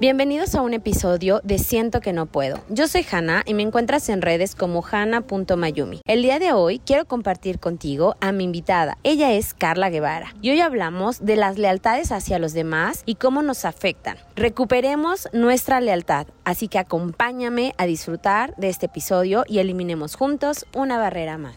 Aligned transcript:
Bienvenidos 0.00 0.54
a 0.54 0.62
un 0.62 0.74
episodio 0.74 1.40
de 1.42 1.58
Siento 1.58 2.00
que 2.00 2.12
no 2.12 2.26
puedo. 2.26 2.60
Yo 2.68 2.86
soy 2.86 3.04
Hanna 3.10 3.42
y 3.44 3.54
me 3.54 3.64
encuentras 3.64 4.08
en 4.10 4.22
redes 4.22 4.54
como 4.54 4.84
hanna.mayumi. 4.88 6.02
El 6.04 6.22
día 6.22 6.38
de 6.38 6.52
hoy 6.52 6.78
quiero 6.78 7.04
compartir 7.06 7.58
contigo 7.58 8.14
a 8.20 8.30
mi 8.30 8.44
invitada. 8.44 8.96
Ella 9.02 9.32
es 9.32 9.54
Carla 9.54 9.90
Guevara 9.90 10.36
y 10.40 10.50
hoy 10.50 10.60
hablamos 10.60 11.26
de 11.26 11.34
las 11.34 11.58
lealtades 11.58 12.12
hacia 12.12 12.38
los 12.38 12.52
demás 12.52 13.02
y 13.06 13.16
cómo 13.16 13.42
nos 13.42 13.64
afectan. 13.64 14.18
Recuperemos 14.36 15.28
nuestra 15.32 15.80
lealtad, 15.80 16.28
así 16.44 16.68
que 16.68 16.78
acompáñame 16.78 17.74
a 17.76 17.86
disfrutar 17.86 18.54
de 18.54 18.68
este 18.68 18.86
episodio 18.86 19.42
y 19.48 19.58
eliminemos 19.58 20.14
juntos 20.14 20.64
una 20.76 20.96
barrera 20.98 21.38
más. 21.38 21.56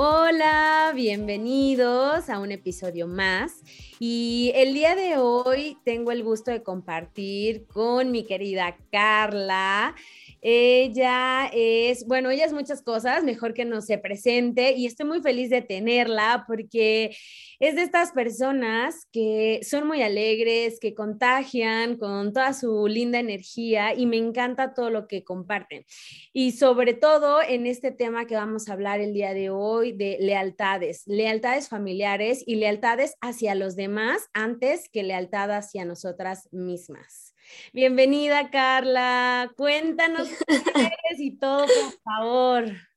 Hola, 0.00 0.92
bienvenidos 0.94 2.30
a 2.30 2.38
un 2.38 2.52
episodio 2.52 3.08
más. 3.08 3.64
Y 3.98 4.52
el 4.54 4.72
día 4.72 4.94
de 4.94 5.16
hoy 5.16 5.76
tengo 5.84 6.12
el 6.12 6.22
gusto 6.22 6.52
de 6.52 6.62
compartir 6.62 7.66
con 7.66 8.12
mi 8.12 8.24
querida 8.24 8.76
Carla. 8.92 9.96
Ella 10.40 11.50
es, 11.52 12.06
bueno, 12.06 12.30
ella 12.30 12.44
es 12.44 12.52
muchas 12.52 12.80
cosas, 12.80 13.24
mejor 13.24 13.54
que 13.54 13.64
no 13.64 13.80
se 13.80 13.98
presente 13.98 14.70
y 14.76 14.86
estoy 14.86 15.04
muy 15.04 15.20
feliz 15.20 15.50
de 15.50 15.62
tenerla 15.62 16.44
porque 16.46 17.16
es 17.60 17.74
de 17.74 17.82
estas 17.82 18.12
personas 18.12 19.06
que 19.12 19.60
son 19.62 19.86
muy 19.86 20.02
alegres, 20.02 20.78
que 20.80 20.94
contagian 20.94 21.96
con 21.96 22.32
toda 22.32 22.52
su 22.52 22.86
linda 22.86 23.18
energía 23.18 23.94
y 23.94 24.06
me 24.06 24.16
encanta 24.16 24.74
todo 24.74 24.90
lo 24.90 25.08
que 25.08 25.24
comparten. 25.24 25.84
Y 26.32 26.52
sobre 26.52 26.94
todo 26.94 27.42
en 27.42 27.66
este 27.66 27.90
tema 27.90 28.26
que 28.26 28.36
vamos 28.36 28.68
a 28.68 28.74
hablar 28.74 29.00
el 29.00 29.12
día 29.12 29.34
de 29.34 29.50
hoy 29.50 29.92
de 29.92 30.18
lealtades, 30.20 31.02
lealtades 31.06 31.68
familiares 31.68 32.44
y 32.46 32.56
lealtades 32.56 33.16
hacia 33.20 33.54
los 33.54 33.74
demás 33.74 34.28
antes 34.34 34.88
que 34.88 35.02
lealtad 35.02 35.50
hacia 35.50 35.84
nosotras 35.84 36.48
mismas. 36.52 37.34
Bienvenida, 37.72 38.50
Carla. 38.50 39.50
Cuéntanos 39.56 40.28
qué 40.46 40.80
eres 40.80 41.18
y 41.18 41.32
todo, 41.38 41.66
por 41.66 42.00
favor. 42.02 42.87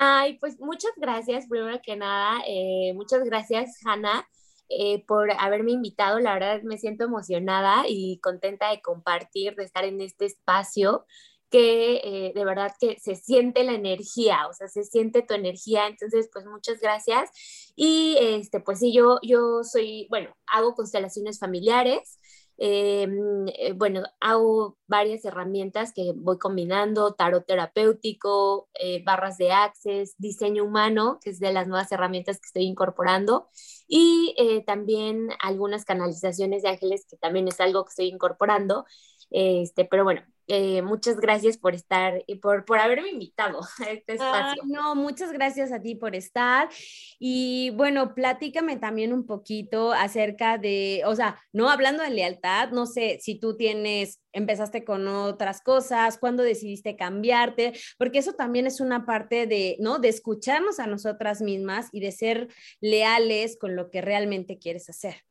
Ay, 0.00 0.38
pues 0.38 0.60
muchas 0.60 0.92
gracias, 0.96 1.46
primero 1.48 1.80
que 1.82 1.96
nada. 1.96 2.40
Eh, 2.46 2.92
muchas 2.94 3.24
gracias, 3.24 3.80
Hanna, 3.84 4.28
eh, 4.68 5.04
por 5.06 5.30
haberme 5.32 5.72
invitado. 5.72 6.20
La 6.20 6.34
verdad 6.34 6.62
me 6.62 6.78
siento 6.78 7.04
emocionada 7.04 7.84
y 7.88 8.20
contenta 8.20 8.70
de 8.70 8.80
compartir, 8.80 9.56
de 9.56 9.64
estar 9.64 9.84
en 9.84 10.00
este 10.00 10.26
espacio 10.26 11.04
que 11.50 11.96
eh, 12.04 12.32
de 12.34 12.44
verdad 12.44 12.72
que 12.78 12.98
se 13.00 13.16
siente 13.16 13.64
la 13.64 13.72
energía, 13.72 14.46
o 14.48 14.52
sea, 14.52 14.68
se 14.68 14.84
siente 14.84 15.22
tu 15.22 15.34
energía, 15.34 15.86
entonces 15.88 16.28
pues 16.32 16.44
muchas 16.46 16.78
gracias. 16.80 17.30
Y 17.74 18.16
este, 18.20 18.60
pues 18.60 18.80
sí, 18.80 18.92
yo, 18.92 19.18
yo 19.22 19.64
soy, 19.64 20.06
bueno, 20.10 20.30
hago 20.46 20.74
constelaciones 20.74 21.38
familiares, 21.40 22.18
eh, 22.58 23.72
bueno, 23.76 24.02
hago 24.20 24.76
varias 24.88 25.24
herramientas 25.24 25.92
que 25.92 26.12
voy 26.16 26.38
combinando, 26.38 27.14
tarot 27.14 27.46
terapéutico, 27.46 28.68
eh, 28.74 29.02
barras 29.04 29.38
de 29.38 29.52
access, 29.52 30.14
diseño 30.18 30.64
humano, 30.64 31.18
que 31.22 31.30
es 31.30 31.38
de 31.38 31.52
las 31.52 31.68
nuevas 31.68 31.90
herramientas 31.92 32.40
que 32.40 32.46
estoy 32.46 32.64
incorporando, 32.64 33.48
y 33.86 34.34
eh, 34.38 34.64
también 34.64 35.28
algunas 35.40 35.84
canalizaciones 35.84 36.62
de 36.62 36.70
ángeles, 36.70 37.06
que 37.08 37.16
también 37.16 37.46
es 37.48 37.60
algo 37.60 37.84
que 37.84 37.90
estoy 37.90 38.06
incorporando. 38.08 38.84
Este, 39.30 39.84
pero 39.84 40.04
bueno, 40.04 40.22
eh, 40.50 40.80
muchas 40.80 41.16
gracias 41.20 41.58
por 41.58 41.74
estar 41.74 42.24
y 42.26 42.36
por, 42.36 42.64
por 42.64 42.78
haberme 42.78 43.10
invitado 43.10 43.60
a 43.86 43.90
este 43.90 44.14
espacio. 44.14 44.62
no, 44.64 44.94
muchas 44.94 45.30
gracias 45.30 45.72
a 45.72 45.82
ti 45.82 45.94
por 45.94 46.16
estar. 46.16 46.70
Y 47.18 47.70
bueno, 47.76 48.14
platícame 48.14 48.78
también 48.78 49.12
un 49.12 49.26
poquito 49.26 49.92
acerca 49.92 50.56
de, 50.56 51.02
o 51.04 51.14
sea, 51.14 51.38
no 51.52 51.68
hablando 51.68 52.02
de 52.02 52.10
lealtad, 52.10 52.70
no 52.70 52.86
sé 52.86 53.18
si 53.20 53.38
tú 53.38 53.58
tienes, 53.58 54.22
empezaste 54.32 54.84
con 54.84 55.06
otras 55.06 55.60
cosas, 55.60 56.16
cuándo 56.16 56.42
decidiste 56.42 56.96
cambiarte, 56.96 57.74
porque 57.98 58.18
eso 58.18 58.32
también 58.32 58.66
es 58.66 58.80
una 58.80 59.04
parte 59.04 59.46
de, 59.46 59.76
¿no? 59.80 59.98
De 59.98 60.08
escucharnos 60.08 60.80
a 60.80 60.86
nosotras 60.86 61.42
mismas 61.42 61.88
y 61.92 62.00
de 62.00 62.12
ser 62.12 62.48
leales 62.80 63.58
con 63.58 63.76
lo 63.76 63.90
que 63.90 64.00
realmente 64.00 64.58
quieres 64.58 64.88
hacer. 64.88 65.28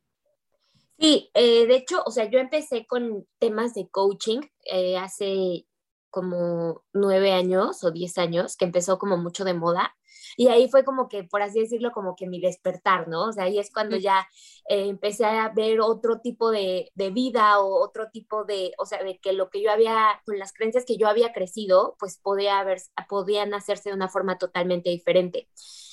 Sí, 1.00 1.30
eh, 1.34 1.66
de 1.68 1.76
hecho, 1.76 2.02
o 2.06 2.10
sea, 2.10 2.28
yo 2.28 2.40
empecé 2.40 2.84
con 2.86 3.24
temas 3.38 3.72
de 3.74 3.88
coaching 3.88 4.40
eh, 4.64 4.96
hace 4.98 5.64
como 6.10 6.82
nueve 6.92 7.32
años 7.32 7.84
o 7.84 7.92
diez 7.92 8.18
años, 8.18 8.56
que 8.56 8.64
empezó 8.64 8.98
como 8.98 9.16
mucho 9.16 9.44
de 9.44 9.54
moda. 9.54 9.96
Y 10.38 10.46
ahí 10.46 10.68
fue 10.68 10.84
como 10.84 11.08
que, 11.08 11.24
por 11.24 11.42
así 11.42 11.58
decirlo, 11.58 11.90
como 11.90 12.14
que 12.14 12.28
mi 12.28 12.40
despertar, 12.40 13.08
¿no? 13.08 13.24
O 13.24 13.32
sea, 13.32 13.44
ahí 13.44 13.58
es 13.58 13.72
cuando 13.72 13.96
ya 13.96 14.28
eh, 14.68 14.86
empecé 14.86 15.24
a 15.24 15.48
ver 15.48 15.80
otro 15.80 16.20
tipo 16.20 16.52
de, 16.52 16.92
de, 16.94 17.10
vida 17.10 17.58
o 17.58 17.82
otro 17.82 18.08
tipo 18.12 18.44
de, 18.44 18.72
o 18.78 18.86
sea, 18.86 19.02
de 19.02 19.18
que 19.18 19.32
lo 19.32 19.50
que 19.50 19.60
yo 19.60 19.72
había, 19.72 20.22
con 20.24 20.38
las 20.38 20.52
creencias 20.52 20.84
que 20.84 20.96
yo 20.96 21.08
había 21.08 21.32
crecido, 21.32 21.96
pues 21.98 22.18
podía 22.18 22.60
haber, 22.60 22.78
podían 23.08 23.52
hacerse 23.52 23.88
de 23.88 23.96
una 23.96 24.08
forma 24.08 24.38
totalmente 24.38 24.90
diferente. 24.90 25.48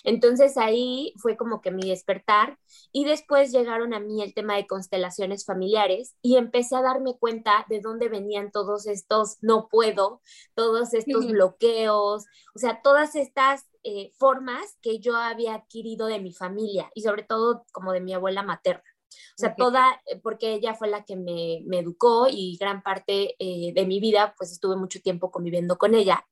Entonces 0.06 0.56
ahí 0.58 1.14
fue 1.18 1.36
como 1.36 1.62
que 1.62 1.72
mi 1.72 1.90
despertar 1.90 2.60
y 2.92 3.06
después 3.06 3.52
llegaron 3.52 3.94
a 3.96 4.00
mí 4.00 4.22
el 4.22 4.36
tema 4.36 4.56
de 4.56 4.68
constelaciones 4.68 5.46
familiares 5.46 6.16
y 6.22 6.38
empecé 6.38 6.76
a 6.76 6.84
darme 6.84 7.18
cuenta 7.18 7.66
de 7.70 7.82
dónde 7.82 8.08
venían 8.08 8.52
todos 8.52 8.86
estos 8.86 9.38
no 9.42 9.68
puedo, 9.68 10.22
todos 10.54 10.94
estos 10.94 11.26
bloqueos, 11.28 12.26
o 12.56 12.60
sea, 12.60 12.82
todas 12.82 13.16
estas 13.16 13.66
eh, 13.84 14.12
formas 14.18 14.78
que 14.82 15.00
yo 15.00 15.16
había 15.18 15.56
adquirido 15.56 16.08
de 16.08 16.20
mi 16.20 16.34
familia 16.34 16.90
y 16.96 17.02
sobre 17.02 17.24
todo 17.24 17.66
como 17.74 17.92
de 17.92 18.02
mi 18.02 18.14
abuela 18.14 18.44
materna. 18.44 18.84
O 19.12 19.38
sea, 19.38 19.56
toda, 19.56 20.02
eh, 20.06 20.20
porque 20.22 20.54
ella 20.54 20.74
fue 20.74 20.88
la 20.88 21.04
que 21.04 21.16
me, 21.16 21.62
me 21.66 21.80
educó 21.80 22.28
y 22.30 22.58
gran 22.58 22.82
parte 22.82 23.36
eh, 23.40 23.74
de 23.74 23.86
mi 23.86 24.00
vida, 24.00 24.34
pues 24.38 24.52
estuve 24.52 24.78
mucho 24.78 25.02
tiempo 25.02 25.32
conviviendo 25.32 25.78
con 25.78 25.94
ella. 25.96 26.26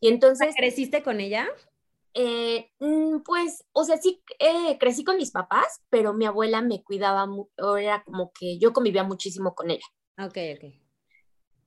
Y 0.00 0.08
entonces... 0.08 0.54
¿Creciste 0.56 1.02
con 1.02 1.20
ella? 1.20 1.48
Eh, 2.14 2.70
mm, 2.80 3.20
pues, 3.24 3.64
o 3.72 3.84
sea, 3.84 3.96
sí 3.96 4.22
eh, 4.38 4.76
crecí 4.78 5.04
con 5.04 5.16
mis 5.16 5.30
papás, 5.30 5.80
pero 5.90 6.12
mi 6.12 6.26
abuela 6.26 6.60
me 6.60 6.82
cuidaba, 6.82 7.28
era 7.78 8.02
como 8.04 8.32
que 8.32 8.58
yo 8.58 8.72
convivía 8.72 9.04
muchísimo 9.04 9.54
con 9.54 9.70
ella. 9.70 9.86
Ok, 10.18 10.36
ok. 10.56 10.79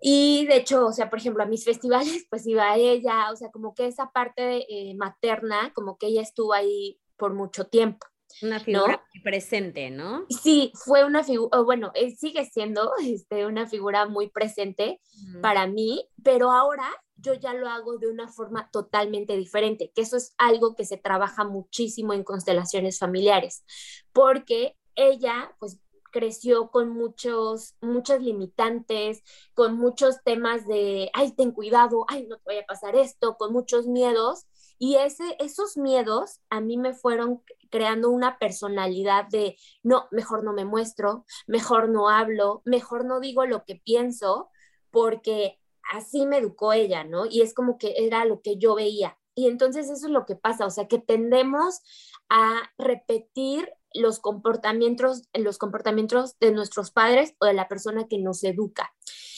Y 0.06 0.46
de 0.48 0.58
hecho, 0.58 0.86
o 0.86 0.92
sea, 0.92 1.10
por 1.10 1.20
ejemplo, 1.20 1.44
a 1.44 1.48
mis 1.48 1.64
festivales, 1.66 2.28
pues 2.30 2.46
iba 2.46 2.76
ella, 2.76 3.32
o 3.32 3.36
sea, 3.38 3.50
como 3.52 3.74
que 3.74 3.88
esa 3.88 4.12
parte 4.12 4.66
eh, 4.70 4.94
materna, 4.96 5.72
como 5.74 5.98
que 5.98 6.08
ella 6.08 6.22
estuvo 6.22 6.54
ahí 6.54 7.00
por 7.16 7.34
mucho 7.34 7.66
tiempo. 7.68 8.06
Una 8.42 8.60
figura 8.60 9.02
presente, 9.24 9.92
¿no? 9.92 10.26
Sí, 10.28 10.74
fue 10.74 11.06
una 11.06 11.24
figura, 11.24 11.62
bueno, 11.62 11.94
sigue 12.18 12.46
siendo 12.46 12.92
este, 13.06 13.46
una 13.46 13.68
figura 13.68 14.08
muy 14.08 14.30
presente 14.30 15.00
para 15.42 15.68
mí, 15.68 16.10
pero 16.24 16.52
ahora 16.52 16.90
yo 17.16 17.36
ya 17.36 17.54
lo 17.54 17.70
hago 17.70 17.98
de 18.00 18.10
una 18.10 18.28
forma 18.28 18.70
totalmente 18.72 19.38
diferente, 19.38 19.92
que 19.96 20.02
eso 20.02 20.18
es 20.18 20.34
algo 20.38 20.76
que 20.76 20.84
se 20.84 20.98
trabaja 20.98 21.46
muchísimo 21.46 22.14
en 22.14 22.24
constelaciones 22.24 23.00
familiares, 23.00 23.64
porque 24.12 24.76
ella 24.96 25.56
pues 25.60 25.80
creció 26.14 26.70
con 26.70 26.90
muchos, 26.92 27.76
muchas 27.82 28.22
limitantes, 28.22 29.24
con 29.54 29.78
muchos 29.78 30.24
temas 30.24 30.66
de, 30.68 31.10
ay, 31.14 31.34
ten 31.34 31.52
cuidado, 31.52 32.06
ay, 32.08 32.28
no 32.28 32.38
te 32.38 32.44
vaya 32.46 32.62
a 32.62 32.68
pasar 32.68 32.96
esto, 32.96 33.36
con 33.36 33.52
muchos 33.52 33.88
miedos. 33.88 34.46
Y 34.78 34.96
ese, 34.96 35.36
esos 35.40 35.76
miedos 35.76 36.40
a 36.50 36.62
mí 36.62 36.78
me 36.78 36.94
fueron 36.94 37.42
creando 37.70 38.10
una 38.10 38.38
personalidad 38.38 39.26
de, 39.30 39.58
no, 39.82 40.08
mejor 40.12 40.44
no 40.44 40.54
me 40.54 40.66
muestro, 40.66 41.26
mejor 41.48 41.90
no 41.90 42.10
hablo, 42.10 42.62
mejor 42.64 43.06
no 43.06 43.20
digo 43.20 43.46
lo 43.46 43.66
que 43.66 43.76
pienso, 43.76 44.50
porque 44.92 45.60
así 45.92 46.26
me 46.26 46.38
educó 46.38 46.74
ella, 46.74 47.04
¿no? 47.04 47.26
Y 47.26 47.42
es 47.42 47.54
como 47.54 47.78
que 47.78 47.96
era 47.98 48.26
lo 48.26 48.42
que 48.42 48.58
yo 48.58 48.76
veía. 48.76 49.18
Y 49.36 49.48
entonces 49.48 49.90
eso 49.90 50.06
es 50.06 50.12
lo 50.12 50.26
que 50.26 50.36
pasa, 50.36 50.68
o 50.68 50.70
sea, 50.70 50.88
que 50.88 51.00
tendemos 51.00 51.82
a 52.30 52.62
repetir 52.78 53.74
los 53.94 54.20
comportamientos, 54.20 55.30
los 55.34 55.58
comportamientos 55.58 56.38
de 56.40 56.52
nuestros 56.52 56.92
padres 56.92 57.36
o 57.40 57.46
de 57.46 57.54
la 57.54 57.68
persona 57.68 58.08
que 58.08 58.20
nos 58.20 58.44
educa. 58.44 58.94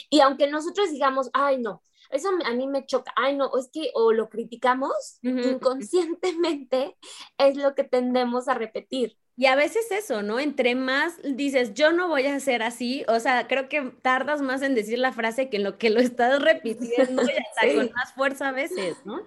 Y 0.10 0.22
aunque 0.22 0.48
nosotros 0.48 0.92
digamos, 0.92 1.30
ay, 1.34 1.60
no, 1.60 1.84
eso 2.10 2.30
a 2.46 2.52
mí 2.52 2.68
me 2.68 2.86
choca. 2.86 3.12
Ay, 3.16 3.36
no, 3.36 3.52
es 3.57 3.69
que 3.72 3.90
o 3.94 4.12
lo 4.12 4.30
criticamos 4.30 5.19
inconscientemente, 5.22 6.96
es 7.38 7.57
lo 7.57 7.75
que 7.75 7.84
tendemos 7.84 8.48
a 8.48 8.54
repetir. 8.54 9.18
Y 9.38 9.48
a 9.48 9.56
veces 9.56 9.92
eso, 9.92 10.22
¿no? 10.22 10.40
Entre 10.40 10.75
más 10.75 11.16
dices, 11.24 11.74
yo 11.74 11.92
no 11.92 12.07
voy 12.07 12.25
a 12.25 12.36
hacer 12.36 12.63
así, 12.63 13.04
o 13.10 13.19
sea, 13.19 13.48
creo 13.48 13.68
que 13.68 13.92
tardas 14.02 14.42
más 14.42 14.62
en 14.62 14.75
decir 14.75 14.98
la 14.98 15.12
frase 15.12 15.50
que 15.50 15.57
en 15.57 15.63
lo 15.63 15.78
que 15.78 15.90
lo 15.90 16.00
estás 16.00 16.42
repitiendo 16.42 17.22
y 17.22 17.31
hasta 17.31 17.74
con 17.75 17.92
más 17.94 18.13
fuerza 18.13 18.50
a 18.50 18.52
veces, 18.54 18.96
¿no? 19.04 19.24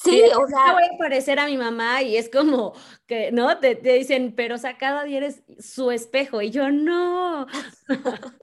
Sí, 0.00 0.22
o 0.36 0.46
sea. 0.46 0.74
voy 0.74 0.84
a 0.84 0.96
parecer 0.96 1.40
a 1.40 1.46
mi 1.46 1.56
mamá 1.56 2.02
y 2.02 2.16
es 2.16 2.30
como 2.30 2.72
que, 3.06 3.32
¿no? 3.32 3.58
Te, 3.58 3.74
dicen, 3.74 4.32
pero 4.36 4.54
o 4.54 4.58
sea, 4.58 4.78
cada 4.78 5.02
día 5.02 5.18
eres 5.18 5.42
su 5.58 5.90
espejo 5.90 6.40
y 6.40 6.50
yo 6.50 6.70
no. 6.70 7.46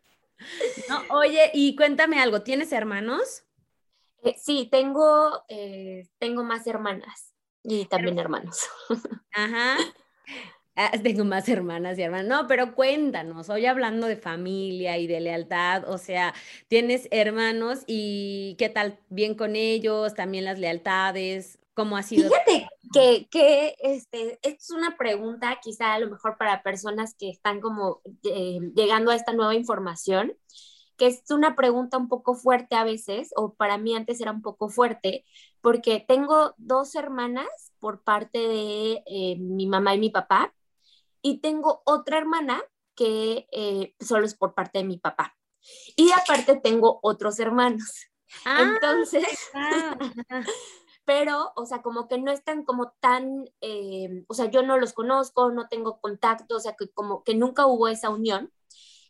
no. 0.89 1.01
Oye, 1.11 1.51
y 1.53 1.75
cuéntame 1.77 2.19
algo, 2.19 2.41
¿tienes 2.41 2.73
hermanos? 2.73 3.43
Eh, 4.23 4.35
sí, 4.37 4.67
tengo, 4.69 5.45
eh, 5.47 6.09
tengo 6.19 6.43
más 6.43 6.67
hermanas 6.67 7.33
y 7.63 7.85
también 7.85 8.19
hermanos. 8.19 8.67
Ajá. 9.33 9.77
Ah, 10.75 10.91
tengo 11.03 11.23
más 11.23 11.47
hermanas 11.47 11.97
y 11.97 12.01
hermanos. 12.01 12.27
No, 12.27 12.47
pero 12.47 12.75
cuéntanos, 12.75 13.49
hoy 13.49 13.65
hablando 13.65 14.07
de 14.07 14.17
familia 14.17 14.97
y 14.97 15.07
de 15.07 15.19
lealtad, 15.19 15.87
o 15.87 15.97
sea, 15.97 16.33
tienes 16.67 17.07
hermanos 17.11 17.83
y 17.87 18.55
qué 18.57 18.69
tal 18.69 18.99
bien 19.09 19.35
con 19.35 19.55
ellos, 19.55 20.13
también 20.13 20.45
las 20.45 20.59
lealtades, 20.59 21.59
¿cómo 21.73 21.97
ha 21.97 22.03
sido? 22.03 22.29
Fíjate 22.29 22.67
que, 22.93 23.27
que 23.31 23.75
este, 23.79 24.39
es 24.41 24.69
una 24.71 24.97
pregunta 24.97 25.59
quizá 25.61 25.93
a 25.93 25.99
lo 25.99 26.09
mejor 26.09 26.37
para 26.37 26.61
personas 26.61 27.15
que 27.15 27.29
están 27.29 27.61
como 27.61 28.01
eh, 28.23 28.59
llegando 28.75 29.11
a 29.11 29.15
esta 29.15 29.33
nueva 29.33 29.55
información, 29.55 30.33
que 30.97 31.07
es 31.07 31.23
una 31.29 31.55
pregunta 31.55 31.97
un 31.97 32.07
poco 32.07 32.35
fuerte 32.35 32.75
a 32.75 32.83
veces, 32.83 33.31
o 33.35 33.53
para 33.53 33.77
mí 33.77 33.95
antes 33.95 34.21
era 34.21 34.31
un 34.31 34.41
poco 34.41 34.69
fuerte, 34.69 35.25
porque 35.61 36.03
tengo 36.05 36.53
dos 36.57 36.95
hermanas 36.95 37.47
por 37.79 38.01
parte 38.03 38.39
de 38.39 39.03
eh, 39.05 39.37
mi 39.39 39.67
mamá 39.67 39.95
y 39.95 39.99
mi 39.99 40.09
papá, 40.09 40.53
y 41.25 41.39
tengo 41.39 41.81
otra 41.85 42.19
hermana 42.19 42.61
que 42.95 43.47
eh, 43.51 43.95
solo 43.99 44.27
es 44.27 44.35
por 44.35 44.53
parte 44.53 44.77
de 44.77 44.83
mi 44.83 44.99
papá. 44.99 45.35
Y 45.95 46.11
aparte 46.11 46.55
tengo 46.57 46.99
otros 47.01 47.39
hermanos. 47.39 48.11
Ah, 48.45 48.61
Entonces, 48.61 49.25
pero, 51.03 51.51
o 51.55 51.65
sea, 51.65 51.81
como 51.81 52.07
que 52.07 52.19
no 52.19 52.31
están 52.31 52.63
como 52.63 52.91
tan, 52.99 53.45
eh, 53.59 54.23
o 54.27 54.35
sea, 54.35 54.51
yo 54.51 54.61
no 54.61 54.77
los 54.77 54.93
conozco, 54.93 55.49
no 55.49 55.67
tengo 55.67 55.99
contacto, 55.99 56.57
o 56.57 56.59
sea, 56.59 56.75
que 56.75 56.91
como 56.91 57.23
que 57.23 57.33
nunca 57.33 57.65
hubo 57.65 57.87
esa 57.87 58.11
unión. 58.11 58.51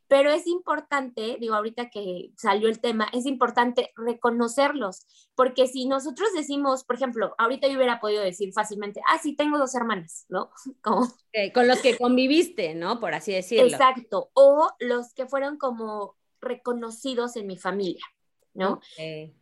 Pero 0.08 0.32
es 0.32 0.48
importante, 0.48 1.38
digo, 1.40 1.56
ahorita 1.56 1.90
que 1.90 2.32
salió 2.38 2.70
el 2.70 2.80
tema, 2.80 3.08
es 3.14 3.26
importante 3.26 3.92
reconocerlos, 3.96 5.06
porque 5.36 5.68
si 5.68 5.88
nosotros 5.88 6.30
decimos, 6.36 6.84
por 6.84 6.96
ejemplo, 6.96 7.34
ahorita 7.38 7.68
yo 7.68 7.78
hubiera 7.78 8.00
podido 8.00 8.22
decir 8.22 8.54
fácilmente, 8.54 9.02
ah, 9.08 9.20
sí, 9.22 9.36
tengo 9.36 9.58
dos 9.58 9.74
hermanas, 9.76 10.26
¿no? 10.30 10.52
Como... 10.82 11.08
con 11.54 11.68
los 11.68 11.80
que 11.80 11.98
conviviste, 11.98 12.76
¿no? 12.76 13.00
Por 13.00 13.14
así 13.14 13.34
decirlo. 13.34 13.66
Exacto, 13.66 14.30
o 14.34 14.72
los 14.80 15.14
que 15.14 15.26
fueron 15.26 15.58
como 15.58 16.16
reconocidos 16.42 17.36
en 17.36 17.48
mi 17.48 17.58
familia, 17.58 18.06
¿no? 18.54 18.80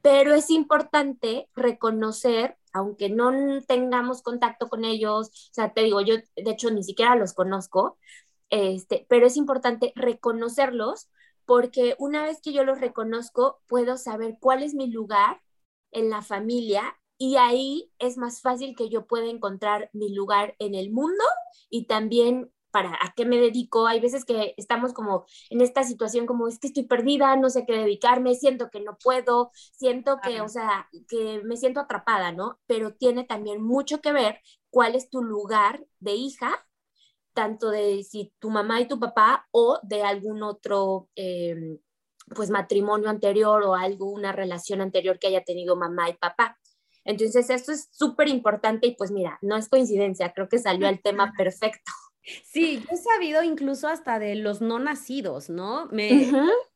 Pero 0.01 0.33
es 0.33 0.50
importante 0.50 1.50
reconocer, 1.56 2.57
aunque 2.71 3.10
no 3.10 3.62
tengamos 3.68 4.21
contacto 4.24 4.68
con 4.68 4.86
ellos, 4.86 5.27
o 5.27 5.54
sea, 5.54 5.74
te 5.74 5.81
digo, 5.83 6.01
yo 6.01 6.15
de 6.15 6.51
hecho 6.51 6.71
ni 6.71 6.83
siquiera 6.83 7.15
los 7.15 7.33
conozco, 7.33 7.98
este, 8.53 9.07
pero 9.09 9.25
es 9.25 9.35
importante 9.35 9.94
reconocerlos 9.95 11.09
porque 11.45 11.95
una 11.97 12.23
vez 12.23 12.39
que 12.39 12.53
yo 12.53 12.63
los 12.63 12.79
reconozco, 12.79 13.59
puedo 13.67 13.97
saber 13.97 14.38
cuál 14.39 14.61
es 14.61 14.75
mi 14.75 14.91
lugar 14.91 15.41
en 15.91 16.11
la 16.11 16.21
familia 16.21 16.95
y 17.17 17.38
ahí 17.38 17.91
es 17.97 18.17
más 18.17 18.41
fácil 18.41 18.75
que 18.75 18.89
yo 18.89 19.07
pueda 19.07 19.25
encontrar 19.25 19.89
mi 19.91 20.13
lugar 20.13 20.55
en 20.59 20.75
el 20.75 20.91
mundo 20.91 21.23
y 21.71 21.88
también 21.88 22.51
para 22.69 22.91
a 23.01 23.13
qué 23.15 23.25
me 23.25 23.38
dedico. 23.39 23.88
Hay 23.88 24.00
veces 24.00 24.23
que 24.23 24.53
estamos 24.57 24.94
como 24.94 25.25
en 25.50 25.61
esta 25.61 25.83
situación 25.83 26.27
como 26.27 26.47
es 26.47 26.59
que 26.59 26.67
estoy 26.67 26.83
perdida, 26.83 27.35
no 27.35 27.50
sé 27.50 27.61
a 27.61 27.65
qué 27.65 27.73
dedicarme, 27.73 28.35
siento 28.35 28.69
que 28.69 28.81
no 28.81 28.97
puedo, 29.03 29.50
siento 29.71 30.19
que, 30.21 30.41
o 30.41 30.47
sea, 30.47 30.89
que 31.07 31.41
me 31.44 31.57
siento 31.57 31.79
atrapada, 31.79 32.31
¿no? 32.31 32.59
Pero 32.67 32.94
tiene 32.94 33.23
también 33.23 33.63
mucho 33.63 34.00
que 34.00 34.11
ver 34.11 34.41
cuál 34.69 34.94
es 34.94 35.09
tu 35.09 35.23
lugar 35.23 35.83
de 36.00 36.13
hija 36.13 36.63
tanto 37.33 37.69
de 37.69 38.03
si 38.03 38.33
tu 38.39 38.50
mamá 38.50 38.81
y 38.81 38.88
tu 38.88 39.00
papá 39.00 39.47
o 39.51 39.80
de 39.83 40.03
algún 40.03 40.44
otro 40.44 41.09
em, 41.15 41.77
pues 42.35 42.50
matrimonio 42.50 43.09
anterior 43.09 43.63
o 43.63 43.75
algo, 43.75 44.09
una 44.09 44.31
relación 44.31 44.81
anterior 44.81 45.19
que 45.19 45.27
haya 45.27 45.44
tenido 45.44 45.75
mamá 45.75 46.09
y 46.09 46.13
papá. 46.13 46.57
Entonces, 47.06 47.50
esto 47.50 47.71
es 47.71 47.89
súper 47.91 48.30
importante 48.30 48.88
y 48.88 48.95
pues 48.95 49.12
mira, 49.12 49.38
no 49.41 49.57
es 49.57 49.68
coincidencia, 49.68 50.33
creo 50.33 50.47
que 50.47 50.59
salió 50.59 50.88
el 50.88 51.01
tema 51.01 51.33
perfecto. 51.38 51.91
Sí, 52.45 52.80
yo 52.80 52.95
he 52.95 52.97
sabido 52.97 53.44
incluso 53.44 53.89
hasta 53.89 54.18
de 54.18 54.36
los 54.36 54.62
no 54.62 54.79
nacidos, 54.79 55.50
¿no? 55.50 55.88
Me, 55.88 56.31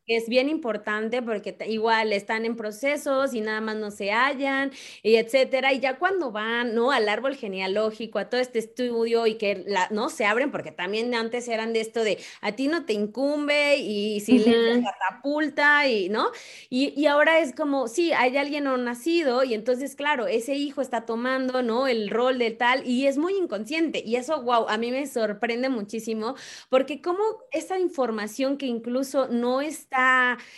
es 0.07 0.29
bien 0.29 0.47
importante 0.49 1.21
porque 1.21 1.55
igual 1.67 2.13
están 2.13 2.45
en 2.45 2.55
procesos 2.55 3.33
y 3.33 3.41
nada 3.41 3.59
más 3.59 3.75
no 3.75 3.91
se 3.91 4.11
hallan 4.11 4.71
y 5.03 5.15
etcétera. 5.17 5.73
Y 5.73 5.79
ya 5.79 5.97
cuando 5.99 6.31
van, 6.31 6.73
¿no? 6.73 6.91
Al 6.91 7.09
árbol 7.09 7.35
genealógico, 7.35 8.17
a 8.17 8.29
todo 8.29 8.39
este 8.39 8.59
estudio 8.59 9.27
y 9.27 9.35
que 9.35 9.63
la, 9.67 9.87
no 9.91 10.09
se 10.09 10.25
abren 10.25 10.49
porque 10.51 10.71
también 10.71 11.13
antes 11.13 11.47
eran 11.49 11.73
de 11.73 11.81
esto 11.81 12.03
de 12.03 12.19
a 12.41 12.53
ti 12.53 12.67
no 12.69 12.85
te 12.85 12.93
incumbe 12.93 13.77
y 13.77 14.21
si 14.21 14.39
le 14.39 14.81
catapulta 14.81 15.87
y, 15.87 16.07
¿no? 16.09 16.29
Y, 16.69 16.93
y, 16.99 17.07
ahora 17.07 17.39
es 17.39 17.53
como, 17.53 17.87
sí, 17.87 18.13
hay 18.13 18.37
alguien 18.37 18.63
no 18.65 18.77
nacido 18.77 19.43
y 19.43 19.53
entonces, 19.53 19.95
claro, 19.95 20.27
ese 20.27 20.55
hijo 20.55 20.81
está 20.81 21.05
tomando, 21.05 21.61
¿no? 21.63 21.87
El 21.87 22.09
rol 22.09 22.37
de 22.39 22.51
tal 22.51 22.87
y 22.87 23.07
es 23.07 23.17
muy 23.17 23.35
inconsciente 23.35 24.01
y 24.05 24.15
eso, 24.15 24.41
wow, 24.41 24.67
a 24.69 24.77
mí 24.77 24.91
me 24.91 25.05
sorprende 25.07 25.69
muchísimo 25.69 26.35
porque 26.69 27.01
como 27.01 27.19
esa 27.51 27.77
información 27.79 28.57
que 28.57 28.67
incluso 28.67 29.27
no 29.27 29.61
está 29.61 29.96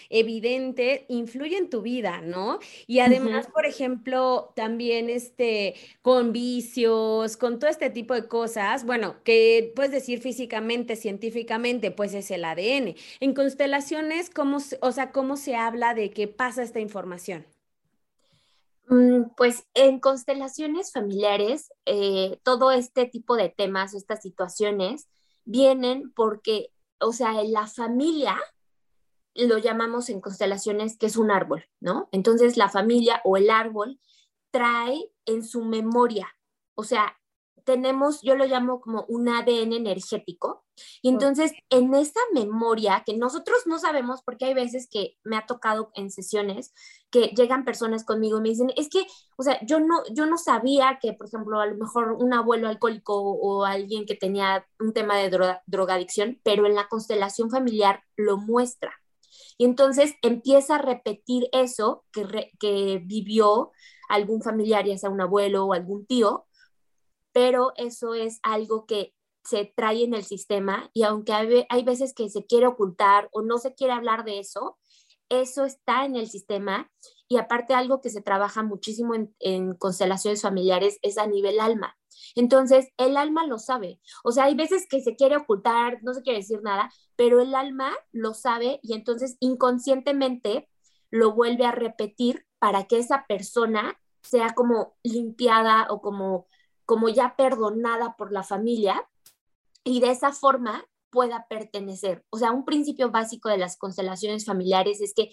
evidente, 0.09 1.05
influye 1.09 1.57
en 1.57 1.69
tu 1.69 1.81
vida, 1.81 2.21
¿no? 2.21 2.59
Y 2.87 2.99
además, 2.99 3.47
por 3.47 3.65
ejemplo, 3.65 4.51
también 4.55 5.09
este, 5.09 5.75
con 6.01 6.31
vicios, 6.33 7.37
con 7.37 7.59
todo 7.59 7.69
este 7.69 7.89
tipo 7.89 8.13
de 8.13 8.27
cosas, 8.27 8.85
bueno, 8.85 9.15
que 9.23 9.71
puedes 9.75 9.91
decir 9.91 10.19
físicamente, 10.19 10.95
científicamente, 10.95 11.91
pues 11.91 12.13
es 12.13 12.31
el 12.31 12.45
ADN. 12.45 12.95
En 13.19 13.33
constelaciones, 13.33 14.29
¿cómo, 14.29 14.57
o 14.81 14.91
sea, 14.91 15.11
cómo 15.11 15.37
se 15.37 15.55
habla 15.55 15.93
de 15.93 16.11
qué 16.11 16.27
pasa 16.27 16.63
esta 16.63 16.79
información? 16.79 17.45
Mm, 18.89 19.35
pues 19.37 19.65
en 19.75 19.99
constelaciones 19.99 20.91
familiares, 20.91 21.71
eh, 21.85 22.39
todo 22.43 22.71
este 22.71 23.05
tipo 23.05 23.35
de 23.35 23.49
temas 23.49 23.93
o 23.93 23.97
estas 23.97 24.21
situaciones 24.21 25.07
vienen 25.45 26.11
porque, 26.15 26.71
o 26.99 27.13
sea, 27.13 27.43
la 27.43 27.67
familia 27.67 28.39
lo 29.47 29.57
llamamos 29.57 30.09
en 30.09 30.21
constelaciones 30.21 30.97
que 30.97 31.07
es 31.07 31.17
un 31.17 31.31
árbol, 31.31 31.65
¿no? 31.79 32.09
Entonces 32.11 32.57
la 32.57 32.69
familia 32.69 33.21
o 33.23 33.37
el 33.37 33.49
árbol 33.49 33.99
trae 34.51 35.11
en 35.25 35.43
su 35.43 35.63
memoria, 35.63 36.27
o 36.75 36.83
sea, 36.83 37.19
tenemos, 37.65 38.21
yo 38.23 38.35
lo 38.35 38.45
llamo 38.45 38.81
como 38.81 39.05
un 39.09 39.29
ADN 39.29 39.73
energético, 39.73 40.65
y 41.03 41.09
entonces 41.09 41.51
en 41.69 41.93
esa 41.93 42.19
memoria 42.33 43.03
que 43.05 43.15
nosotros 43.15 43.67
no 43.67 43.77
sabemos, 43.77 44.23
porque 44.23 44.45
hay 44.45 44.53
veces 44.53 44.87
que 44.89 45.17
me 45.23 45.37
ha 45.37 45.45
tocado 45.45 45.91
en 45.93 46.09
sesiones 46.09 46.73
que 47.11 47.27
llegan 47.27 47.65
personas 47.65 48.05
conmigo 48.05 48.39
y 48.39 48.41
me 48.41 48.49
dicen, 48.49 48.71
es 48.75 48.89
que, 48.89 49.05
o 49.37 49.43
sea, 49.43 49.59
yo 49.65 49.79
no, 49.79 50.01
yo 50.11 50.25
no 50.25 50.37
sabía 50.37 50.99
que, 51.01 51.13
por 51.13 51.27
ejemplo, 51.27 51.59
a 51.59 51.65
lo 51.67 51.75
mejor 51.75 52.13
un 52.13 52.33
abuelo 52.33 52.67
alcohólico 52.67 53.19
o 53.19 53.65
alguien 53.65 54.05
que 54.05 54.15
tenía 54.15 54.65
un 54.79 54.93
tema 54.93 55.17
de 55.17 55.29
drogadicción, 55.67 56.39
pero 56.43 56.65
en 56.65 56.75
la 56.75 56.87
constelación 56.87 57.51
familiar 57.51 58.03
lo 58.15 58.37
muestra. 58.37 58.98
Y 59.59 59.65
entonces 59.65 60.15
empieza 60.21 60.75
a 60.75 60.81
repetir 60.81 61.49
eso 61.51 62.05
que, 62.13 62.49
que 62.61 63.03
vivió 63.05 63.71
algún 64.07 64.41
familiar, 64.41 64.85
ya 64.85 64.97
sea 64.97 65.09
un 65.09 65.19
abuelo 65.19 65.65
o 65.65 65.73
algún 65.73 66.05
tío, 66.05 66.47
pero 67.33 67.73
eso 67.75 68.13
es 68.13 68.39
algo 68.41 68.85
que 68.85 69.13
se 69.43 69.65
trae 69.75 70.05
en 70.05 70.13
el 70.13 70.23
sistema 70.23 70.89
y 70.93 71.03
aunque 71.03 71.33
hay, 71.33 71.83
veces 71.83 72.13
que 72.13 72.29
se 72.29 72.45
quiere 72.45 72.67
ocultar 72.67 73.27
o 73.33 73.41
no 73.41 73.57
se 73.57 73.73
quiere 73.73 73.91
hablar 73.91 74.23
de 74.23 74.39
eso, 74.39 74.77
eso 75.27 75.65
está 75.65 76.05
en 76.05 76.15
el 76.15 76.29
sistema 76.29 76.89
y 77.29 77.37
aparte 77.37 77.75
algo 77.75 78.01
que 78.01 78.09
se 78.09 78.21
trabaja 78.21 78.63
muchísimo 78.63 79.13
en, 79.39 79.75
constelaciones 79.75 80.41
familiares 80.41 80.97
es 81.03 81.19
a 81.19 81.27
nivel 81.27 81.59
alma. 81.59 81.95
Entonces, 82.35 82.89
el 82.97 83.17
alma 83.17 83.45
lo 83.45 83.59
sabe. 83.59 84.01
O 84.23 84.31
sea, 84.31 84.45
hay 84.45 84.55
veces 84.55 84.87
que 84.89 84.99
se 85.01 85.15
quiere 85.15 85.37
ocultar, 85.37 85.99
no 86.01 86.15
se 86.15 86.23
quiere 86.23 86.39
decir 86.39 86.61
nada, 86.63 86.91
pero 87.15 87.39
el 87.39 87.53
alma 87.53 87.95
lo 88.11 88.33
sabe 88.33 88.79
y 88.81 88.93
entonces 88.93 89.37
inconscientemente 89.39 90.67
lo 91.11 91.33
vuelve 91.33 91.65
a 91.65 91.71
repetir 91.71 92.45
para 92.57 92.85
que 92.85 92.97
esa 92.97 93.25
persona 93.27 93.99
sea 94.23 94.55
como 94.55 94.97
limpiada 95.03 95.87
o 95.91 96.01
como, 96.01 96.47
como 96.85 97.09
ya 97.09 97.35
perdonada 97.35 98.15
por 98.17 98.31
la 98.31 98.43
familia 98.43 99.07
y 99.83 100.01
de 100.01 100.09
esa 100.09 100.31
forma 100.31 100.83
pueda 101.11 101.45
pertenecer. 101.47 102.25
O 102.31 102.37
sea, 102.37 102.51
un 102.51 102.65
principio 102.65 103.11
básico 103.11 103.49
de 103.49 103.57
las 103.57 103.77
constelaciones 103.77 104.45
familiares 104.45 105.01
es 105.01 105.13
que 105.13 105.31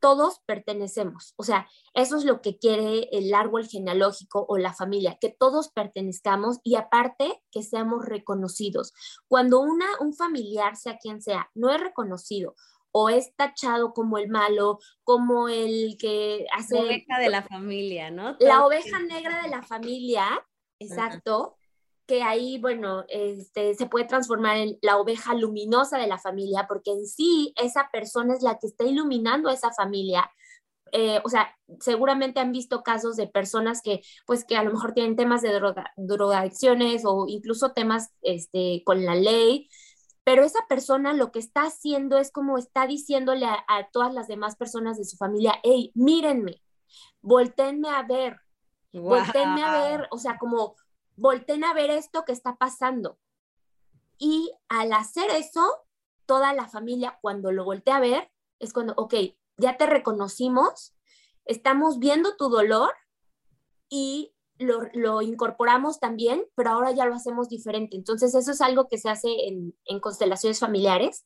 todos 0.00 0.40
pertenecemos. 0.46 1.34
O 1.36 1.44
sea, 1.44 1.68
eso 1.94 2.16
es 2.16 2.24
lo 2.24 2.42
que 2.42 2.58
quiere 2.58 3.08
el 3.12 3.32
árbol 3.34 3.66
genealógico 3.66 4.44
o 4.48 4.58
la 4.58 4.74
familia, 4.74 5.18
que 5.20 5.30
todos 5.30 5.70
pertenezcamos 5.70 6.58
y 6.62 6.76
aparte 6.76 7.42
que 7.50 7.62
seamos 7.62 8.04
reconocidos. 8.04 8.92
Cuando 9.28 9.60
una, 9.60 9.86
un 10.00 10.14
familiar, 10.14 10.76
sea 10.76 10.98
quien 10.98 11.22
sea, 11.22 11.50
no 11.54 11.72
es 11.72 11.80
reconocido 11.80 12.54
o 12.92 13.08
es 13.08 13.34
tachado 13.34 13.92
como 13.92 14.18
el 14.18 14.28
malo, 14.28 14.78
como 15.02 15.48
el 15.48 15.96
que 15.98 16.46
hace... 16.52 16.76
La 16.76 16.82
oveja 16.82 17.18
de 17.18 17.28
la 17.28 17.42
familia, 17.42 18.10
¿no? 18.10 18.36
La 18.38 18.64
oveja 18.64 19.00
negra 19.00 19.42
de 19.42 19.48
la 19.48 19.62
familia, 19.62 20.46
exacto 20.78 21.56
que 22.06 22.22
ahí, 22.22 22.58
bueno, 22.58 23.04
este, 23.08 23.74
se 23.74 23.86
puede 23.86 24.04
transformar 24.06 24.56
en 24.58 24.78
la 24.82 24.98
oveja 24.98 25.34
luminosa 25.34 25.98
de 25.98 26.06
la 26.06 26.18
familia, 26.18 26.66
porque 26.68 26.90
en 26.92 27.06
sí 27.06 27.54
esa 27.56 27.88
persona 27.92 28.34
es 28.34 28.42
la 28.42 28.58
que 28.58 28.66
está 28.66 28.84
iluminando 28.84 29.48
a 29.48 29.54
esa 29.54 29.72
familia. 29.72 30.30
Eh, 30.92 31.20
o 31.24 31.28
sea, 31.28 31.56
seguramente 31.80 32.40
han 32.40 32.52
visto 32.52 32.82
casos 32.82 33.16
de 33.16 33.26
personas 33.26 33.80
que, 33.82 34.02
pues, 34.26 34.44
que 34.44 34.56
a 34.56 34.62
lo 34.62 34.72
mejor 34.72 34.92
tienen 34.92 35.16
temas 35.16 35.42
de 35.42 35.52
droga, 35.52 35.92
drogadicciones 35.96 37.02
o 37.04 37.26
incluso 37.26 37.72
temas 37.72 38.12
este, 38.22 38.82
con 38.84 39.04
la 39.04 39.14
ley, 39.14 39.68
pero 40.24 40.42
esa 40.42 40.60
persona 40.68 41.12
lo 41.12 41.30
que 41.32 41.38
está 41.38 41.62
haciendo 41.62 42.18
es 42.18 42.32
como 42.32 42.58
está 42.58 42.86
diciéndole 42.86 43.46
a, 43.46 43.88
todas 43.92 44.12
las 44.12 44.26
demás 44.26 44.56
personas 44.56 44.96
de 44.96 45.04
su 45.04 45.16
familia, 45.16 45.54
hey, 45.62 45.92
mírenme, 45.94 46.62
volteenme 47.20 47.90
a 47.90 48.02
ver, 48.02 48.40
volteenme 48.92 49.62
a 49.62 49.88
ver, 49.88 50.08
o 50.10 50.18
sea, 50.18 50.38
como 50.38 50.76
volten 51.16 51.64
a 51.64 51.72
ver 51.72 51.90
esto 51.90 52.24
que 52.24 52.32
está 52.32 52.56
pasando. 52.56 53.18
Y 54.18 54.52
al 54.68 54.92
hacer 54.92 55.30
eso, 55.30 55.86
toda 56.26 56.52
la 56.52 56.68
familia, 56.68 57.18
cuando 57.20 57.52
lo 57.52 57.64
voltea 57.64 57.96
a 57.96 58.00
ver, 58.00 58.30
es 58.58 58.72
cuando, 58.72 58.94
ok, 58.96 59.14
ya 59.56 59.76
te 59.76 59.86
reconocimos, 59.86 60.94
estamos 61.44 61.98
viendo 61.98 62.36
tu 62.36 62.48
dolor 62.48 62.92
y 63.88 64.33
lo, 64.58 65.22
incorporamos 65.22 65.98
también, 65.98 66.44
pero 66.54 66.70
ahora 66.70 66.92
ya 66.92 67.06
lo 67.06 67.14
hacemos 67.14 67.48
diferente. 67.48 67.96
Entonces, 67.96 68.34
eso 68.34 68.52
es 68.52 68.60
algo 68.60 68.88
que 68.88 68.98
se 68.98 69.08
hace 69.08 69.28
en, 69.48 70.00
constelaciones 70.00 70.60
familiares. 70.60 71.24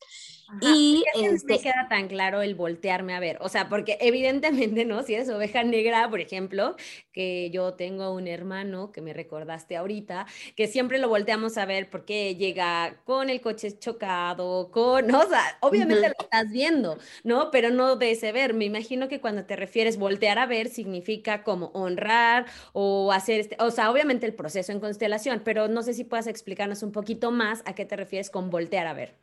y 0.63 1.05
este, 1.15 1.47
me 1.47 1.61
queda 1.61 1.89
tan 1.91 2.09
claro 2.09 2.41
el 2.41 2.55
voltearme 2.55 3.15
a 3.15 3.21
ver. 3.21 3.39
O 3.43 3.49
sea, 3.49 3.69
porque 3.69 3.99
evidentemente, 4.01 4.85
¿no? 4.87 5.03
Si 5.03 5.15
eres 5.15 5.29
oveja 5.29 5.63
negra, 5.63 6.09
por 6.09 6.21
ejemplo, 6.21 6.77
que 7.13 7.51
yo 7.51 7.75
tengo 7.75 8.13
un 8.13 8.29
hermano 8.29 8.93
que 8.93 9.03
me 9.03 9.13
recordaste 9.13 9.77
ahorita, 9.77 10.27
que 10.57 10.67
siempre 10.67 10.99
lo 10.99 11.09
volteamos 11.09 11.59
a 11.59 11.67
ver 11.67 11.91
porque 11.91 12.37
llega 12.37 13.03
con 13.05 13.29
el 13.29 13.43
coche 13.43 13.79
chocado, 13.79 14.71
con, 14.71 15.07
¿no? 15.07 15.21
o 15.21 15.29
sea, 15.29 15.59
obviamente 15.61 16.09
lo 16.09 16.15
estás 16.19 16.51
viendo, 16.51 16.97
¿no? 17.25 17.51
Pero 17.51 17.71
no 17.71 17.97
de 17.97 18.13
ese 18.13 18.33
ver. 18.33 18.55
Me 18.55 18.65
imagino 18.65 19.09
que 19.09 19.21
cuando 19.21 19.45
te 19.45 19.57
refieres 19.57 19.99
voltear 19.99 20.39
a 20.39 20.47
ver 20.47 20.69
significa 20.69 21.43
como 21.43 21.67
honrar 21.75 22.47
o 22.73 23.13
hacer, 23.19 23.41
este, 23.41 23.57
o 23.61 23.71
sea, 23.71 23.91
obviamente 23.91 24.27
el 24.27 24.35
proceso 24.35 24.73
en 24.73 24.81
constelación, 24.81 25.43
pero 25.45 25.69
no 25.69 25.83
sé 25.83 25.95
si 25.95 26.05
puedas 26.05 26.27
explicarnos 26.27 26.83
un 26.83 26.93
poquito 26.93 27.31
más 27.31 27.63
a 27.67 27.75
qué 27.75 27.85
te 27.85 27.97
refieres 27.97 28.31
con 28.31 28.51
voltear 28.51 28.87
a 28.87 28.95
ver. 28.95 29.15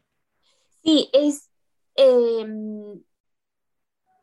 Sí, 0.83 1.09
es 1.13 1.49
em, 1.95 3.01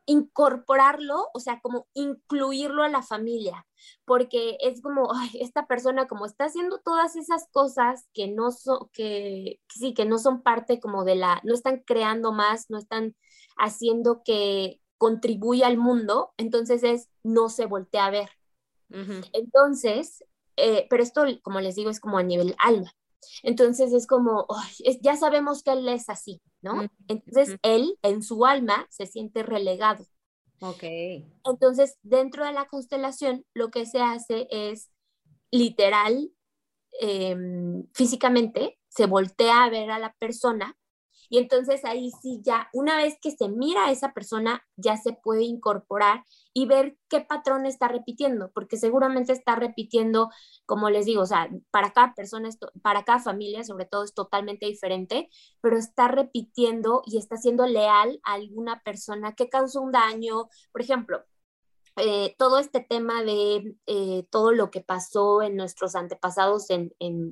incorporarlo, 0.07 1.29
o 1.35 1.41
sea, 1.41 1.61
como 1.61 1.87
incluirlo 1.95 2.83
a 2.83 2.89
la 2.89 3.03
familia, 3.03 3.67
porque 4.05 4.57
es 4.61 4.81
como, 4.83 5.11
esta 5.41 5.67
persona 5.67 6.07
como 6.07 6.27
está 6.27 6.45
haciendo 6.47 6.81
todas 6.81 7.17
esas 7.17 7.49
cosas 7.51 8.07
que 8.13 8.29
no 8.29 8.51
son, 8.51 8.89
que, 8.93 9.61
sí, 9.69 9.95
que 9.95 10.05
no 10.05 10.19
son 10.19 10.43
parte 10.43 10.81
como 10.81 11.05
de 11.05 11.17
la, 11.17 11.41
no 11.45 11.55
están 11.55 11.83
creando 11.85 12.33
más, 12.33 12.71
no 12.71 12.79
están 12.79 13.17
haciendo 13.57 14.23
que 14.25 14.81
contribuya 14.99 15.67
al 15.67 15.79
mundo, 15.79 16.33
entonces 16.37 16.85
es, 16.85 17.09
no 17.23 17.49
se 17.49 17.67
voltea 17.67 18.07
a 18.07 18.11
ver. 18.11 18.31
Entonces, 19.33 20.25
eh, 20.57 20.87
pero 20.91 21.03
esto, 21.03 21.25
como 21.43 21.61
les 21.61 21.77
digo, 21.77 21.91
es 21.91 22.01
como 22.01 22.19
a 22.19 22.23
nivel 22.23 22.55
alma. 22.59 22.93
Entonces 23.43 23.93
es 23.93 24.07
como, 24.07 24.47
ya 25.01 25.17
sabemos 25.17 25.63
que 25.63 25.73
él 25.73 25.89
es 25.89 26.09
así, 26.09 26.41
¿no? 26.61 26.89
Entonces 27.09 27.57
él 27.63 27.99
en 28.03 28.23
su 28.23 28.45
alma 28.45 28.87
se 28.91 29.07
siente 29.07 29.43
relegado. 29.43 30.05
Ok. 30.61 30.83
Entonces, 31.45 31.99
dentro 32.03 32.45
de 32.45 32.53
la 32.53 32.67
constelación, 32.67 33.45
lo 33.55 33.71
que 33.71 33.87
se 33.87 34.01
hace 34.01 34.47
es 34.51 34.91
literal, 35.51 36.33
em, 37.01 37.87
físicamente, 37.95 38.79
se 38.89 39.07
voltea 39.07 39.65
a 39.65 39.71
ver 39.71 39.91
a 39.91 39.99
la 39.99 40.15
persona 40.19 40.77
y 41.33 41.39
entonces 41.39 41.83
ahí 41.87 42.11
sí 42.21 42.43
ya, 42.45 42.69
una 42.75 42.95
vez 42.99 43.17
que 43.19 43.31
se 43.31 43.49
mira 43.49 43.87
a 43.87 43.91
esa 43.91 44.13
persona, 44.13 44.63
ya 44.77 44.99
se 44.99 45.15
puede 45.15 45.45
incorporar 45.45 46.25
y 46.53 46.67
ver 46.67 46.99
qué 47.09 47.23
patrón 47.23 47.65
está 47.65 47.89
repitiendo, 47.89 48.51
porque 48.53 48.77
seguramente 48.77 49.33
está 49.33 49.57
repitiendo, 49.57 50.29
como 50.67 50.91
les 50.91 51.07
digo, 51.07 51.23
o 51.23 51.27
sea, 51.27 51.49
para 51.71 51.95
cada 51.95 52.13
persona, 52.15 52.51
para 52.83 53.05
cada 53.05 53.19
familia 53.19 53.65
sobre 53.65 53.87
todo 53.87 54.05
es 54.05 54.13
totalmente 54.13 54.67
diferente, 54.67 55.31
pero 55.63 55.79
está 55.79 56.07
repitiendo 56.07 57.03
y 57.07 57.17
está 57.17 57.39
siendo 57.39 57.65
leal 57.67 58.21
a 58.25 58.35
alguna 58.35 58.83
persona 58.85 59.35
que 59.35 59.49
causó 59.49 59.81
un 59.81 59.93
daño. 59.93 60.51
Por 60.71 60.83
ejemplo, 60.83 61.25
eh, 61.97 62.35
todo 62.39 62.59
este 62.59 62.81
tema 62.81 63.23
de 63.23 63.77
eh, 63.87 64.27
todo 64.31 64.53
lo 64.53 64.71
que 64.71 64.81
pasó 64.81 65.43
en 65.43 65.57
nuestros 65.57 65.95
antepasados 65.95 66.67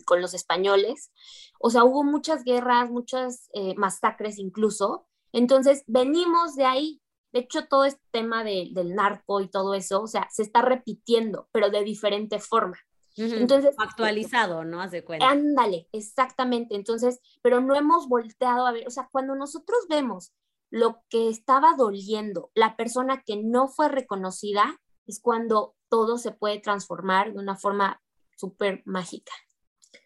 con 0.04 0.20
los 0.20 0.34
españoles. 0.34 1.10
O 1.58 1.70
sea, 1.70 1.84
hubo 1.84 2.04
muchas 2.04 2.44
guerras, 2.44 2.90
muchas 2.90 3.48
eh, 3.54 3.74
masacres 3.76 4.38
incluso. 4.38 5.06
Entonces, 5.32 5.82
venimos 5.86 6.56
de 6.56 6.66
ahí. 6.66 7.00
De 7.32 7.40
hecho, 7.40 7.66
todo 7.68 7.84
este 7.84 8.02
tema 8.10 8.42
del 8.42 8.94
narco 8.94 9.40
y 9.40 9.48
todo 9.48 9.74
eso, 9.74 10.02
o 10.02 10.08
sea, 10.08 10.28
se 10.32 10.42
está 10.42 10.62
repitiendo, 10.62 11.48
pero 11.52 11.70
de 11.70 11.84
diferente 11.84 12.40
forma. 12.40 12.76
Entonces, 13.16 13.74
actualizado, 13.78 14.64
¿no? 14.64 14.80
Haz 14.80 14.90
de 14.90 15.04
cuenta. 15.04 15.28
Ándale, 15.28 15.88
exactamente. 15.92 16.74
Entonces, 16.74 17.20
pero 17.42 17.60
no 17.60 17.76
hemos 17.76 18.08
volteado 18.08 18.66
a 18.66 18.72
ver, 18.72 18.86
o 18.86 18.90
sea, 18.90 19.08
cuando 19.12 19.34
nosotros 19.34 19.78
vemos 19.88 20.32
lo 20.70 21.02
que 21.08 21.28
estaba 21.28 21.74
doliendo, 21.76 22.50
la 22.54 22.76
persona 22.76 23.22
que 23.24 23.36
no 23.36 23.68
fue 23.68 23.88
reconocida, 23.88 24.80
es 25.06 25.20
cuando 25.20 25.74
todo 25.88 26.18
se 26.18 26.32
puede 26.32 26.60
transformar 26.60 27.32
de 27.32 27.38
una 27.38 27.56
forma 27.56 28.00
súper 28.36 28.82
mágica. 28.84 29.32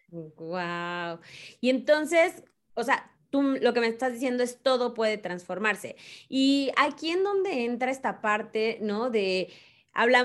Wow. 0.09 1.19
Y 1.61 1.69
entonces, 1.69 2.43
o 2.73 2.83
sea, 2.83 3.11
tú 3.29 3.41
lo 3.41 3.73
que 3.73 3.81
me 3.81 3.87
estás 3.87 4.13
diciendo 4.13 4.43
es 4.43 4.61
todo 4.61 4.93
puede 4.93 5.17
transformarse. 5.17 5.95
Y 6.29 6.71
aquí 6.77 7.11
en 7.11 7.23
donde 7.23 7.65
entra 7.65 7.91
esta 7.91 8.21
parte, 8.21 8.79
¿no? 8.81 9.09
De 9.09 9.53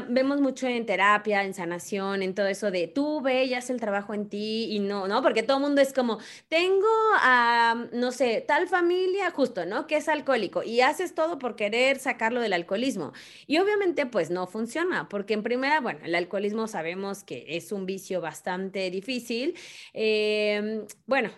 vemos 0.09 0.41
mucho 0.41 0.67
en 0.67 0.85
terapia, 0.85 1.45
en 1.45 1.55
sanación, 1.55 2.23
en 2.23 2.35
todo 2.35 2.47
eso 2.47 2.71
de 2.71 2.89
tú 2.89 3.21
ve 3.21 3.45
y 3.45 3.55
haz 3.55 3.71
el 3.71 3.81
trabajo 3.81 4.15
en 4.15 4.29
ti 4.29 4.69
y 4.71 4.81
no, 4.81 5.07
¿no? 5.07 5.23
Porque 5.23 5.43
todo 5.43 5.59
el 5.59 5.63
mundo 5.63 5.81
es 5.81 5.93
como, 5.93 6.19
tengo 6.49 6.89
a, 7.21 7.87
no 7.93 8.11
sé, 8.13 8.45
tal 8.47 8.69
familia 8.69 9.31
justo, 9.31 9.67
¿no? 9.67 9.87
Que 9.87 9.97
es 9.97 10.09
alcohólico 10.09 10.63
y 10.63 10.81
haces 10.81 11.15
todo 11.15 11.39
por 11.39 11.57
querer 11.57 11.99
sacarlo 11.99 12.41
del 12.41 12.53
alcoholismo. 12.53 13.13
Y 13.47 13.59
obviamente 13.59 14.07
pues 14.07 14.31
no 14.31 14.47
funciona, 14.47 15.09
porque 15.09 15.35
en 15.35 15.43
primera, 15.43 15.81
bueno, 15.81 16.01
el 16.05 16.15
alcoholismo 16.15 16.67
sabemos 16.67 17.23
que 17.25 17.45
es 17.49 17.73
un 17.73 17.87
vicio 17.87 18.21
bastante 18.21 18.91
difícil. 18.91 19.55
Em, 19.93 20.87
bueno, 21.07 21.31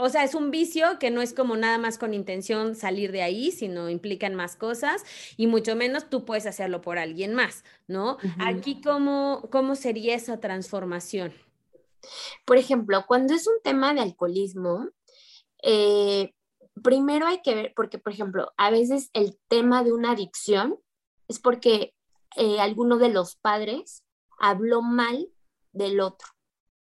o 0.00 0.08
sea, 0.08 0.24
es 0.24 0.34
un 0.34 0.50
vicio 0.50 0.98
que 0.98 1.10
no 1.10 1.20
es 1.20 1.34
como 1.34 1.56
nada 1.56 1.76
más 1.76 1.98
con 1.98 2.14
intención 2.14 2.74
salir 2.74 3.12
de 3.12 3.22
ahí, 3.22 3.52
sino 3.52 3.90
implican 3.90 4.34
más 4.34 4.56
cosas 4.56 5.04
y 5.36 5.46
mucho 5.46 5.76
menos 5.76 6.08
tú 6.08 6.24
puedes 6.24 6.46
hacerlo 6.46 6.80
por 6.80 6.98
alguien 6.98 7.34
más, 7.34 7.64
¿no? 7.86 8.16
Aquí, 8.38 8.80
¿cómo, 8.80 9.46
¿cómo 9.50 9.74
sería 9.74 10.14
esa 10.14 10.40
transformación? 10.40 11.34
Por 12.46 12.56
ejemplo, 12.56 13.04
cuando 13.06 13.34
es 13.34 13.46
un 13.46 13.60
tema 13.62 13.92
de 13.92 14.00
alcoholismo, 14.00 14.88
eh, 15.62 16.32
primero 16.82 17.26
hay 17.26 17.42
que 17.42 17.54
ver, 17.54 17.72
porque, 17.76 17.98
por 17.98 18.12
ejemplo, 18.12 18.52
a 18.56 18.70
veces 18.70 19.10
el 19.12 19.38
tema 19.48 19.84
de 19.84 19.92
una 19.92 20.12
adicción 20.12 20.78
es 21.28 21.38
porque 21.38 21.94
eh, 22.36 22.58
alguno 22.58 22.96
de 22.96 23.10
los 23.10 23.36
padres 23.36 24.02
habló 24.38 24.80
mal 24.80 25.28
del 25.72 26.00
otro. 26.00 26.28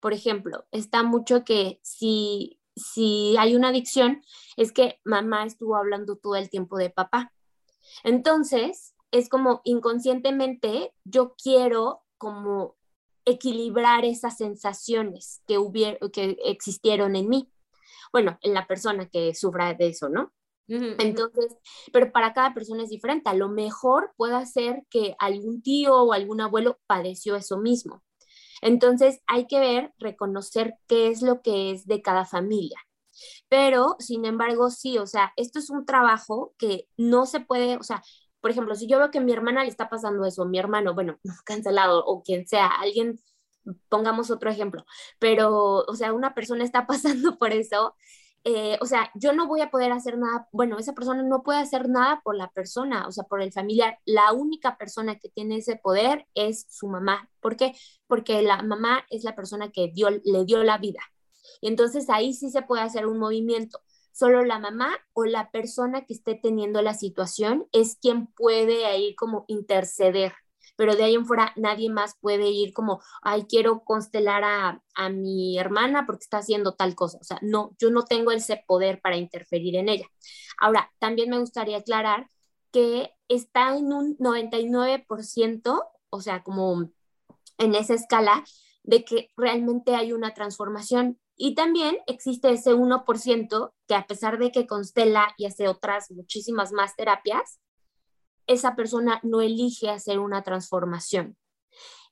Por 0.00 0.14
ejemplo, 0.14 0.66
está 0.70 1.02
mucho 1.02 1.44
que 1.44 1.80
si 1.82 2.61
si 2.76 3.37
hay 3.38 3.54
una 3.54 3.69
adicción, 3.69 4.23
es 4.57 4.73
que 4.73 5.00
mamá 5.04 5.45
estuvo 5.45 5.76
hablando 5.76 6.16
todo 6.16 6.37
el 6.37 6.50
tiempo 6.50 6.76
de 6.76 6.90
papá. 6.90 7.33
Entonces, 8.02 8.95
es 9.11 9.28
como 9.28 9.61
inconscientemente 9.64 10.93
yo 11.04 11.35
quiero 11.40 12.02
como 12.19 12.76
equilibrar 13.25 14.04
esas 14.04 14.37
sensaciones 14.37 15.43
que, 15.47 15.59
que 16.12 16.37
existieron 16.45 17.16
en 17.16 17.28
mí. 17.28 17.50
Bueno, 18.12 18.38
en 18.43 18.54
la 18.54 18.66
persona 18.66 19.09
que 19.09 19.35
sufra 19.35 19.75
de 19.75 19.88
eso, 19.88 20.09
¿no? 20.09 20.33
Entonces, 20.66 21.57
pero 21.93 22.11
para 22.11 22.33
cada 22.33 22.54
persona 22.54 22.85
es 22.85 22.88
diferente. 22.88 23.28
A 23.28 23.35
lo 23.35 23.49
mejor 23.49 24.12
puede 24.16 24.47
ser 24.47 24.83
que 24.88 25.14
algún 25.19 25.62
tío 25.62 25.95
o 25.95 26.12
algún 26.12 26.40
abuelo 26.40 26.78
padeció 26.87 27.37
eso 27.37 27.59
mismo. 27.59 28.02
Entonces 28.64 29.21
hay 29.28 29.47
que 29.47 29.61
ver, 29.61 29.92
reconocer 29.99 30.76
qué 30.88 31.09
es 31.09 31.23
lo 31.23 31.42
que 31.42 31.71
es 31.71 31.87
de 31.87 32.02
cada 32.02 32.25
familia. 32.25 32.78
Pero, 33.49 33.97
sin 33.99 34.25
embargo, 34.25 34.71
sí, 34.71 34.99
o 34.99 35.06
sea, 35.06 35.33
esto 35.37 35.59
es 35.59 35.71
un 35.71 35.87
trabajo 35.87 36.54
que 36.59 36.88
no 36.97 37.26
se 37.26 37.40
puede, 37.40 37.76
o 37.76 37.83
sea, 37.83 38.02
por 38.40 38.50
ejemplo, 38.50 38.75
si 38.75 38.87
yo 38.88 38.99
veo 38.99 39.11
que 39.11 39.21
mi 39.21 39.33
hermana 39.33 39.62
le 39.64 39.71
está 39.71 39.88
pasando 39.88 40.25
eso, 40.26 40.47
mi 40.47 40.59
hermano, 40.59 40.94
bueno, 40.94 41.18
cancelado 41.44 42.04
o 42.04 42.23
quien 42.23 42.47
sea, 42.47 42.66
alguien, 42.68 43.18
pongamos 43.88 44.30
otro 44.30 44.50
ejemplo, 44.50 44.85
pero, 45.18 45.85
o 45.87 45.94
sea, 45.97 46.12
una 46.12 46.35
persona 46.35 46.64
está 46.64 46.87
pasando 46.87 47.38
por 47.38 47.52
eso, 47.52 47.97
eh, 48.44 48.76
o 48.82 48.86
sea, 48.86 49.10
yo 49.14 49.32
no 49.32 49.46
voy 49.46 49.62
a 49.62 49.70
poder 49.70 49.90
hacer 49.92 50.18
nada, 50.18 50.48
bueno, 50.52 50.78
esa 50.78 50.92
persona 50.92 51.22
no 51.22 51.42
puede 51.42 51.60
hacer 51.60 51.88
nada 51.88 52.20
por 52.22 52.36
la 52.36 52.50
persona, 52.50 53.08
o 53.08 53.12
sea, 53.12 53.24
por 53.24 53.40
el 53.40 53.52
familiar. 53.52 53.98
La 54.04 54.32
única 54.32 54.76
persona 54.76 55.18
que 55.18 55.30
tiene 55.30 55.56
ese 55.56 55.76
poder 55.76 56.26
es 56.34 56.66
su 56.68 56.88
mamá. 56.88 57.30
¿Por 57.40 57.56
qué? 57.56 57.74
Porque 58.06 58.42
la 58.42 58.62
mamá 58.62 59.04
es 59.08 59.24
la 59.24 59.34
persona 59.34 59.70
que 59.72 59.88
dio, 59.88 60.10
le 60.10 60.44
dio 60.44 60.62
la 60.62 60.76
vida. 60.76 61.00
Y 61.62 61.68
entonces 61.68 62.10
ahí 62.10 62.34
sí 62.34 62.50
se 62.50 62.62
puede 62.62 62.82
hacer 62.82 63.06
un 63.06 63.18
movimiento. 63.18 63.80
Solo 64.12 64.44
la 64.44 64.58
mamá 64.58 64.90
o 65.14 65.24
la 65.24 65.50
persona 65.50 66.04
que 66.04 66.14
esté 66.14 66.34
teniendo 66.34 66.82
la 66.82 66.94
situación 66.94 67.66
es 67.72 67.96
quien 67.96 68.26
puede 68.28 68.86
ahí 68.86 69.14
como 69.16 69.44
interceder 69.48 70.34
pero 70.76 70.97
de 70.97 71.04
ahí 71.04 71.14
en 71.14 71.26
fuera 71.26 71.52
nadie 71.57 71.90
más 71.90 72.16
puede 72.21 72.49
ir 72.50 72.73
como, 72.73 73.00
ay, 73.23 73.47
quiero 73.49 73.85
constelar 73.85 74.45
a, 74.45 74.83
a 74.95 75.09
mi 75.09 75.59
hermana 75.59 76.07
porque 76.07 76.25
está 76.25 76.38
haciendo 76.38 76.75
tal 76.75 76.95
cosa. 76.95 77.19
O 77.21 77.25
sea, 77.25 77.38
no, 77.43 77.75
yo 77.78 77.90
no 77.90 78.04
tengo 78.04 78.31
ese 78.31 78.62
poder 78.66 79.00
para 79.00 79.16
interferir 79.16 79.76
en 79.76 79.88
ella. 79.88 80.07
Ahora, 80.59 80.93
también 80.99 81.31
me 81.31 81.38
gustaría 81.38 81.78
aclarar 81.78 82.28
que 82.73 83.12
está 83.28 83.76
en 83.76 83.93
un 83.93 84.19
99%, 84.19 85.83
o 86.11 86.21
sea, 86.21 86.43
como 86.43 86.90
en 87.59 87.75
esa 87.75 87.95
escala, 87.95 88.45
de 88.83 89.04
que 89.04 89.31
realmente 89.37 89.95
hay 89.95 90.12
una 90.12 90.35
transformación. 90.35 91.19
Y 91.37 91.54
también 91.54 91.99
existe 92.07 92.50
ese 92.50 92.75
1% 92.75 93.75
que 93.88 93.95
a 93.95 94.07
pesar 94.07 94.38
de 94.38 94.52
que 94.52 94.66
constela 94.66 95.35
y 95.37 95.47
hace 95.47 95.69
otras 95.69 96.11
muchísimas 96.11 96.73
más 96.73 96.95
terapias, 96.97 97.61
esa 98.46 98.76
persona 98.76 99.20
no 99.22 99.40
elige 99.40 99.90
hacer 99.90 100.18
una 100.18 100.42
transformación. 100.42 101.36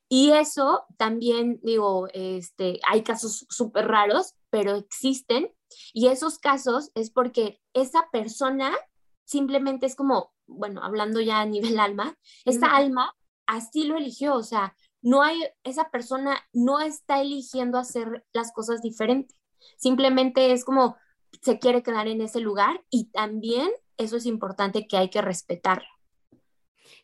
Y 0.08 0.32
eso 0.32 0.84
también, 0.98 1.58
digo, 1.62 2.08
este, 2.12 2.80
hay 2.86 3.02
casos 3.02 3.46
súper 3.48 3.88
raros, 3.88 4.34
pero 4.50 4.74
existen. 4.74 5.50
Y 5.94 6.08
esos 6.08 6.38
casos 6.38 6.90
es 6.94 7.10
porque 7.10 7.60
esa 7.72 8.10
persona 8.12 8.76
simplemente 9.24 9.86
es 9.86 9.96
como, 9.96 10.32
bueno, 10.46 10.82
hablando 10.82 11.20
ya 11.20 11.40
a 11.40 11.46
nivel 11.46 11.80
alma, 11.80 12.18
esa 12.44 12.76
alma 12.76 13.14
así 13.46 13.84
lo 13.84 13.96
eligió, 13.96 14.34
o 14.34 14.42
sea, 14.42 14.76
no 15.00 15.22
hay, 15.22 15.40
esa 15.64 15.90
persona 15.90 16.38
no 16.52 16.80
está 16.80 17.20
eligiendo 17.20 17.78
hacer 17.78 18.24
las 18.32 18.52
cosas 18.52 18.82
diferentes, 18.82 19.36
simplemente 19.78 20.52
es 20.52 20.64
como 20.64 20.96
se 21.40 21.58
quiere 21.58 21.82
quedar 21.82 22.06
en 22.08 22.20
ese 22.20 22.40
lugar 22.40 22.84
y 22.90 23.06
también 23.06 23.70
eso 23.96 24.16
es 24.16 24.26
importante 24.26 24.86
que 24.86 24.96
hay 24.96 25.08
que 25.08 25.22
respetarlo. 25.22 25.88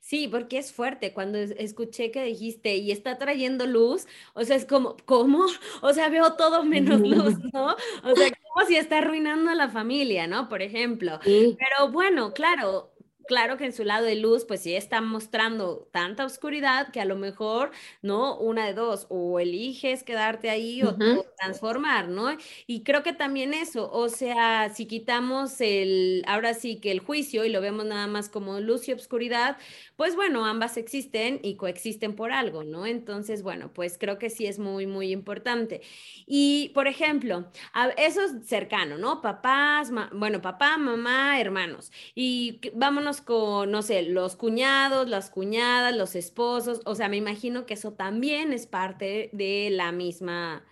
Sí, 0.09 0.27
porque 0.27 0.57
es 0.57 0.73
fuerte. 0.73 1.13
Cuando 1.13 1.37
escuché 1.37 2.11
que 2.11 2.25
dijiste 2.25 2.77
y 2.77 2.93
está 2.93 3.19
trayendo 3.19 3.67
luz, 3.67 4.07
o 4.33 4.43
sea, 4.43 4.57
es 4.57 4.65
como, 4.65 4.97
¿cómo? 5.05 5.45
O 5.83 5.93
sea, 5.93 6.09
veo 6.09 6.33
todo 6.33 6.65
menos 6.65 7.01
luz, 7.01 7.35
¿no? 7.53 7.77
O 8.05 8.17
sea, 8.17 8.31
como 8.55 8.67
si 8.67 8.77
está 8.77 8.99
arruinando 8.99 9.51
a 9.51 9.55
la 9.55 9.69
familia, 9.69 10.27
¿no? 10.27 10.49
Por 10.49 10.63
ejemplo. 10.63 11.21
Pero 11.23 11.93
bueno, 11.93 12.33
claro, 12.33 12.91
claro 13.29 13.57
que 13.57 13.67
en 13.67 13.73
su 13.73 13.85
lado 13.85 14.07
de 14.07 14.17
luz, 14.17 14.45
pues 14.45 14.63
sí 14.63 14.75
está 14.75 15.01
mostrando 15.01 15.89
tanta 15.93 16.25
oscuridad 16.25 16.91
que 16.91 17.01
a 17.01 17.05
lo 17.05 17.15
mejor, 17.15 17.71
¿no? 18.03 18.37
Una 18.39 18.67
de 18.67 18.75
dos, 18.75 19.07
o 19.11 19.39
eliges 19.39 20.03
quedarte 20.03 20.51
ahí 20.51 20.83
o, 20.83 20.97
transformar, 21.37 22.09
¿no? 22.09 22.37
Y 22.67 22.83
creo 22.83 23.05
que 23.05 23.13
también 23.13 23.55
eso, 23.55 23.89
o 23.93 24.09
sea, 24.09 24.71
si 24.75 24.87
quitamos 24.87 25.61
el, 25.61 26.25
ahora 26.27 26.55
sí 26.55 26.81
que 26.81 26.91
el 26.91 27.01
juicio 27.01 27.45
y 27.45 27.51
lo 27.51 27.61
vemos 27.61 27.85
nada 27.85 28.09
más 28.09 28.29
como 28.29 28.59
luz 28.59 28.89
y 28.89 28.93
oscuridad, 28.93 29.59
pues 29.95 30.17
bueno, 30.17 30.47
ambas 30.47 30.77
existen 30.77 31.39
y 31.43 31.57
coexisten 31.57 32.17
por 32.17 32.33
algo, 32.33 32.65
¿no? 32.65 32.87
Entonces, 32.87 33.43
bueno, 33.43 33.73
pues 33.73 33.99
creo 33.99 34.19
que 34.19 34.31
sí 34.31 34.47
es 34.47 34.59
muy, 34.59 34.87
muy 34.87 35.13
importante. 35.13 35.83
Y, 36.27 36.71
por 36.75 36.89
ejemplo, 36.89 37.51
eso 37.99 38.23
es 38.23 38.47
cercano, 38.47 38.97
¿no? 38.97 39.21
Papás, 39.21 39.93
bueno, 40.13 40.41
papá, 40.41 40.79
mamá, 40.79 41.41
hermanos. 41.41 41.93
Y 42.15 42.61
vámonos 42.75 43.18
con, 43.21 43.71
no 43.71 43.83
sé, 43.83 44.03
los 44.03 44.37
cuñados, 44.37 45.09
las 45.09 45.31
cuñadas, 45.31 45.95
los 45.97 46.15
esposos, 46.15 46.81
o 46.85 46.95
sea, 46.95 47.09
me 47.09 47.17
imagino 47.17 47.67
que 47.67 47.75
eso 47.75 47.93
también 47.93 48.53
es 48.53 48.67
parte 48.67 49.31
de 49.33 49.71
la 49.71 49.93
misma, 49.93 50.65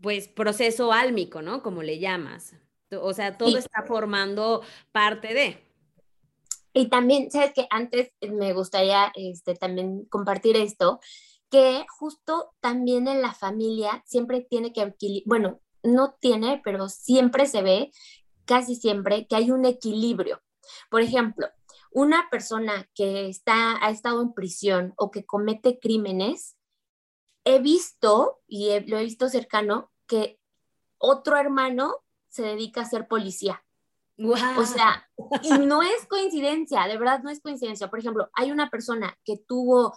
pues, 0.00 0.28
proceso 0.28 0.92
álmico, 0.92 1.42
¿no? 1.42 1.62
Como 1.62 1.82
le 1.82 1.98
llamas. 1.98 2.54
O 3.00 3.14
sea, 3.14 3.38
todo 3.38 3.56
está 3.56 3.82
formando 3.84 4.62
parte 4.92 5.34
de. 5.34 5.72
Y 6.74 6.88
también, 6.88 7.30
sabes 7.30 7.52
que 7.52 7.66
antes 7.70 8.12
me 8.20 8.52
gustaría 8.52 9.12
este, 9.14 9.54
también 9.54 10.06
compartir 10.06 10.56
esto, 10.56 11.00
que 11.50 11.84
justo 11.98 12.54
también 12.60 13.08
en 13.08 13.20
la 13.20 13.34
familia 13.34 14.02
siempre 14.06 14.40
tiene 14.40 14.72
que, 14.72 14.94
bueno, 15.26 15.60
no 15.82 16.14
tiene, 16.18 16.62
pero 16.64 16.88
siempre 16.88 17.46
se 17.46 17.62
ve, 17.62 17.90
casi 18.46 18.74
siempre, 18.74 19.26
que 19.26 19.36
hay 19.36 19.50
un 19.50 19.66
equilibrio. 19.66 20.40
Por 20.90 21.02
ejemplo, 21.02 21.48
una 21.92 22.28
persona 22.30 22.88
que 22.94 23.28
está, 23.28 23.84
ha 23.84 23.90
estado 23.90 24.22
en 24.22 24.32
prisión 24.32 24.94
o 24.96 25.10
que 25.10 25.24
comete 25.24 25.78
crímenes, 25.78 26.56
he 27.44 27.58
visto, 27.58 28.40
y 28.46 28.78
lo 28.88 28.98
he 28.98 29.04
visto 29.04 29.28
cercano, 29.28 29.90
que 30.06 30.38
otro 30.98 31.36
hermano 31.36 31.96
se 32.28 32.42
dedica 32.42 32.82
a 32.82 32.88
ser 32.88 33.08
policía. 33.08 33.64
O 34.18 34.64
sea, 34.64 35.08
y 35.42 35.50
no 35.58 35.82
es 35.82 36.06
coincidencia, 36.08 36.86
de 36.86 36.96
verdad 36.96 37.22
no 37.22 37.30
es 37.30 37.40
coincidencia. 37.40 37.88
Por 37.88 37.98
ejemplo, 37.98 38.30
hay 38.34 38.52
una 38.52 38.70
persona 38.70 39.18
que 39.24 39.36
tuvo 39.36 39.96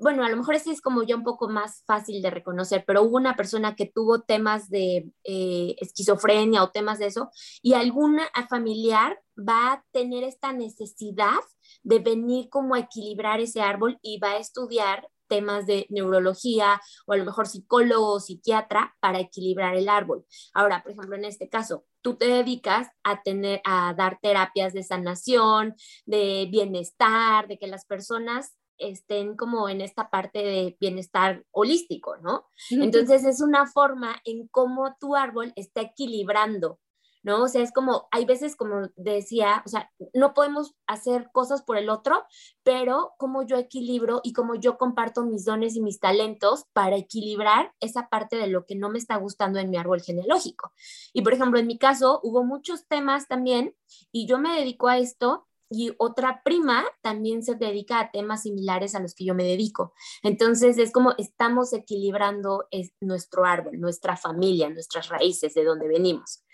bueno, 0.00 0.24
a 0.24 0.28
lo 0.28 0.36
mejor 0.36 0.54
ese 0.54 0.70
es 0.70 0.80
como 0.80 1.02
ya 1.02 1.16
un 1.16 1.22
poco 1.22 1.48
más 1.48 1.84
fácil 1.86 2.22
de 2.22 2.30
reconocer, 2.30 2.84
pero 2.86 3.02
hubo 3.02 3.16
una 3.16 3.36
persona 3.36 3.76
que 3.76 3.86
tuvo 3.86 4.22
temas 4.22 4.68
de 4.68 5.10
eh, 5.24 5.76
esquizofrenia 5.78 6.62
o 6.62 6.70
temas 6.70 6.98
de 6.98 7.06
eso, 7.06 7.30
y 7.62 7.74
alguna 7.74 8.28
familiar 8.48 9.20
va 9.38 9.72
a 9.72 9.84
tener 9.92 10.24
esta 10.24 10.52
necesidad 10.52 11.40
de 11.82 11.98
venir 11.98 12.48
como 12.50 12.74
a 12.74 12.80
equilibrar 12.80 13.40
ese 13.40 13.62
árbol 13.62 13.98
y 14.02 14.18
va 14.18 14.32
a 14.32 14.38
estudiar 14.38 15.08
temas 15.28 15.64
de 15.64 15.86
neurología 15.88 16.78
o 17.06 17.14
a 17.14 17.16
lo 17.16 17.24
mejor 17.24 17.46
psicólogo 17.46 18.12
o 18.12 18.20
psiquiatra 18.20 18.94
para 19.00 19.18
equilibrar 19.18 19.74
el 19.74 19.88
árbol. 19.88 20.26
Ahora, 20.52 20.82
por 20.82 20.92
ejemplo, 20.92 21.16
en 21.16 21.24
este 21.24 21.48
caso, 21.48 21.86
tú 22.02 22.16
te 22.16 22.26
dedicas 22.26 22.88
a 23.02 23.22
tener 23.22 23.62
a 23.64 23.94
dar 23.94 24.18
terapias 24.20 24.74
de 24.74 24.82
sanación, 24.82 25.74
de 26.04 26.48
bienestar, 26.50 27.48
de 27.48 27.58
que 27.58 27.66
las 27.66 27.86
personas 27.86 28.58
estén 28.78 29.36
como 29.36 29.68
en 29.68 29.80
esta 29.80 30.10
parte 30.10 30.38
de 30.40 30.76
bienestar 30.80 31.44
holístico, 31.50 32.16
¿no? 32.18 32.46
Entonces 32.70 33.24
es 33.24 33.40
una 33.40 33.66
forma 33.66 34.20
en 34.24 34.48
cómo 34.48 34.96
tu 34.98 35.16
árbol 35.16 35.52
está 35.56 35.82
equilibrando, 35.82 36.80
¿no? 37.22 37.44
O 37.44 37.48
sea, 37.48 37.62
es 37.62 37.72
como, 37.72 38.08
hay 38.10 38.24
veces 38.24 38.56
como 38.56 38.88
decía, 38.96 39.62
o 39.64 39.68
sea, 39.68 39.90
no 40.12 40.34
podemos 40.34 40.74
hacer 40.86 41.30
cosas 41.32 41.62
por 41.62 41.76
el 41.76 41.88
otro, 41.88 42.24
pero 42.62 43.12
como 43.18 43.44
yo 43.44 43.56
equilibro 43.56 44.20
y 44.24 44.32
como 44.32 44.54
yo 44.56 44.76
comparto 44.76 45.24
mis 45.24 45.44
dones 45.44 45.76
y 45.76 45.80
mis 45.80 46.00
talentos 46.00 46.66
para 46.72 46.96
equilibrar 46.96 47.72
esa 47.80 48.08
parte 48.08 48.36
de 48.36 48.48
lo 48.48 48.66
que 48.66 48.74
no 48.74 48.88
me 48.88 48.98
está 48.98 49.16
gustando 49.16 49.58
en 49.58 49.70
mi 49.70 49.76
árbol 49.76 50.02
genealógico. 50.02 50.72
Y 51.12 51.22
por 51.22 51.32
ejemplo, 51.32 51.58
en 51.58 51.66
mi 51.66 51.78
caso 51.78 52.20
hubo 52.22 52.44
muchos 52.44 52.86
temas 52.86 53.28
también 53.28 53.74
y 54.10 54.26
yo 54.26 54.38
me 54.38 54.56
dedico 54.56 54.88
a 54.88 54.98
esto 54.98 55.46
y 55.72 55.94
otra 55.98 56.42
prima 56.44 56.84
también 57.00 57.42
se 57.42 57.54
dedica 57.54 57.98
a 57.98 58.10
temas 58.10 58.42
similares 58.42 58.94
a 58.94 59.00
los 59.00 59.14
que 59.14 59.24
yo 59.24 59.34
me 59.34 59.44
dedico. 59.44 59.94
Entonces 60.22 60.78
es 60.78 60.92
como 60.92 61.14
estamos 61.18 61.72
equilibrando 61.72 62.66
nuestro 63.00 63.44
árbol, 63.44 63.80
nuestra 63.80 64.16
familia, 64.16 64.68
nuestras 64.70 65.08
raíces, 65.08 65.54
de 65.54 65.64
donde 65.64 65.88
venimos. 65.88 66.44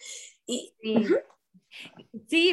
Y, 0.47 0.73
Sí, 0.81 1.07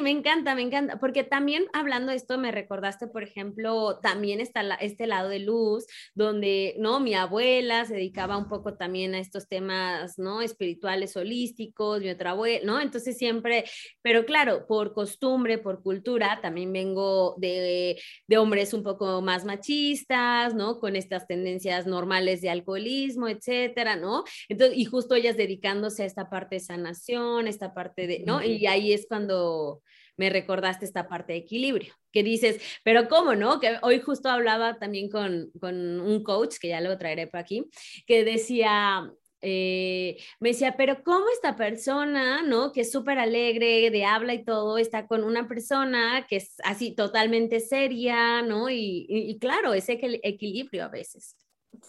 me 0.02 0.10
encanta, 0.10 0.56
me 0.56 0.62
encanta, 0.62 1.00
porque 1.00 1.24
también 1.24 1.66
hablando 1.74 2.12
de 2.12 2.18
esto 2.18 2.38
me 2.38 2.52
recordaste, 2.52 3.08
por 3.08 3.24
ejemplo, 3.24 4.00
también 4.02 4.40
está 4.40 4.62
este 4.76 5.08
lado 5.08 5.30
de 5.30 5.40
luz, 5.40 5.86
donde, 6.14 6.76
¿no? 6.80 7.00
Mi 7.00 7.14
abuela 7.14 7.86
se 7.86 7.96
dedicaba 7.96 8.38
un 8.38 8.48
poco 8.48 8.76
también 8.76 9.16
a 9.16 9.20
estos 9.20 9.48
temas, 9.48 10.18
¿no? 10.18 10.42
Espirituales, 10.42 11.16
holísticos, 11.16 12.02
mi 12.02 12.10
otra 12.10 12.32
abuela, 12.32 12.66
¿no? 12.66 12.82
Entonces 12.82 13.18
siempre, 13.18 13.66
pero 14.02 14.26
claro, 14.26 14.66
por 14.68 14.94
costumbre, 14.94 15.58
por 15.58 15.82
cultura, 15.82 16.40
también 16.42 16.72
vengo 16.74 17.36
de, 17.38 18.02
de 18.28 18.38
hombres 18.38 18.74
un 18.74 18.84
poco 18.84 19.22
más 19.22 19.46
machistas, 19.46 20.54
¿no? 20.56 20.80
Con 20.80 20.96
estas 20.96 21.28
tendencias 21.28 21.88
normales 21.88 22.42
de 22.42 22.50
alcoholismo, 22.50 23.28
etcétera, 23.28 23.96
¿no? 23.96 24.24
Entonces, 24.50 24.78
y 24.78 24.86
justo 24.86 25.16
ellas 25.16 25.38
dedicándose 25.38 26.04
a 26.04 26.06
esta 26.06 26.30
parte 26.30 26.56
de 26.56 26.60
sanación, 26.62 27.48
esta 27.48 27.74
parte 27.74 28.08
de, 28.08 28.24
¿no? 28.26 28.44
Y 28.44 28.66
ahí 28.68 28.94
es 28.94 29.05
cuando 29.08 29.82
me 30.18 30.30
recordaste 30.30 30.86
esta 30.86 31.08
parte 31.08 31.34
de 31.34 31.40
equilibrio, 31.40 31.94
que 32.12 32.24
dices, 32.24 32.62
pero 32.84 33.08
¿cómo 33.10 33.36
no? 33.36 33.60
Que 33.60 33.78
hoy 33.82 34.00
justo 34.00 34.30
hablaba 34.30 34.80
también 34.80 35.10
con, 35.10 35.52
con 35.60 36.00
un 36.00 36.24
coach, 36.24 36.56
que 36.60 36.70
ya 36.70 36.82
lo 36.82 36.98
traeré 36.98 37.28
por 37.28 37.40
aquí, 37.40 37.66
que 38.08 38.24
decía, 38.24 39.12
eh, 39.42 40.18
me 40.40 40.50
decía, 40.50 40.76
pero 40.78 41.04
¿cómo 41.04 41.26
esta 41.34 41.56
persona, 41.56 42.42
¿no? 42.42 42.72
Que 42.72 42.82
es 42.82 42.92
súper 42.92 43.20
alegre, 43.20 43.92
de 43.92 44.06
habla 44.06 44.34
y 44.34 44.44
todo, 44.44 44.78
está 44.78 45.08
con 45.08 45.24
una 45.24 45.48
persona 45.48 46.26
que 46.28 46.38
es 46.38 46.56
así 46.64 46.96
totalmente 46.96 47.60
seria, 47.60 48.42
¿no? 48.42 48.70
Y, 48.70 49.06
y 49.08 49.38
claro, 49.38 49.74
ese 49.74 50.00
equilibrio 50.24 50.86
a 50.86 50.90
veces. 50.90 51.36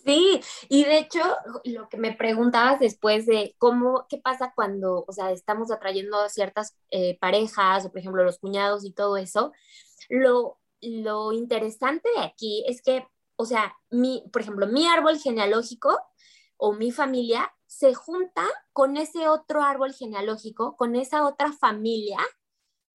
Sí, 0.05 0.41
y 0.69 0.85
de 0.85 0.99
hecho, 0.99 1.21
lo 1.65 1.89
que 1.89 1.97
me 1.97 2.13
preguntabas 2.13 2.81
después 2.81 3.27
de 3.27 3.55
cómo, 3.59 4.07
qué 4.09 4.19
pasa 4.19 4.53
cuando, 4.55 5.05
o 5.07 5.13
sea, 5.13 5.33
estamos 5.33 5.71
atrayendo 5.71 6.19
a 6.19 6.29
ciertas 6.29 6.77
eh, 6.91 7.19
parejas, 7.21 7.85
o 7.85 7.91
por 7.91 7.99
ejemplo 7.99 8.25
los 8.25 8.39
cuñados 8.39 8.85
y 8.85 8.93
todo 8.93 9.17
eso, 9.17 9.53
lo, 10.09 10.59
lo 10.81 11.33
interesante 11.33 12.09
de 12.17 12.23
aquí 12.23 12.65
es 12.67 12.83
que, 12.83 13.07
o 13.37 13.45
sea, 13.45 13.75
mi, 13.91 14.25
por 14.33 14.43
ejemplo, 14.43 14.67
mi 14.67 14.87
árbol 14.87 15.19
genealógico 15.19 15.99
o 16.57 16.73
mi 16.73 16.91
familia 16.93 17.53
se 17.67 17.95
junta 17.95 18.45
con 18.73 18.97
ese 18.97 19.29
otro 19.29 19.63
árbol 19.63 19.93
genealógico, 19.93 20.77
con 20.77 20.97
esa 20.97 21.27
otra 21.27 21.53
familia 21.53 22.19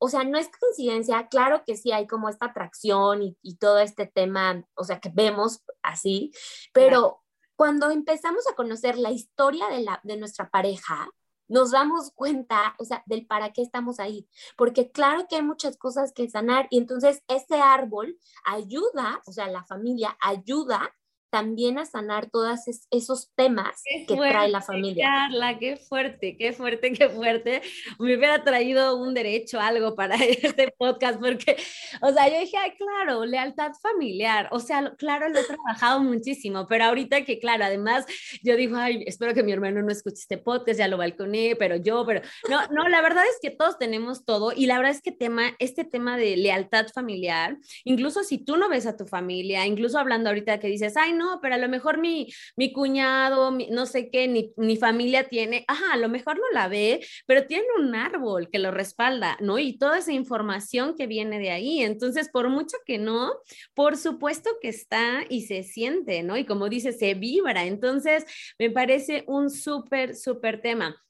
o 0.04 0.10
sea, 0.10 0.24
no 0.24 0.40
es 0.40 0.50
coincidencia, 0.60 1.28
claro 1.28 1.64
que 1.64 1.78
sí 1.78 1.92
hay 1.92 2.08
como 2.08 2.28
esta 2.28 2.48
atracción 2.48 3.22
y, 3.22 3.56
todo 3.58 3.78
este 3.78 4.08
tema, 4.08 4.66
o 4.74 4.84
sea, 4.84 5.00
que 5.00 5.12
vemos 5.14 5.62
así, 5.84 6.32
pero 6.74 7.22
cuando 7.56 7.92
empezamos 7.92 8.48
a 8.50 8.56
conocer 8.56 8.98
la 8.98 9.12
historia 9.12 9.68
de, 9.68 9.82
la, 9.82 10.00
de 10.04 10.18
nuestra 10.18 10.50
pareja, 10.50 11.08
nos 11.48 11.70
damos 11.70 12.12
cuenta, 12.16 12.74
o 12.80 12.86
sea, 12.86 13.04
del 13.06 13.28
para 13.28 13.54
qué 13.54 13.62
estamos 13.62 14.00
ahí, 14.00 14.28
porque 14.58 14.90
claro 14.90 15.28
que 15.30 15.36
hay 15.36 15.44
muchas 15.44 15.78
cosas 15.78 16.14
que 16.14 16.28
sanar 16.28 16.66
y 16.72 16.80
entonces 16.80 17.22
ese 17.28 17.62
árbol 17.62 18.18
ayuda, 18.46 19.22
o 19.28 19.32
sea, 19.32 19.50
la 19.50 19.64
familia 19.66 20.18
ayuda 20.20 20.96
también 21.32 21.80
a 21.80 21.86
sanar 21.86 22.30
todos 22.30 22.60
esos 22.92 23.32
temas 23.36 23.82
que 24.08 24.16
trae 24.16 24.50
la 24.50 24.62
familia. 24.62 25.06
Carla, 25.06 25.58
qué 25.58 25.78
fuerte, 25.78 26.36
qué 26.38 26.54
fuerte, 26.54 26.92
qué 26.92 27.10
fuerte. 27.10 27.62
Me 27.98 28.16
hubiera 28.18 28.44
traído 28.44 28.98
un 28.98 29.14
derecho, 29.14 29.60
algo 29.60 29.96
para 29.96 30.16
este 30.20 30.74
podcast, 30.78 31.20
porque, 31.20 31.58
o 32.02 32.12
sea, 32.12 32.30
yo 32.30 32.40
dije, 32.40 32.58
ay, 32.58 32.72
claro, 32.78 33.26
lealtad 33.26 33.72
familiar. 33.82 34.50
O 34.52 34.60
sea, 34.60 34.94
claro, 34.98 35.30
lo 35.30 35.40
he 35.40 35.44
trabajado 35.44 36.02
muchísimo, 36.02 36.68
pero 36.68 36.86
ahorita 36.86 37.24
que, 37.24 37.40
claro, 37.40 37.64
además, 37.64 38.06
yo 38.44 38.56
digo, 38.56 38.76
ay, 38.78 39.04
espero 39.08 39.34
que 39.34 39.44
mi 39.44 39.54
hermano 39.54 39.82
no 39.82 39.92
escuche 39.92 40.22
este 40.22 40.38
podcast, 40.38 40.80
ya 40.80 40.88
lo 40.88 40.98
balconé, 40.98 41.56
pero 41.58 41.78
yo, 41.78 42.06
pero 42.06 42.22
no, 42.50 42.68
no, 42.68 42.90
la 42.90 43.02
verdad 43.02 43.24
es 43.24 43.38
que 43.42 43.52
todos 43.52 43.78
tenemos 43.78 44.26
todo 44.26 44.52
y 44.54 44.66
la 44.66 44.78
verdad 44.78 44.92
es 44.92 45.02
que 45.02 45.14
tema, 45.14 45.56
este 45.60 45.86
tema 45.86 46.18
de 46.18 46.36
lealtad 46.36 46.88
familiar, 46.94 47.58
incluso 47.86 48.24
si 48.24 48.38
tú 48.38 48.58
no 48.58 48.68
ves 48.68 48.86
a 48.86 48.98
tu 48.98 49.06
familia, 49.06 49.66
incluso 49.66 49.98
hablando 49.98 50.30
ahorita 50.30 50.60
que 50.60 50.68
dices, 50.68 50.98
ay, 50.98 51.14
no, 51.14 51.21
pero 51.42 51.56
a 51.56 51.58
lo 51.58 51.70
mejor 51.70 52.00
mi, 52.00 52.28
mi 52.56 52.72
cuñado, 52.72 53.52
no 53.52 53.86
sé 53.86 54.10
qué, 54.10 54.28
ni, 54.28 54.54
mi 54.58 54.78
familia 54.78 55.28
tiene, 55.28 55.66
ajá, 55.68 55.94
a 55.94 55.98
lo 55.98 56.10
mejor 56.10 56.38
no 56.38 56.46
la 56.54 56.68
ve, 56.68 57.06
pero 57.26 57.46
tiene 57.46 57.66
un 57.78 57.96
árbol 57.96 58.50
que 58.52 58.60
lo 58.60 58.72
respalda, 58.72 59.38
¿no? 59.40 59.60
Y 59.60 59.78
toda 59.78 60.00
esa 60.00 60.12
información 60.12 60.96
que 60.96 61.08
viene 61.08 61.40
de 61.40 61.52
ahí. 61.52 61.82
Entonces, 61.82 62.30
por 62.30 62.50
mucho 62.50 62.78
que 62.86 62.98
no, 62.98 63.34
por 63.74 63.98
supuesto 63.98 64.50
que 64.62 64.70
está 64.70 65.24
y 65.30 65.44
se 65.44 65.64
siente, 65.64 66.24
¿no? 66.24 66.38
Y 66.38 66.46
como 66.46 66.70
dice, 66.70 66.94
se 66.94 67.14
vibra. 67.14 67.66
Entonces, 67.66 68.26
me 68.60 68.70
parece 68.70 69.24
un 69.28 69.50
súper, 69.50 70.16
súper 70.16 70.62
tema. 70.62 71.02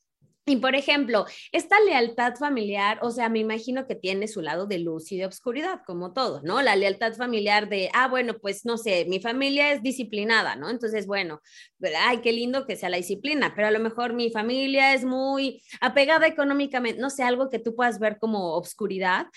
Y 0.46 0.56
por 0.56 0.74
ejemplo, 0.74 1.26
esta 1.52 1.80
lealtad 1.82 2.36
familiar, 2.36 2.98
o 3.04 3.12
sea, 3.12 3.30
me 3.30 3.38
imagino 3.38 3.86
que 3.86 3.94
tiene 3.94 4.28
su 4.28 4.42
lado 4.42 4.66
de 4.66 4.80
luz 4.80 5.12
y 5.12 5.18
de 5.18 5.28
obscuridad, 5.28 5.82
como 5.86 6.14
todo, 6.14 6.42
¿no? 6.44 6.64
La 6.64 6.76
lealtad 6.76 7.14
familiar 7.14 7.70
de, 7.70 7.92
ah, 7.94 8.08
bueno, 8.08 8.34
pues 8.40 8.66
no 8.66 8.78
sé, 8.78 9.06
mi 9.08 9.20
familia 9.20 9.72
es 9.72 9.84
disciplinada, 9.84 10.56
¿no? 10.56 10.72
Entonces, 10.72 11.06
bueno, 11.06 11.42
ay, 11.96 12.22
qué 12.22 12.34
lindo 12.34 12.66
que 12.66 12.76
sea 12.76 12.90
la 12.90 12.98
disciplina, 12.98 13.54
pero 13.56 13.68
a 13.68 13.72
lo 13.72 13.80
mejor 13.80 14.14
mi 14.14 14.32
familia 14.32 14.96
es 14.96 15.06
muy 15.06 15.62
apegada 15.80 16.26
económicamente, 16.26 17.00
no 17.00 17.12
sé, 17.12 17.22
algo 17.22 17.52
que 17.52 17.60
tú 17.60 17.76
puedas 17.76 18.00
ver 18.00 18.18
como 18.20 18.56
obscuridad. 18.56 19.28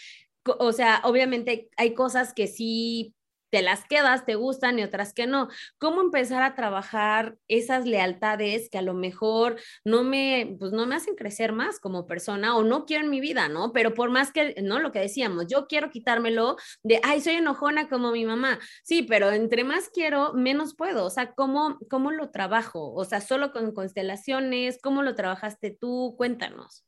O 0.59 0.73
sea, 0.73 1.03
obviamente 1.05 1.69
hay 1.77 1.93
cosas 1.93 2.33
que 2.33 2.47
sí 2.47 3.15
te 3.55 3.63
las 3.63 3.85
quedas, 3.85 4.27
te 4.27 4.35
gustan 4.35 4.81
y 4.81 4.83
otras 4.83 5.15
que 5.15 5.29
no. 5.29 5.47
¿Cómo 5.79 6.01
empezar 6.01 6.43
a 6.43 6.57
trabajar 6.57 7.37
esas 7.47 7.87
lealtades 7.87 8.69
que 8.69 8.79
a 8.79 8.83
lo 8.83 8.95
mejor 8.95 9.61
no 9.85 10.03
me, 10.03 10.57
pues 10.59 10.73
no 10.73 10.87
me 10.87 10.97
hacen 10.97 11.15
crecer 11.15 11.53
más 11.53 11.79
como 11.79 12.05
persona 12.05 12.57
o 12.57 12.65
no 12.65 12.85
quiero 12.85 13.05
en 13.05 13.11
mi 13.11 13.21
vida, 13.21 13.49
¿no? 13.49 13.73
Pero 13.73 13.95
por 13.95 14.11
más 14.11 14.33
que, 14.33 14.57
¿no? 14.61 14.81
Lo 14.81 14.91
que 14.91 14.99
decíamos, 14.99 15.47
yo 15.47 15.69
quiero 15.69 15.91
quitármelo 15.91 16.57
de, 16.83 16.99
ay, 17.05 17.21
soy 17.21 17.35
enojona 17.35 17.89
como 17.89 18.11
mi 18.11 18.25
mamá. 18.25 18.59
Sí, 18.83 19.05
pero 19.05 19.31
entre 19.31 19.63
más 19.63 19.89
quiero, 19.89 20.33
menos 20.33 20.75
puedo. 20.75 21.05
O 21.05 21.11
sea, 21.11 21.35
¿cómo, 21.35 21.79
cómo 21.89 22.11
lo 22.11 22.31
trabajo? 22.31 22.93
O 22.93 23.05
sea, 23.05 23.21
solo 23.21 23.53
con 23.53 23.73
constelaciones, 23.73 24.81
¿cómo 24.83 25.05
lo 25.05 25.15
trabajaste 25.15 25.71
tú? 25.71 26.17
Cuéntanos. 26.17 26.85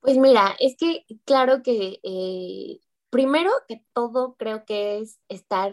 Pues 0.00 0.16
mira, 0.16 0.56
es 0.58 0.74
que 0.78 1.04
claro 1.26 1.62
que 1.62 1.98
eh, 2.02 2.80
primero 3.16 3.50
que 3.66 3.82
todo 3.94 4.36
creo 4.36 4.66
que 4.66 4.98
es 4.98 5.18
estar 5.30 5.72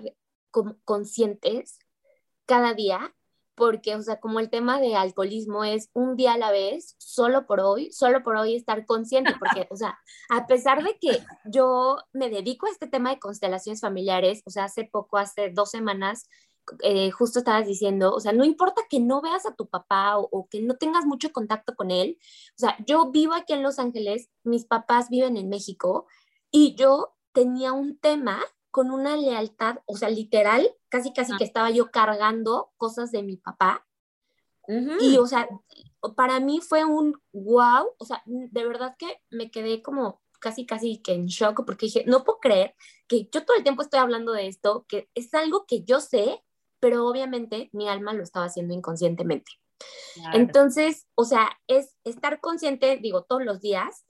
conscientes 0.86 1.78
cada 2.46 2.74
día, 2.74 3.14
porque, 3.54 3.96
o 3.96 4.02
sea, 4.02 4.22
como 4.22 4.40
el 4.40 4.50
tema 4.50 4.80
de 4.80 4.96
alcoholismo 4.96 5.66
es 5.66 5.90
un 5.92 6.16
día 6.16 6.34
a 6.34 6.38
la 6.38 6.52
vez, 6.52 6.96
solo 7.00 7.46
por 7.46 7.60
hoy, 7.60 7.92
solo 7.92 8.24
por 8.24 8.38
hoy 8.38 8.56
estar 8.56 8.86
consciente, 8.86 9.34
porque, 9.38 9.68
o 9.70 9.76
sea, 9.76 10.00
a 10.30 10.48
pesar 10.48 10.84
de 10.84 10.98
que 11.02 11.22
yo 11.44 11.98
me 12.14 12.30
dedico 12.30 12.66
a 12.66 12.70
este 12.70 12.88
tema 12.88 13.10
de 13.10 13.20
constelaciones 13.20 13.82
familiares, 13.82 14.42
o 14.46 14.50
sea, 14.50 14.64
hace 14.64 14.86
poco, 14.86 15.18
hace 15.18 15.50
dos 15.50 15.70
semanas, 15.70 16.30
eh, 16.82 17.12
justo 17.12 17.40
estabas 17.40 17.68
diciendo, 17.68 18.14
o 18.14 18.22
sea, 18.22 18.32
no 18.32 18.46
importa 18.46 18.84
que 18.90 19.02
no 19.02 19.22
veas 19.22 19.46
a 19.46 19.54
tu 19.54 19.68
papá 19.68 20.18
o, 20.18 20.30
o, 20.32 20.48
que 20.48 20.62
no 20.62 20.78
tengas 20.78 21.06
mucho 21.06 21.34
contacto 21.34 21.76
con 21.76 21.92
él, 21.92 22.18
o 22.52 22.60
sea, 22.60 22.78
yo 22.88 23.12
vivo 23.12 23.34
aquí 23.34 23.52
en 23.52 23.64
Los 23.64 23.80
Ángeles, 23.80 24.30
mis 24.46 24.64
papás 24.64 25.10
viven 25.10 25.36
en 25.36 25.50
México 25.50 26.08
y 26.50 26.76
yo 26.76 27.14
tenía 27.34 27.74
un 27.74 27.98
tema 27.98 28.40
con 28.72 28.90
una 28.90 29.18
lealtad, 29.18 29.78
o 29.86 29.98
sea, 29.98 30.10
literal, 30.10 30.68
casi 30.90 31.14
casi 31.14 31.36
que 31.38 31.44
estaba 31.44 31.70
yo 31.70 31.92
cargando 31.92 32.72
cosas 32.78 33.12
de 33.12 33.24
mi 33.24 33.38
papá. 33.38 33.86
Y, 35.02 35.18
o 35.18 35.28
sea, 35.28 35.48
para 36.16 36.40
mí 36.40 36.62
fue 36.62 36.86
un 36.86 37.22
wow, 37.34 37.94
o 37.98 38.06
sea, 38.06 38.24
de 38.26 38.66
verdad 38.66 38.96
que 38.98 39.22
me 39.30 39.52
quedé 39.52 39.84
como 39.84 40.22
casi, 40.40 40.66
casi 40.66 41.02
que 41.02 41.14
en 41.14 41.28
shock, 41.28 41.66
porque 41.66 41.88
dije, 41.88 42.04
no 42.08 42.24
puedo 42.24 42.40
creer 42.40 42.76
que 43.08 43.30
yo 43.32 43.46
todo 43.46 43.58
el 43.58 43.64
tiempo 43.64 43.82
estoy 43.82 44.00
hablando 44.00 44.32
de 44.32 44.48
esto, 44.48 44.86
que 44.88 45.10
es 45.16 45.34
algo 45.34 45.66
que 45.66 45.84
yo 45.84 46.00
sé, 46.00 46.44
pero 46.80 47.08
obviamente 47.08 47.70
mi 47.74 47.88
alma 47.88 48.14
lo 48.14 48.24
estaba 48.24 48.46
haciendo 48.46 48.74
inconscientemente. 48.74 49.52
Entonces, 50.34 51.08
o 51.16 51.26
sea, 51.26 51.50
es 51.68 51.96
estar 52.04 52.40
consciente, 52.40 52.98
digo, 52.98 53.24
todos 53.24 53.44
los 53.44 53.62
días, 53.62 54.06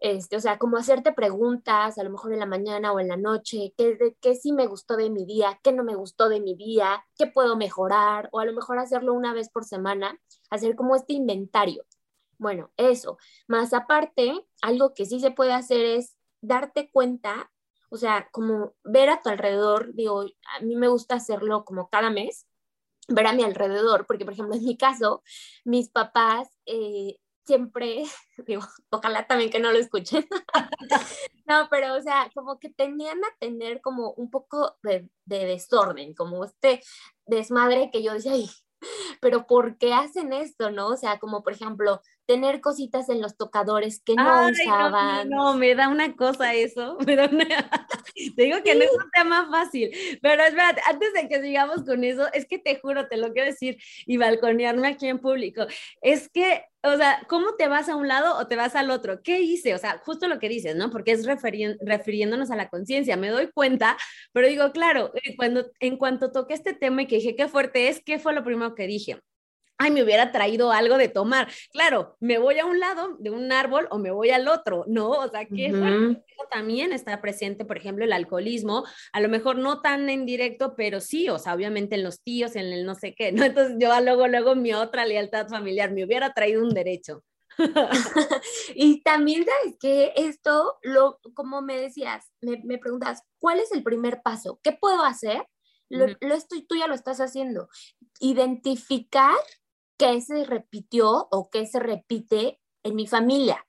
este, 0.00 0.36
o 0.36 0.40
sea, 0.40 0.58
como 0.58 0.76
hacerte 0.76 1.12
preguntas, 1.12 1.98
a 1.98 2.04
lo 2.04 2.10
mejor 2.10 2.32
en 2.32 2.38
la 2.38 2.46
mañana 2.46 2.92
o 2.92 3.00
en 3.00 3.08
la 3.08 3.16
noche, 3.16 3.74
qué, 3.76 4.16
qué 4.20 4.34
sí 4.36 4.52
me 4.52 4.66
gustó 4.66 4.96
de 4.96 5.10
mi 5.10 5.24
día, 5.24 5.58
qué 5.62 5.72
no 5.72 5.84
me 5.84 5.94
gustó 5.94 6.28
de 6.28 6.40
mi 6.40 6.54
día, 6.54 7.04
qué 7.16 7.26
puedo 7.26 7.56
mejorar, 7.56 8.28
o 8.32 8.40
a 8.40 8.44
lo 8.44 8.52
mejor 8.52 8.78
hacerlo 8.78 9.14
una 9.14 9.32
vez 9.32 9.48
por 9.50 9.64
semana, 9.64 10.20
hacer 10.50 10.76
como 10.76 10.94
este 10.94 11.14
inventario. 11.14 11.84
Bueno, 12.38 12.70
eso. 12.76 13.18
Más 13.48 13.72
aparte, 13.72 14.46
algo 14.62 14.94
que 14.94 15.06
sí 15.06 15.20
se 15.20 15.32
puede 15.32 15.52
hacer 15.52 15.84
es 15.84 16.16
darte 16.40 16.90
cuenta, 16.92 17.50
o 17.90 17.96
sea, 17.96 18.28
como 18.30 18.74
ver 18.84 19.10
a 19.10 19.20
tu 19.22 19.28
alrededor, 19.30 19.94
digo, 19.94 20.22
a 20.22 20.60
mí 20.62 20.76
me 20.76 20.88
gusta 20.88 21.16
hacerlo 21.16 21.64
como 21.64 21.88
cada 21.88 22.10
mes, 22.10 22.46
ver 23.08 23.26
a 23.26 23.32
mi 23.32 23.42
alrededor, 23.42 24.06
porque 24.06 24.24
por 24.24 24.34
ejemplo 24.34 24.54
en 24.54 24.64
mi 24.64 24.76
caso, 24.76 25.22
mis 25.64 25.88
papás 25.90 26.48
eh, 26.66 27.18
siempre, 27.48 28.04
digo, 28.46 28.62
ojalá 28.90 29.26
también 29.26 29.50
que 29.50 29.58
no 29.58 29.72
lo 29.72 29.78
escuchen. 29.78 30.26
no, 31.46 31.68
pero 31.70 31.96
o 31.96 32.00
sea, 32.00 32.30
como 32.34 32.60
que 32.60 32.68
tenían 32.68 33.18
a 33.24 33.36
tener 33.40 33.80
como 33.80 34.12
un 34.12 34.30
poco 34.30 34.76
de, 34.82 35.08
de 35.24 35.46
desorden, 35.46 36.14
como 36.14 36.44
este 36.44 36.82
desmadre 37.26 37.90
que 37.90 38.02
yo 38.02 38.12
decía, 38.12 38.32
ay, 38.32 38.48
pero 39.20 39.46
¿por 39.46 39.78
qué 39.78 39.92
hacen 39.92 40.32
esto, 40.32 40.70
no? 40.70 40.88
O 40.88 40.96
sea, 40.96 41.18
como 41.18 41.42
por 41.42 41.52
ejemplo, 41.52 42.00
tener 42.26 42.60
cositas 42.60 43.08
en 43.08 43.20
los 43.20 43.36
tocadores 43.36 44.02
que 44.04 44.14
no 44.14 44.48
usaban. 44.48 45.28
No, 45.28 45.54
me 45.54 45.74
da 45.74 45.88
una 45.88 46.14
cosa 46.14 46.54
eso, 46.54 46.98
me 47.06 47.16
da 47.16 47.26
una... 47.26 47.46
te 48.36 48.42
digo 48.42 48.62
que 48.62 48.74
no 48.74 48.84
es 48.84 48.92
un 48.92 49.10
tema 49.10 49.48
fácil, 49.50 49.90
pero 50.22 50.42
espérate, 50.44 50.80
antes 50.86 51.12
de 51.14 51.28
que 51.28 51.42
sigamos 51.42 51.84
con 51.84 52.04
eso, 52.04 52.30
es 52.32 52.46
que 52.46 52.58
te 52.58 52.78
juro, 52.78 53.08
te 53.08 53.16
lo 53.16 53.32
quiero 53.32 53.46
decir 53.46 53.78
y 54.06 54.16
balconearme 54.16 54.88
aquí 54.88 55.08
en 55.08 55.18
público, 55.18 55.66
es 56.02 56.28
que 56.28 56.64
o 56.82 56.96
sea, 56.96 57.22
¿cómo 57.28 57.54
te 57.56 57.68
vas 57.68 57.88
a 57.88 57.96
un 57.96 58.08
lado 58.08 58.36
o 58.38 58.46
te 58.46 58.56
vas 58.56 58.74
al 58.76 58.90
otro? 58.90 59.22
¿Qué 59.22 59.40
hice? 59.40 59.74
O 59.74 59.78
sea, 59.78 59.98
justo 60.04 60.28
lo 60.28 60.38
que 60.38 60.48
dices, 60.48 60.76
¿no? 60.76 60.90
Porque 60.90 61.12
es 61.12 61.26
refiriéndonos 61.26 62.50
a 62.50 62.56
la 62.56 62.68
conciencia. 62.68 63.16
Me 63.16 63.28
doy 63.30 63.50
cuenta, 63.52 63.96
pero 64.32 64.48
digo, 64.48 64.70
claro, 64.72 65.12
eh, 65.14 65.36
cuando 65.36 65.70
en 65.80 65.96
cuanto 65.96 66.30
toqué 66.32 66.54
este 66.54 66.74
tema 66.74 67.02
y 67.02 67.06
que 67.06 67.16
dije 67.16 67.36
qué 67.36 67.48
fuerte 67.48 67.88
es, 67.88 68.02
¿qué 68.04 68.18
fue 68.18 68.32
lo 68.34 68.44
primero 68.44 68.74
que 68.74 68.86
dije? 68.86 69.20
Ay, 69.78 69.92
me 69.92 70.02
hubiera 70.02 70.32
traído 70.32 70.72
algo 70.72 70.98
de 70.98 71.08
tomar. 71.08 71.48
Claro, 71.72 72.16
me 72.20 72.38
voy 72.38 72.58
a 72.58 72.66
un 72.66 72.80
lado 72.80 73.16
de 73.18 73.30
un 73.30 73.50
árbol 73.52 73.86
o 73.90 73.98
me 73.98 74.10
voy 74.10 74.30
al 74.30 74.48
otro, 74.48 74.84
¿no? 74.88 75.10
O 75.10 75.28
sea, 75.28 75.46
que 75.46 75.72
también 76.50 76.92
está 76.92 77.20
presente, 77.20 77.64
por 77.64 77.76
ejemplo, 77.76 78.04
el 78.04 78.12
alcoholismo, 78.12 78.84
a 79.12 79.20
lo 79.20 79.28
mejor 79.28 79.58
no 79.58 79.80
tan 79.80 80.08
en 80.08 80.26
directo, 80.26 80.74
pero 80.76 81.00
sí, 81.00 81.28
o 81.28 81.38
sea, 81.38 81.54
obviamente 81.54 81.94
en 81.94 82.02
los 82.02 82.22
tíos, 82.22 82.56
en 82.56 82.66
el 82.72 82.84
no 82.84 82.94
sé 82.94 83.14
qué, 83.14 83.32
¿no? 83.32 83.44
Entonces 83.44 83.76
yo 83.78 83.88
luego, 84.00 84.28
luego 84.28 84.54
mi 84.54 84.72
otra 84.72 85.06
lealtad 85.06 85.48
familiar, 85.48 85.92
me 85.92 86.04
hubiera 86.04 86.32
traído 86.32 86.62
un 86.62 86.70
derecho. 86.70 87.22
y 88.74 89.02
también 89.02 89.44
sabes 89.44 89.76
que 89.78 90.12
esto, 90.16 90.78
lo, 90.82 91.20
como 91.34 91.62
me 91.62 91.78
decías, 91.78 92.30
me, 92.40 92.60
me, 92.64 92.78
preguntas, 92.78 93.22
¿cuál 93.38 93.60
es 93.60 93.72
el 93.72 93.82
primer 93.82 94.22
paso? 94.22 94.58
¿Qué 94.62 94.72
puedo 94.72 95.02
hacer? 95.04 95.46
Lo, 95.90 96.06
lo 96.20 96.34
estoy, 96.34 96.66
tú 96.66 96.76
ya 96.76 96.86
lo 96.86 96.94
estás 96.94 97.18
haciendo. 97.20 97.68
Identificar 98.20 99.36
qué 99.98 100.20
se 100.20 100.44
repitió 100.44 101.28
o 101.30 101.50
qué 101.50 101.66
se 101.66 101.80
repite 101.80 102.60
en 102.82 102.94
mi 102.94 103.06
familia. 103.06 103.66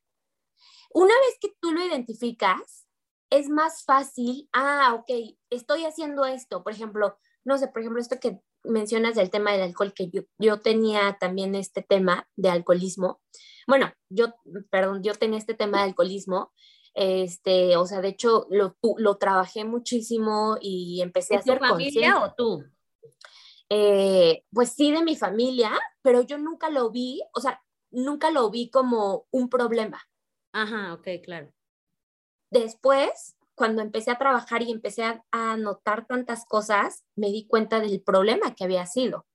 Una 0.94 1.13
vez 1.13 1.38
que 1.42 1.54
tú 1.60 1.72
lo 1.72 1.86
identificas, 1.86 2.88
es 3.30 3.50
más 3.50 3.84
fácil, 3.84 4.50
ah, 4.54 4.96
ok, 5.00 5.38
estoy 5.50 5.86
haciendo 5.86 6.26
esto, 6.26 6.63
por 6.63 6.74
ejemplo, 6.74 7.18
no 7.44 7.58
sé, 7.58 7.68
por 7.68 7.82
ejemplo, 7.82 8.02
esto 8.02 8.20
que 8.20 8.39
mencionas 8.63 9.15
del 9.15 9.30
tema 9.30 9.52
del 9.52 9.62
alcohol, 9.62 9.94
que 9.94 10.10
yo, 10.10 10.24
yo 10.38 10.62
tenía 10.62 11.18
también 11.20 11.56
este 11.56 11.82
tema 11.82 12.28
de 12.36 12.50
alcoholismo. 12.50 13.22
Bueno, 13.68 13.92
yo, 14.10 14.34
perdón, 14.70 15.04
yo 15.04 15.13
tenía 15.13 15.38
este 15.38 15.54
tema 15.54 15.80
de 15.80 15.84
alcoholismo, 15.86 16.52
este, 16.96 17.78
o 17.78 17.86
sea, 17.86 18.02
de 18.02 18.10
hecho, 18.10 18.48
lo, 18.50 18.76
lo 18.98 19.18
trabajé 19.18 19.63
muchísimo 19.63 20.58
y 20.60 21.02
empecé 21.02 21.36
a 21.36 21.39
hacer 21.39 21.60
tu 21.60 21.65
familia 21.65 22.24
o 22.24 22.34
tú? 22.34 22.63
Eh, 23.70 24.44
pues 24.52 24.74
sí, 24.74 24.92
de 24.92 25.04
mi 25.04 25.16
familia, 25.16 25.72
pero 26.02 26.22
yo 26.22 26.38
nunca 26.38 26.70
lo 26.70 26.90
vi, 26.90 27.22
o 27.34 27.40
sea, 27.40 27.62
nunca 27.92 28.32
lo 28.32 28.50
vi 28.50 28.70
como 28.70 29.28
un 29.32 29.50
problema. 29.50 30.02
Ajá, 30.52 30.94
ok, 30.94 31.08
claro. 31.24 31.54
Después, 32.50 33.38
cuando 33.54 33.82
empecé 33.82 34.12
a 34.12 34.18
trabajar 34.18 34.64
y 34.64 34.72
empecé 34.72 35.04
a, 35.04 35.58
notar 35.58 36.08
tantas 36.08 36.46
cosas, 36.46 37.04
me 37.16 37.28
di 37.28 37.46
cuenta 37.46 37.80
del 37.80 38.02
problema 38.02 38.56
que 38.56 38.64
había 38.64 38.86
sido. 38.86 39.28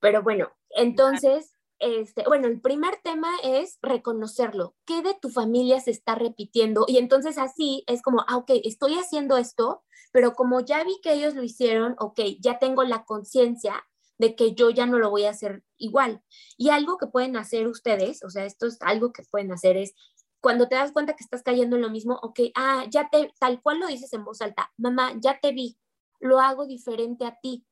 Pero 0.00 0.22
bueno, 0.22 0.52
entonces, 0.70 1.54
este, 1.78 2.24
bueno, 2.24 2.48
el 2.48 2.60
primer 2.60 2.96
tema 3.02 3.30
es 3.42 3.78
reconocerlo. 3.80 4.74
¿Qué 4.84 5.02
de 5.02 5.14
tu 5.14 5.30
familia 5.30 5.80
se 5.80 5.90
está 5.90 6.14
repitiendo? 6.16 6.84
Y 6.86 6.98
entonces 6.98 7.38
así 7.38 7.84
es 7.86 8.02
como, 8.02 8.24
ah, 8.28 8.36
ok, 8.36 8.50
estoy 8.64 8.98
haciendo 8.98 9.38
esto, 9.38 9.82
pero 10.12 10.34
como 10.34 10.60
ya 10.60 10.84
vi 10.84 10.98
que 11.02 11.12
ellos 11.12 11.34
lo 11.34 11.42
hicieron, 11.42 11.96
ok, 11.98 12.20
ya 12.40 12.58
tengo 12.58 12.84
la 12.84 13.04
conciencia 13.04 13.84
de 14.18 14.34
que 14.34 14.54
yo 14.54 14.70
ya 14.70 14.86
no 14.86 14.98
lo 14.98 15.10
voy 15.10 15.24
a 15.24 15.30
hacer 15.30 15.62
igual. 15.76 16.22
Y 16.56 16.70
algo 16.70 16.98
que 16.98 17.06
pueden 17.06 17.36
hacer 17.36 17.68
ustedes, 17.68 18.24
o 18.24 18.30
sea, 18.30 18.44
esto 18.44 18.66
es 18.66 18.78
algo 18.82 19.12
que 19.12 19.22
pueden 19.30 19.52
hacer 19.52 19.76
es 19.76 19.94
cuando 20.40 20.68
te 20.68 20.76
das 20.76 20.92
cuenta 20.92 21.14
que 21.14 21.24
estás 21.24 21.42
cayendo 21.42 21.76
en 21.76 21.82
lo 21.82 21.90
mismo, 21.90 22.18
ok, 22.22 22.40
ah, 22.54 22.84
ya 22.88 23.08
te, 23.10 23.32
tal 23.40 23.60
cual 23.62 23.80
lo 23.80 23.86
dices 23.86 24.12
en 24.12 24.24
voz 24.24 24.40
alta, 24.40 24.72
mamá, 24.76 25.12
ya 25.18 25.38
te 25.40 25.52
vi, 25.52 25.78
lo 26.20 26.40
hago 26.40 26.66
diferente 26.66 27.24
a 27.24 27.38
ti. 27.40 27.64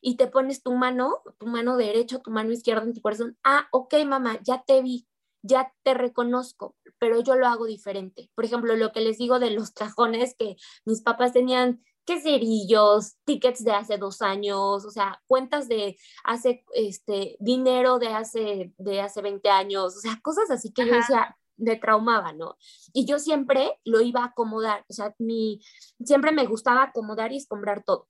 Y 0.00 0.16
te 0.16 0.26
pones 0.26 0.62
tu 0.62 0.72
mano, 0.74 1.22
tu 1.38 1.46
mano 1.46 1.76
derecha, 1.76 2.18
tu 2.18 2.30
mano 2.30 2.52
izquierda 2.52 2.82
en 2.82 2.92
tu 2.92 3.00
corazón, 3.00 3.38
ah, 3.42 3.68
ok, 3.72 3.94
mamá, 4.06 4.38
ya 4.42 4.62
te 4.62 4.82
vi, 4.82 5.06
ya 5.44 5.72
te 5.82 5.92
reconozco, 5.92 6.74
pero 6.98 7.20
yo 7.20 7.36
lo 7.36 7.46
hago 7.46 7.66
diferente. 7.66 8.30
Por 8.34 8.46
ejemplo, 8.46 8.74
lo 8.76 8.92
que 8.92 9.02
les 9.02 9.18
digo 9.18 9.38
de 9.38 9.50
los 9.50 9.70
cajones 9.72 10.34
que 10.38 10.56
mis 10.86 11.02
papás 11.02 11.32
tenían 11.32 11.82
qué 12.06 12.20
cerillos, 12.20 13.16
tickets 13.24 13.62
de 13.62 13.72
hace 13.72 13.98
dos 13.98 14.22
años, 14.22 14.84
o 14.84 14.90
sea, 14.90 15.22
cuentas 15.26 15.68
de 15.68 15.98
hace, 16.24 16.64
este, 16.74 17.36
dinero 17.40 17.98
de 17.98 18.08
hace, 18.08 18.72
de 18.78 19.00
hace 19.02 19.20
20 19.20 19.48
años, 19.50 19.96
o 19.96 20.00
sea, 20.00 20.18
cosas 20.22 20.50
así 20.50 20.72
que 20.72 20.86
yo 20.86 20.94
decía, 20.94 21.36
de 21.56 21.76
traumaba, 21.76 22.32
¿no? 22.32 22.56
Y 22.92 23.04
yo 23.06 23.18
siempre 23.18 23.78
lo 23.84 24.00
iba 24.00 24.22
a 24.22 24.28
acomodar, 24.28 24.84
o 24.88 24.92
sea, 24.94 25.14
mi, 25.18 25.60
siempre 26.02 26.32
me 26.32 26.46
gustaba 26.46 26.84
acomodar 26.84 27.32
y 27.32 27.36
escombrar 27.36 27.84
todo. 27.84 28.08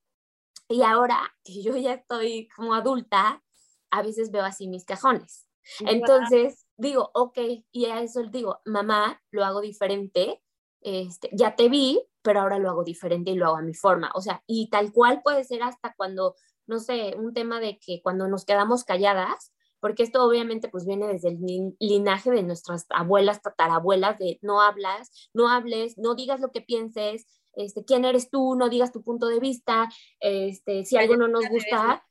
Y 0.68 0.82
ahora 0.82 1.20
que 1.42 1.62
yo 1.62 1.76
ya 1.76 1.94
estoy 1.94 2.48
como 2.56 2.74
adulta, 2.74 3.42
a 3.90 4.02
veces 4.02 4.30
veo 4.30 4.44
así 4.44 4.68
mis 4.68 4.84
cajones. 4.84 5.46
Entonces 5.80 6.63
digo, 6.76 7.10
ok, 7.14 7.38
y 7.72 7.86
a 7.86 8.00
eso 8.02 8.22
digo, 8.24 8.60
mamá, 8.64 9.22
lo 9.30 9.44
hago 9.44 9.60
diferente, 9.60 10.42
este, 10.80 11.30
ya 11.32 11.56
te 11.56 11.68
vi, 11.68 12.02
pero 12.22 12.40
ahora 12.40 12.58
lo 12.58 12.70
hago 12.70 12.84
diferente 12.84 13.30
y 13.30 13.34
lo 13.34 13.46
hago 13.46 13.56
a 13.56 13.62
mi 13.62 13.74
forma. 13.74 14.10
O 14.14 14.20
sea, 14.20 14.42
y 14.46 14.68
tal 14.70 14.92
cual 14.92 15.22
puede 15.22 15.44
ser 15.44 15.62
hasta 15.62 15.94
cuando, 15.96 16.34
no 16.66 16.78
sé, 16.78 17.14
un 17.16 17.34
tema 17.34 17.60
de 17.60 17.78
que 17.78 18.00
cuando 18.02 18.28
nos 18.28 18.44
quedamos 18.44 18.84
calladas, 18.84 19.52
porque 19.80 20.02
esto 20.02 20.24
obviamente 20.24 20.68
pues 20.70 20.86
viene 20.86 21.06
desde 21.06 21.28
el 21.28 21.76
linaje 21.78 22.30
de 22.30 22.42
nuestras 22.42 22.86
abuelas, 22.88 23.42
tatarabuelas, 23.42 24.18
de 24.18 24.38
no 24.40 24.62
hablas, 24.62 25.28
no 25.34 25.48
hables, 25.50 25.98
no 25.98 26.14
digas 26.14 26.40
lo 26.40 26.52
que 26.52 26.62
pienses, 26.62 27.26
este, 27.52 27.84
quién 27.84 28.04
eres 28.06 28.30
tú, 28.30 28.56
no 28.56 28.70
digas 28.70 28.92
tu 28.92 29.02
punto 29.02 29.26
de 29.26 29.40
vista, 29.40 29.88
este, 30.20 30.86
si 30.86 30.96
algo 30.96 31.16
no 31.16 31.28
nos 31.28 31.46
gusta. 31.48 32.02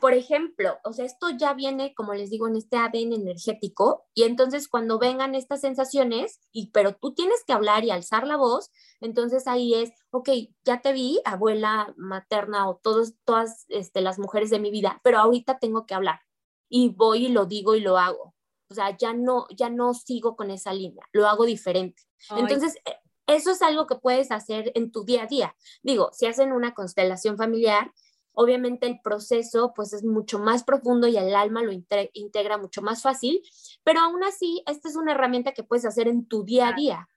Por 0.00 0.14
ejemplo, 0.14 0.78
o 0.84 0.92
sea, 0.92 1.04
esto 1.04 1.30
ya 1.30 1.54
viene, 1.54 1.94
como 1.94 2.14
les 2.14 2.30
digo, 2.30 2.48
en 2.48 2.56
este 2.56 2.76
ADN 2.76 3.12
energético 3.12 4.06
y 4.14 4.22
entonces 4.22 4.68
cuando 4.68 4.98
vengan 4.98 5.34
estas 5.34 5.60
sensaciones, 5.60 6.40
y 6.52 6.70
pero 6.70 6.94
tú 6.94 7.12
tienes 7.12 7.44
que 7.44 7.52
hablar 7.52 7.84
y 7.84 7.90
alzar 7.90 8.26
la 8.26 8.36
voz, 8.36 8.70
entonces 9.00 9.46
ahí 9.46 9.74
es, 9.74 9.90
ok, 10.10 10.30
ya 10.64 10.80
te 10.80 10.92
vi, 10.92 11.20
abuela 11.24 11.92
materna 11.96 12.68
o 12.68 12.76
todos, 12.76 13.14
todas 13.24 13.66
este, 13.68 14.00
las 14.00 14.18
mujeres 14.18 14.50
de 14.50 14.60
mi 14.60 14.70
vida, 14.70 15.00
pero 15.02 15.18
ahorita 15.18 15.58
tengo 15.58 15.86
que 15.86 15.94
hablar 15.94 16.20
y 16.68 16.90
voy 16.90 17.26
y 17.26 17.28
lo 17.28 17.46
digo 17.46 17.74
y 17.74 17.80
lo 17.80 17.98
hago. 17.98 18.34
O 18.70 18.74
sea, 18.74 18.96
ya 18.96 19.12
no, 19.12 19.46
ya 19.50 19.68
no 19.68 19.94
sigo 19.94 20.36
con 20.36 20.50
esa 20.50 20.72
línea, 20.72 21.04
lo 21.12 21.26
hago 21.26 21.44
diferente. 21.44 22.04
Entonces, 22.36 22.76
e, 22.84 22.94
eso 23.26 23.50
es 23.50 23.62
algo 23.62 23.86
que 23.86 23.96
puedes 23.96 24.30
hacer 24.30 24.70
en 24.74 24.92
tu 24.92 25.04
día 25.04 25.24
a 25.24 25.26
día. 25.26 25.56
Digo, 25.82 26.10
si 26.12 26.26
hacen 26.26 26.52
una 26.52 26.74
constelación 26.74 27.36
familiar, 27.36 27.92
obviamente 28.40 28.86
el 28.86 29.00
proceso 29.02 29.74
pues 29.76 29.92
es 29.92 30.02
mucho 30.02 30.38
más 30.38 30.64
profundo 30.64 31.06
y 31.06 31.18
el 31.18 31.34
alma 31.34 31.62
lo 31.62 31.72
integra 31.72 32.56
mucho 32.56 32.80
más 32.80 33.02
fácil, 33.02 33.42
pero 33.84 34.00
aún 34.00 34.24
así, 34.24 34.62
esta 34.66 34.88
es 34.88 34.96
una 34.96 35.12
herramienta 35.12 35.52
que 35.52 35.62
puedes 35.62 35.84
hacer 35.84 36.08
en 36.08 36.26
tu 36.26 36.42
día 36.42 36.68
a 36.68 36.72
día. 36.72 37.08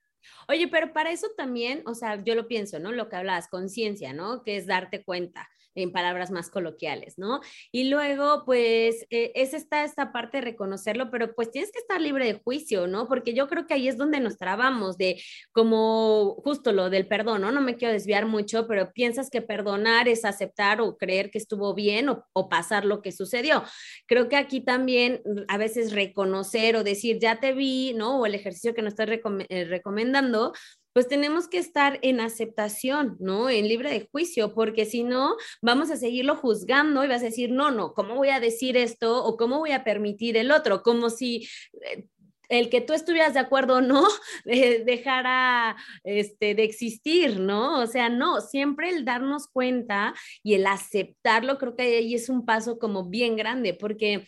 Oye, 0.49 0.67
pero 0.67 0.91
para 0.91 1.11
eso 1.11 1.27
también, 1.37 1.81
o 1.85 1.95
sea, 1.95 2.21
yo 2.21 2.35
lo 2.35 2.47
pienso, 2.47 2.77
¿no? 2.79 2.91
Lo 2.91 3.07
que 3.07 3.15
hablabas, 3.15 3.47
conciencia, 3.47 4.11
¿no? 4.11 4.43
Que 4.43 4.57
es 4.57 4.67
darte 4.67 5.03
cuenta 5.05 5.49
en 5.75 5.91
palabras 5.91 6.31
más 6.31 6.49
coloquiales, 6.49 7.17
¿no? 7.17 7.41
Y 7.71 7.89
luego, 7.89 8.43
pues, 8.45 9.05
eh, 9.09 9.31
es 9.35 9.53
esta, 9.53 9.83
esta 9.83 10.11
parte 10.11 10.37
de 10.37 10.41
reconocerlo, 10.41 11.09
pero 11.09 11.33
pues 11.33 11.51
tienes 11.51 11.71
que 11.71 11.79
estar 11.79 11.99
libre 12.01 12.25
de 12.25 12.39
juicio, 12.43 12.87
¿no? 12.87 13.07
Porque 13.07 13.33
yo 13.33 13.47
creo 13.47 13.67
que 13.67 13.73
ahí 13.73 13.87
es 13.87 13.97
donde 13.97 14.19
nos 14.19 14.37
trabamos, 14.37 14.97
de 14.97 15.21
como 15.51 16.35
justo 16.43 16.71
lo 16.71 16.89
del 16.89 17.07
perdón, 17.07 17.41
¿no? 17.41 17.51
No 17.51 17.61
me 17.61 17.75
quiero 17.75 17.93
desviar 17.93 18.25
mucho, 18.25 18.67
pero 18.67 18.93
piensas 18.93 19.29
que 19.29 19.41
perdonar 19.41 20.07
es 20.07 20.25
aceptar 20.25 20.81
o 20.81 20.97
creer 20.97 21.31
que 21.31 21.37
estuvo 21.37 21.73
bien 21.73 22.09
o, 22.09 22.49
pasar 22.49 22.85
lo 22.85 23.01
que 23.01 23.11
sucedió. 23.11 23.63
Creo 24.05 24.29
que 24.29 24.35
aquí 24.35 24.61
también 24.61 25.21
mm, 25.25 25.41
a 25.47 25.57
veces 25.57 25.91
reconocer 25.91 26.75
o 26.75 26.83
decir, 26.83 27.19
ya 27.19 27.39
te 27.39 27.53
vi, 27.53 27.93
¿no? 27.93 28.19
O 28.19 28.25
el 28.25 28.35
ejercicio 28.35 28.73
que 28.73 28.81
nos 28.81 28.93
estás 28.93 29.09
eh, 29.09 29.65
recomendando, 29.65 30.53
pues 30.93 31.07
tenemos 31.07 31.47
que 31.47 31.57
estar 31.57 31.99
en 32.01 32.19
aceptación, 32.19 33.17
¿no? 33.19 33.49
En 33.49 33.67
libre 33.67 33.91
de 33.91 34.07
juicio, 34.11 34.53
porque 34.53 34.85
si 34.85 35.03
no, 35.03 35.35
vamos 35.61 35.91
a 35.91 35.97
seguirlo 35.97 36.35
juzgando 36.35 37.03
y 37.03 37.07
vas 37.07 37.21
a 37.21 37.25
decir, 37.25 37.51
no, 37.51 37.71
no, 37.71 37.93
¿cómo 37.93 38.15
voy 38.15 38.29
a 38.29 38.39
decir 38.39 38.77
esto 38.77 39.23
o 39.23 39.35
cómo 39.37 39.59
voy 39.59 39.71
a 39.71 39.83
permitir 39.83 40.37
el 40.37 40.51
otro? 40.51 40.83
Como 40.83 41.09
si 41.09 41.47
eh, 41.81 42.05
el 42.49 42.69
que 42.69 42.81
tú 42.81 42.93
estuvieras 42.93 43.33
de 43.33 43.39
acuerdo 43.39 43.77
o 43.77 43.81
no 43.81 44.07
dejara 44.45 45.75
este, 46.03 46.55
de 46.55 46.63
existir, 46.63 47.39
¿no? 47.39 47.81
O 47.81 47.87
sea, 47.87 48.09
no, 48.09 48.41
siempre 48.41 48.89
el 48.89 49.05
darnos 49.05 49.47
cuenta 49.47 50.13
y 50.43 50.53
el 50.53 50.67
aceptarlo, 50.67 51.57
creo 51.57 51.75
que 51.75 51.83
ahí 51.83 52.13
es 52.13 52.29
un 52.29 52.45
paso 52.45 52.77
como 52.77 53.09
bien 53.09 53.35
grande, 53.35 53.73
porque 53.73 54.27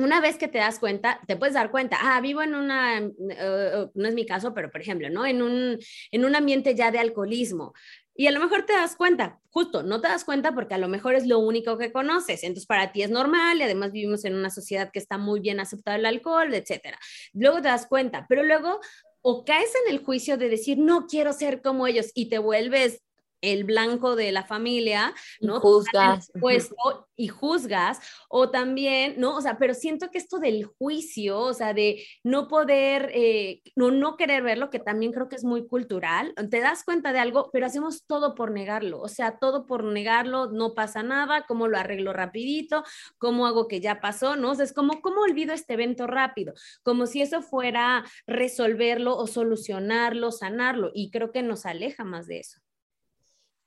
una 0.00 0.20
vez 0.20 0.36
que 0.36 0.48
te 0.48 0.58
das 0.58 0.78
cuenta, 0.78 1.20
te 1.26 1.36
puedes 1.36 1.54
dar 1.54 1.70
cuenta, 1.70 1.98
ah, 2.00 2.20
vivo 2.20 2.42
en 2.42 2.54
una, 2.54 2.98
eh, 2.98 3.12
eh, 3.30 3.86
no 3.94 4.08
es 4.08 4.14
mi 4.14 4.26
caso, 4.26 4.54
pero 4.54 4.70
por 4.70 4.80
ejemplo, 4.80 5.10
¿no? 5.10 5.26
En 5.26 5.42
un, 5.42 5.78
en 6.10 6.24
un 6.24 6.34
ambiente 6.36 6.74
ya 6.74 6.90
de 6.90 6.98
alcoholismo. 6.98 7.72
Y 8.14 8.26
a 8.26 8.32
lo 8.32 8.40
mejor 8.40 8.66
te 8.66 8.74
das 8.74 8.96
cuenta, 8.96 9.40
justo, 9.50 9.82
no 9.82 10.00
te 10.00 10.08
das 10.08 10.24
cuenta 10.24 10.54
porque 10.54 10.74
a 10.74 10.78
lo 10.78 10.88
mejor 10.88 11.14
es 11.14 11.26
lo 11.26 11.38
único 11.38 11.78
que 11.78 11.92
conoces. 11.92 12.42
Entonces 12.42 12.66
para 12.66 12.92
ti 12.92 13.02
es 13.02 13.10
normal 13.10 13.58
y 13.58 13.62
además 13.62 13.92
vivimos 13.92 14.24
en 14.24 14.34
una 14.34 14.50
sociedad 14.50 14.90
que 14.92 14.98
está 14.98 15.16
muy 15.16 15.40
bien 15.40 15.58
aceptado 15.58 15.96
el 15.96 16.04
alcohol, 16.04 16.52
etcétera. 16.52 16.98
Luego 17.32 17.62
te 17.62 17.68
das 17.68 17.86
cuenta, 17.86 18.26
pero 18.28 18.42
luego 18.42 18.80
o 19.22 19.44
caes 19.44 19.72
en 19.86 19.94
el 19.94 20.04
juicio 20.04 20.36
de 20.36 20.48
decir, 20.48 20.78
no 20.78 21.06
quiero 21.06 21.32
ser 21.32 21.62
como 21.62 21.86
ellos 21.86 22.10
y 22.14 22.28
te 22.28 22.38
vuelves 22.38 23.02
el 23.40 23.64
blanco 23.64 24.16
de 24.16 24.32
la 24.32 24.44
familia, 24.44 25.14
¿no? 25.40 25.56
Y 25.56 25.60
juzgas. 25.60 26.30
Puesto 26.38 27.08
y 27.20 27.28
juzgas, 27.28 28.00
o 28.30 28.50
también, 28.50 29.16
¿no? 29.18 29.36
O 29.36 29.40
sea, 29.42 29.58
pero 29.58 29.74
siento 29.74 30.10
que 30.10 30.16
esto 30.16 30.38
del 30.38 30.64
juicio, 30.64 31.38
o 31.38 31.52
sea, 31.52 31.74
de 31.74 32.02
no 32.24 32.48
poder, 32.48 33.10
eh, 33.12 33.60
no, 33.76 33.90
no 33.90 34.16
querer 34.16 34.42
verlo, 34.42 34.70
que 34.70 34.78
también 34.78 35.12
creo 35.12 35.28
que 35.28 35.36
es 35.36 35.44
muy 35.44 35.66
cultural, 35.66 36.32
te 36.50 36.60
das 36.60 36.82
cuenta 36.82 37.12
de 37.12 37.18
algo, 37.18 37.50
pero 37.52 37.66
hacemos 37.66 38.06
todo 38.06 38.34
por 38.34 38.50
negarlo, 38.52 39.00
o 39.02 39.08
sea, 39.08 39.38
todo 39.38 39.66
por 39.66 39.84
negarlo, 39.84 40.50
no 40.50 40.72
pasa 40.72 41.02
nada, 41.02 41.44
cómo 41.46 41.68
lo 41.68 41.78
arreglo 41.78 42.14
rapidito, 42.14 42.84
cómo 43.18 43.46
hago 43.46 43.68
que 43.68 43.80
ya 43.80 44.00
pasó, 44.00 44.36
¿no? 44.36 44.52
O 44.52 44.54
sea, 44.54 44.64
es 44.64 44.72
como, 44.72 45.02
¿cómo 45.02 45.20
olvido 45.20 45.52
este 45.52 45.74
evento 45.74 46.06
rápido? 46.06 46.54
Como 46.82 47.06
si 47.06 47.20
eso 47.20 47.42
fuera 47.42 48.02
resolverlo 48.26 49.14
o 49.18 49.26
solucionarlo, 49.26 50.32
sanarlo, 50.32 50.90
y 50.94 51.10
creo 51.10 51.32
que 51.32 51.42
nos 51.42 51.66
aleja 51.66 52.02
más 52.04 52.26
de 52.26 52.40
eso. 52.40 52.60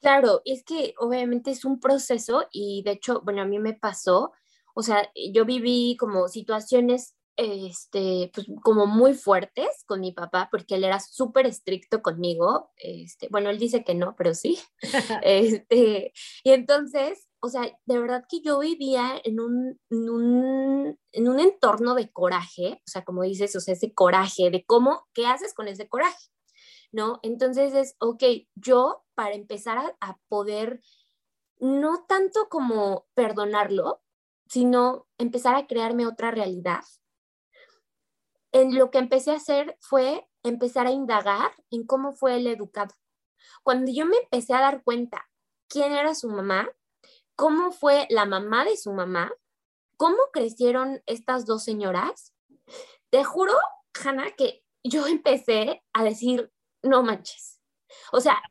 Claro, 0.03 0.41
es 0.43 0.65
que 0.65 0.93
obviamente 0.97 1.49
es 1.51 1.63
un 1.63 1.79
proceso 1.79 2.45
y 2.51 2.83
de 2.83 2.91
hecho, 2.91 3.21
bueno, 3.23 3.41
a 3.41 3.45
mí 3.45 3.57
me 3.57 3.73
pasó, 3.73 4.33
o 4.75 4.83
sea, 4.83 5.09
yo 5.31 5.45
viví 5.45 5.95
como 5.97 6.27
situaciones, 6.27 7.15
este, 7.37 8.29
pues 8.33 8.47
como 8.63 8.85
muy 8.85 9.13
fuertes 9.13 9.69
con 9.87 10.01
mi 10.01 10.11
papá, 10.11 10.49
porque 10.51 10.75
él 10.75 10.83
era 10.83 10.99
súper 10.99 11.45
estricto 11.45 12.01
conmigo, 12.01 12.69
este, 12.75 13.29
bueno, 13.31 13.49
él 13.49 13.57
dice 13.59 13.85
que 13.85 13.95
no, 13.95 14.13
pero 14.17 14.33
sí, 14.35 14.59
este, 15.23 16.11
y 16.43 16.51
entonces, 16.51 17.29
o 17.39 17.47
sea, 17.47 17.61
de 17.85 17.97
verdad 17.97 18.25
que 18.27 18.41
yo 18.41 18.59
vivía 18.59 19.21
en 19.23 19.39
un, 19.39 19.79
en 19.89 20.09
un, 20.09 20.99
en 21.13 21.29
un 21.29 21.39
entorno 21.39 21.95
de 21.95 22.11
coraje, 22.11 22.81
o 22.85 22.89
sea, 22.91 23.05
como 23.05 23.23
dices, 23.23 23.55
o 23.55 23.61
sea, 23.61 23.73
ese 23.73 23.93
coraje, 23.93 24.49
de 24.51 24.65
cómo, 24.65 25.07
¿qué 25.13 25.27
haces 25.27 25.53
con 25.53 25.69
ese 25.69 25.87
coraje? 25.87 26.27
¿No? 26.93 27.19
Entonces 27.23 27.73
es, 27.73 27.95
ok, 27.99 28.23
yo 28.55 29.03
para 29.15 29.33
empezar 29.33 29.95
a, 29.99 30.17
poder, 30.29 30.79
no 31.59 32.05
tanto 32.07 32.47
como 32.49 33.07
perdonarlo, 33.15 34.01
sino 34.47 35.07
empezar 35.17 35.55
a 35.55 35.67
crearme 35.67 36.07
otra 36.07 36.31
realidad. 36.31 36.83
En 38.51 38.77
lo 38.77 38.91
que 38.91 38.99
empecé 38.99 39.31
a 39.31 39.37
hacer 39.37 39.75
fue 39.81 40.29
empezar 40.43 40.85
a 40.85 40.91
indagar 40.91 41.51
en 41.71 41.85
cómo 41.85 42.13
fue 42.13 42.37
el 42.37 42.47
educado. 42.47 42.93
Cuando 43.63 43.91
yo 43.91 44.05
me 44.05 44.17
empecé 44.17 44.53
a 44.53 44.61
dar 44.61 44.83
cuenta 44.83 45.27
quién 45.67 45.93
era 45.93 46.13
su 46.13 46.29
mamá, 46.29 46.69
cómo 47.35 47.71
fue 47.71 48.05
la 48.11 48.25
mamá 48.25 48.65
de 48.65 48.77
su 48.77 48.93
mamá, 48.93 49.31
cómo 49.97 50.17
crecieron 50.31 51.01
estas 51.07 51.47
dos 51.47 51.63
señoras, 51.63 52.33
te 53.09 53.23
juro, 53.23 53.53
Hanna, 54.03 54.31
que 54.37 54.63
yo 54.83 55.07
empecé 55.07 55.83
a 55.93 56.03
decir, 56.03 56.52
no 56.83 57.03
manches. 57.03 57.59
O 58.11 58.19
sea, 58.19 58.41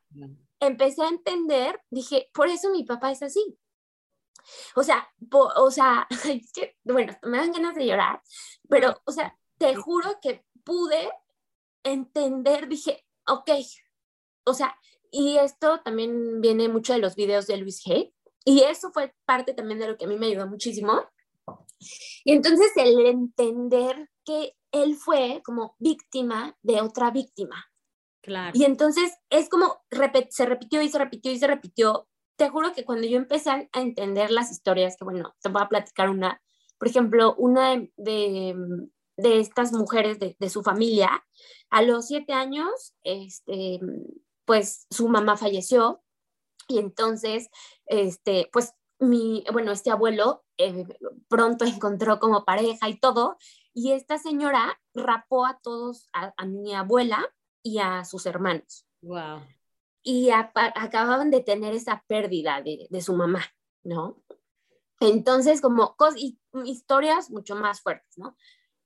empecé 0.61 1.03
a 1.03 1.09
entender, 1.09 1.81
dije, 1.90 2.31
por 2.35 2.49
eso 2.49 2.71
mi 2.71 2.85
papá 2.85 3.11
es 3.12 3.23
así. 3.23 3.59
O 4.75 4.83
sea, 4.83 5.09
o 5.31 5.71
sea, 5.71 6.07
es 6.25 6.53
que, 6.53 6.77
bueno, 6.85 7.16
me 7.23 7.38
dan 7.38 7.53
ganas 7.53 7.75
de 7.75 7.87
llorar, 7.87 8.23
pero, 8.68 9.01
o 9.05 9.12
sea, 9.12 9.37
te 9.59 9.75
juro 9.77 10.18
que 10.21 10.45
pude 10.64 11.11
entender, 11.85 12.68
dije, 12.68 13.05
ok, 13.27 13.51
o 14.45 14.55
sea, 14.55 14.77
y 15.11 15.37
esto 15.37 15.81
también 15.83 16.40
viene 16.40 16.68
mucho 16.68 16.92
de 16.92 16.99
los 16.99 17.14
videos 17.14 17.47
de 17.47 17.59
Luis 17.59 17.83
Hay, 17.87 18.14
y 18.45 18.62
eso 18.62 18.90
fue 18.92 19.14
parte 19.25 19.55
también 19.55 19.79
de 19.79 19.88
lo 19.88 19.97
que 19.97 20.07
a 20.07 20.09
mí 20.09 20.16
me 20.16 20.27
ayudó 20.27 20.49
muchísimo. 20.49 21.05
Y 22.25 22.33
entonces 22.33 22.73
el 22.77 23.07
entender 23.07 24.11
que 24.25 24.57
él 24.73 24.97
fue 24.97 25.42
como 25.45 25.77
víctima 25.79 26.57
de 26.62 26.81
otra 26.81 27.11
víctima. 27.11 27.71
Y 28.54 28.64
entonces 28.64 29.12
es 29.30 29.48
como 29.48 29.82
se 30.30 30.46
repitió 30.46 30.82
y 30.82 30.88
se 30.88 30.98
repitió 30.98 31.32
y 31.32 31.38
se 31.38 31.46
repitió. 31.46 32.08
Te 32.37 32.48
juro 32.48 32.72
que 32.72 32.85
cuando 32.85 33.06
yo 33.06 33.18
empecé 33.18 33.50
a 33.50 33.68
entender 33.74 34.30
las 34.30 34.50
historias, 34.50 34.96
que 34.96 35.04
bueno, 35.04 35.35
te 35.42 35.48
voy 35.48 35.62
a 35.62 35.68
platicar 35.68 36.08
una, 36.08 36.40
por 36.78 36.88
ejemplo, 36.88 37.35
una 37.37 37.74
de, 37.96 38.56
de 39.16 39.40
estas 39.40 39.72
mujeres 39.72 40.18
de, 40.18 40.37
de, 40.38 40.50
su 40.50 40.62
familia, 40.62 41.24
a 41.70 41.82
los 41.82 42.06
siete 42.06 42.32
años, 42.32 42.94
este, 43.02 43.80
pues 44.44 44.87
su 44.90 45.08
mamá 45.08 45.37
falleció 45.37 46.02
y 46.68 46.78
entonces, 46.78 47.50
este, 47.87 48.48
pues 48.52 48.74
mi, 48.98 49.44
bueno, 49.52 49.72
este 49.72 49.90
abuelo 49.90 50.44
eh, 50.58 50.87
pronto 51.28 51.64
encontró 51.64 52.18
como 52.18 52.44
pareja 52.44 52.88
y 52.88 52.98
todo, 52.98 53.37
y 53.74 53.92
esta 53.92 54.18
señora 54.18 54.80
rapó 54.94 55.46
a 55.46 55.58
todos, 55.62 56.08
a, 56.12 56.32
a 56.37 56.46
mi 56.46 56.74
abuela, 56.74 57.26
y 57.62 57.79
a 57.79 58.05
sus 58.05 58.27
hermanos. 58.27 58.87
Wow. 59.01 59.42
Y 60.03 60.31
acababan 60.31 61.31
de 61.31 61.40
tener 61.40 61.75
esa 61.75 62.05
pérdida 62.07 62.61
de, 62.61 62.87
de 62.90 63.01
su 63.01 63.14
mamá, 63.14 63.42
¿no? 63.85 64.22
Entonces, 65.01 65.61
como 65.61 65.96
y, 66.16 66.38
historias 66.64 67.31
mucho 67.31 67.57
más 67.57 67.81
fuertes, 67.81 68.16
¿no? 68.18 68.37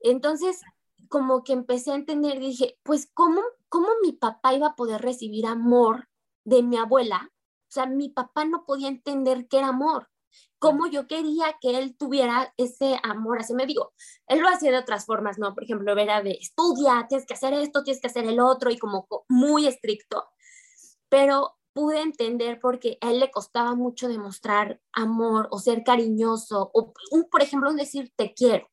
Entonces, 0.01 0.63
como 1.09 1.45
que 1.45 1.53
empecé 1.53 1.93
a 1.93 1.97
entender, 1.97 2.39
dije, 2.39 2.79
pues, 2.83 3.11
¿cómo, 3.13 3.43
¿cómo 3.69 3.89
mi 4.03 4.13
papá 4.13 4.55
iba 4.55 4.69
a 4.69 4.77
poder 4.77 5.03
recibir 5.03 5.47
amor 5.47 6.09
de 6.45 6.63
mi 6.63 6.77
abuela? 6.77 7.31
O 7.33 7.71
sea, 7.71 7.87
mi 7.87 8.09
papá 8.09 8.45
no 8.45 8.65
podía 8.65 8.89
entender 8.89 9.47
qué 9.49 9.59
era 9.59 9.69
amor 9.69 10.09
cómo 10.59 10.87
yo 10.87 11.07
quería 11.07 11.57
que 11.61 11.79
él 11.79 11.97
tuviera 11.97 12.53
ese 12.57 12.99
amor. 13.03 13.39
Así 13.41 13.55
me 13.55 13.67
digo, 13.67 13.93
él 14.27 14.41
lo 14.41 14.49
hacía 14.49 14.71
de 14.71 14.79
otras 14.79 15.07
formas, 15.07 15.39
¿no? 15.39 15.55
Por 15.55 15.65
ejemplo, 15.65 15.97
era 15.97 16.23
de 16.23 16.33
estudia, 16.33 17.07
tienes 17.09 17.27
que 17.27 17.35
hacer 17.35 17.53
esto, 17.55 17.83
tienes 17.85 18.01
que 18.01 18.09
hacer 18.09 18.27
el 18.27 18.41
otro 18.41 18.71
y 18.71 18.79
como 18.79 19.07
muy 19.29 19.67
estricto. 19.67 20.25
Pero 21.09 21.57
pude 21.73 22.01
entender 22.01 22.59
porque 22.59 22.97
a 23.03 23.11
él 23.11 23.21
le 23.21 23.31
costaba 23.31 23.75
mucho 23.75 24.09
demostrar 24.09 24.81
amor 24.93 25.49
o 25.51 25.59
ser 25.59 25.85
cariñoso 25.85 26.71
o, 26.73 26.95
por 27.31 27.43
ejemplo, 27.43 27.73
decir 27.75 28.13
te 28.17 28.33
quiero. 28.33 28.69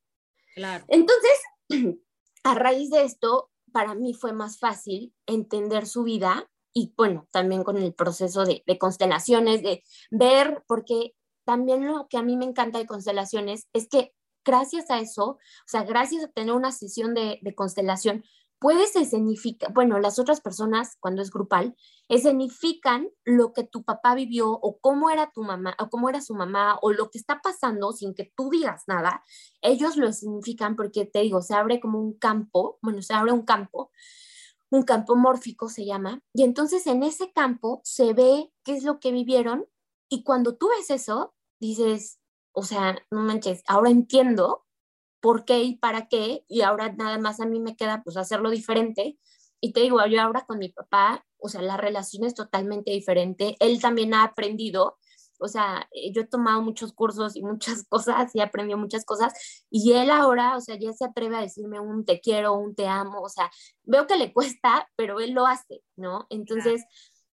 Claro. 0.56 0.86
Entonces, 0.88 1.32
a 2.44 2.56
raíz 2.56 2.90
de 2.90 3.04
esto, 3.04 3.52
para 3.74 3.94
mí 3.94 4.14
fue 4.14 4.32
más 4.32 4.58
fácil 4.58 5.14
entender 5.26 5.86
su 5.86 6.04
vida 6.04 6.50
y 6.74 6.94
bueno, 6.96 7.28
también 7.32 7.64
con 7.64 7.78
el 7.78 7.94
proceso 7.94 8.46
de, 8.46 8.64
de 8.66 8.78
constelaciones, 8.78 9.62
de 9.62 9.84
ver, 10.10 10.64
porque 10.66 11.14
también 11.46 11.88
lo 11.88 12.08
que 12.08 12.18
a 12.18 12.24
mí 12.24 12.38
me 12.38 12.46
encanta 12.46 12.80
de 12.80 12.88
constelaciones 12.88 13.68
es 13.74 13.88
que 13.88 14.14
gracias 14.44 14.90
a 14.90 15.00
eso, 15.00 15.24
o 15.26 15.40
sea, 15.68 15.84
gracias 15.84 16.24
a 16.24 16.32
tener 16.32 16.54
una 16.54 16.72
sesión 16.72 17.14
de, 17.14 17.40
constelación, 17.56 18.24
puedes 18.60 18.96
escenificar, 18.96 19.74
bueno, 19.74 20.00
las 20.00 20.20
otras 20.20 20.40
personas 20.40 20.96
cuando 21.00 21.22
es 21.22 21.32
grupal, 21.32 21.76
escenifican 22.08 23.10
lo 23.26 23.52
que 23.52 23.64
tu 23.64 23.84
papá 23.84 24.16
vivió 24.16 24.52
o 24.52 24.80
cómo 24.80 25.10
era 25.10 25.32
tu 25.34 25.44
mamá 25.44 25.76
o 25.80 25.90
cómo 25.90 26.10
era 26.10 26.22
su 26.22 26.34
mamá 26.34 26.78
o 26.82 26.92
lo 26.92 27.10
que 27.10 27.18
está 27.18 27.42
pasando 27.42 27.92
sin 27.92 28.14
que 28.14 28.32
tú 28.36 28.50
digas 28.50 28.84
nada, 28.88 29.24
ellos 29.62 29.98
lo 29.98 30.08
escenifican 30.08 30.76
porque 30.76 31.06
te 31.06 31.20
digo, 31.20 31.42
se 31.42 31.56
abre 31.56 31.80
como 31.80 32.00
un 32.00 32.18
campo, 32.18 32.80
bueno, 32.82 33.02
se 33.02 33.14
abre 33.14 33.34
un 33.34 33.44
campo, 33.44 33.92
un 34.70 34.84
campo 34.84 35.16
mórfico 35.16 35.70
se 35.70 35.86
llama, 35.86 36.22
y 36.34 36.44
entonces 36.44 36.88
en 36.88 37.04
ese 37.04 37.32
campo 37.32 37.82
se 37.84 38.14
ve 38.14 38.52
qué 38.64 38.76
es 38.76 38.84
lo 38.84 39.00
que 39.00 39.12
vivieron 39.12 39.66
y 40.10 40.24
cuando 40.24 40.56
tú 40.56 40.70
ves 40.70 40.90
eso, 40.90 41.34
dices, 41.60 42.20
o 42.52 42.64
sea, 42.64 42.98
no 43.12 43.22
manches, 43.22 43.64
ahora 43.68 43.90
entiendo 43.90 44.66
por 45.24 45.46
qué 45.46 45.64
y 45.64 45.78
para 45.78 46.08
qué, 46.08 46.44
y 46.50 46.62
ahora 46.62 46.92
nada 46.94 47.18
más 47.18 47.40
a 47.40 47.46
mí 47.46 47.60
me 47.60 47.76
queda 47.78 48.04
pues 48.04 48.18
hacerlo 48.18 48.50
diferente. 48.50 49.18
Y 49.62 49.72
te 49.72 49.80
digo, 49.80 50.06
yo 50.06 50.22
ahora 50.22 50.46
con 50.46 50.60
mi 50.60 50.68
papá, 50.70 51.26
o 51.38 51.48
sea, 51.48 51.62
la 51.62 51.78
relación 51.78 52.26
es 52.26 52.36
totalmente 52.36 52.92
diferente. 52.92 53.56
Él 53.60 53.82
también 53.82 54.14
ha 54.14 54.24
aprendido, 54.24 54.98
o 55.40 55.48
sea, 55.48 55.88
yo 56.14 56.24
he 56.24 56.28
tomado 56.28 56.62
muchos 56.62 56.92
cursos 56.92 57.38
y 57.38 57.42
muchas 57.42 57.86
cosas 57.90 58.36
y 58.36 58.42
aprendido 58.42 58.78
muchas 58.78 59.06
cosas. 59.06 59.34
Y 59.70 59.94
él 59.94 60.12
ahora, 60.12 60.58
o 60.58 60.62
sea, 60.62 60.78
ya 60.78 60.92
se 60.92 61.06
atreve 61.06 61.38
a 61.38 61.42
decirme 61.42 61.80
un 61.80 62.04
te 62.04 62.20
quiero, 62.20 62.54
un 62.54 62.76
te 62.76 62.88
amo, 62.88 63.22
o 63.22 63.30
sea, 63.30 63.50
veo 63.84 64.06
que 64.08 64.18
le 64.18 64.34
cuesta, 64.34 64.90
pero 64.98 65.22
él 65.22 65.32
lo 65.32 65.48
hace, 65.48 65.82
¿no? 65.96 66.28
Entonces, 66.30 66.84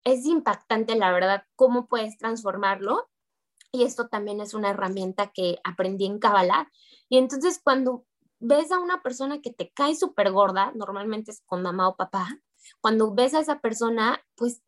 es 0.04 0.26
impactante, 0.26 0.96
la 0.96 1.12
verdad, 1.12 1.44
cómo 1.56 1.88
puedes 1.88 2.18
transformarlo. 2.18 3.10
Y 3.72 3.84
esto 3.84 4.08
también 4.08 4.40
es 4.42 4.54
una 4.54 4.70
herramienta 4.70 5.32
que 5.32 5.60
aprendí 5.64 6.06
en 6.06 6.20
Kabbalah. 6.20 6.72
Y 7.10 7.18
entonces 7.18 7.60
cuando 7.64 8.06
ves 8.40 8.72
a 8.72 8.80
una 8.80 9.02
persona 9.02 9.42
que 9.42 9.52
te 9.52 9.72
cae 9.72 9.96
súper 9.96 10.32
gorda, 10.32 10.72
normalmente 10.76 11.32
es 11.32 11.42
con 11.46 11.62
mamá 11.62 11.88
o 11.88 11.96
papá, 11.96 12.28
cuando 12.82 13.14
ves 13.14 13.34
a 13.34 13.40
esa 13.40 13.60
persona, 13.60 14.22
pues 14.36 14.62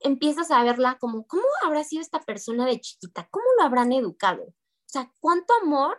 empiezas 0.00 0.50
a 0.50 0.62
verla 0.62 0.98
como, 0.98 1.26
¿cómo 1.26 1.44
habrá 1.64 1.84
sido 1.84 2.02
esta 2.02 2.20
persona 2.20 2.66
de 2.66 2.80
chiquita? 2.80 3.28
¿Cómo 3.30 3.46
lo 3.58 3.64
habrán 3.64 3.92
educado? 3.92 4.44
O 4.44 4.90
sea, 4.90 5.12
¿cuánto 5.20 5.52
amor 5.62 5.98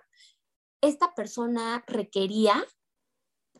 esta 0.82 1.14
persona 1.14 1.84
requería 1.88 2.66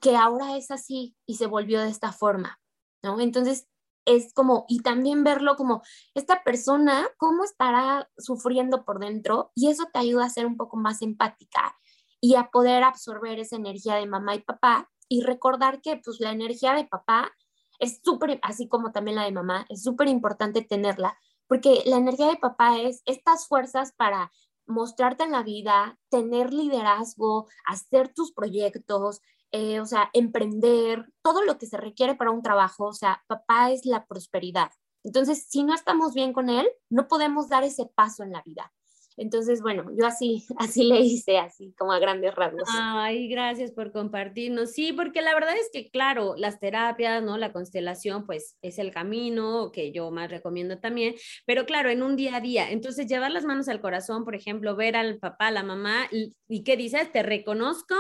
que 0.02 0.16
ahora 0.16 0.56
es 0.58 0.72
así 0.72 1.16
y 1.26 1.36
se 1.36 1.46
volvió 1.46 1.82
de 1.82 1.90
esta 1.90 2.14
forma? 2.14 2.60
¿no? 3.04 3.20
Entonces, 3.20 3.68
es 4.06 4.34
como, 4.34 4.66
y 4.68 4.82
también 4.82 5.24
verlo 5.24 5.56
como, 5.56 5.82
esta 6.14 6.44
persona, 6.44 7.08
¿cómo 7.18 7.44
estará 7.44 8.10
sufriendo 8.18 8.86
por 8.86 9.00
dentro? 9.00 9.52
Y 9.56 9.70
eso 9.70 9.86
te 9.92 10.00
ayuda 10.00 10.26
a 10.26 10.30
ser 10.30 10.46
un 10.46 10.58
poco 10.58 10.78
más 10.78 11.02
empática 11.02 11.76
y 12.22 12.36
a 12.36 12.50
poder 12.52 12.84
absorber 12.84 13.40
esa 13.40 13.56
energía 13.56 13.96
de 13.96 14.08
mamá 14.08 14.36
y 14.36 14.42
papá 14.42 14.90
y 15.08 15.22
recordar 15.22 15.82
que 15.82 15.98
pues 15.98 16.20
la 16.20 16.32
energía 16.32 16.74
de 16.74 16.86
papá 16.86 17.32
es 17.80 18.02
súper, 18.04 18.40
así 18.44 18.68
como 18.68 18.92
también 18.92 19.16
la 19.16 19.24
de 19.24 19.32
mamá, 19.32 19.66
es 19.70 19.84
súper 19.84 20.08
importante 20.08 20.62
tenerla, 20.62 21.18
porque 21.48 21.82
la 21.86 21.98
energía 21.98 22.28
de 22.28 22.36
papá 22.36 22.78
es 22.78 23.02
estas 23.06 23.48
fuerzas 23.48 23.94
para 23.94 24.32
mostrarte 24.68 25.24
en 25.24 25.32
la 25.32 25.42
vida, 25.42 25.98
tener 26.10 26.54
liderazgo, 26.54 27.48
hacer 27.66 28.14
tus 28.14 28.32
proyectos, 28.34 29.22
eh, 29.52 29.80
o 29.80 29.86
sea, 29.86 30.10
emprender, 30.14 31.12
todo 31.22 31.44
lo 31.44 31.58
que 31.58 31.66
se 31.66 31.78
requiere 31.78 32.16
para 32.16 32.32
un 32.32 32.42
trabajo, 32.42 32.86
o 32.86 32.94
sea, 32.94 33.24
papá 33.28 33.72
es 33.72 33.86
la 33.86 34.06
prosperidad. 34.06 34.72
Entonces, 35.04 35.46
si 35.50 35.64
no 35.64 35.74
estamos 35.74 36.14
bien 36.14 36.34
con 36.34 36.50
él, 36.50 36.68
no 36.90 37.08
podemos 37.08 37.50
dar 37.50 37.64
ese 37.64 37.86
paso 37.86 38.24
en 38.24 38.32
la 38.32 38.42
vida. 38.42 38.72
Entonces, 39.20 39.62
bueno, 39.62 39.92
yo 39.98 40.08
así, 40.08 40.46
así 40.58 40.84
le 40.86 41.02
hice, 41.02 41.38
así 41.38 41.74
como 41.78 41.92
a 41.92 42.00
grandes 42.00 42.34
rasgos. 42.34 42.64
Ay, 42.74 43.28
gracias 43.28 43.72
por 43.72 43.92
compartirnos. 43.92 44.72
Sí, 44.72 44.94
porque 44.94 45.22
la 45.22 45.34
verdad 45.34 45.56
es 45.56 45.70
que, 45.74 45.90
claro, 45.90 46.36
las 46.38 46.60
terapias, 46.60 47.22
¿no? 47.22 47.38
La 47.38 47.52
constelación, 47.52 48.26
pues 48.26 48.58
es 48.62 48.80
el 48.80 48.92
camino 48.92 49.72
que 49.74 49.92
yo 49.92 50.10
más 50.10 50.32
recomiendo 50.32 50.80
también, 50.80 51.16
pero 51.46 51.66
claro, 51.66 51.90
en 51.90 52.02
un 52.02 52.16
día 52.16 52.38
a 52.38 52.42
día. 52.42 52.72
Entonces, 52.72 53.08
llevar 53.08 53.32
las 53.32 53.44
manos 53.44 53.68
al 53.68 53.82
corazón, 53.82 54.24
por 54.24 54.36
ejemplo, 54.36 54.76
ver 54.78 54.96
al 54.96 55.20
papá, 55.20 55.52
la 55.52 55.64
mamá, 55.64 56.08
y, 56.12 56.34
y 56.48 56.64
qué 56.64 56.78
dices, 56.78 57.12
te 57.12 57.22
reconozco 57.22 57.96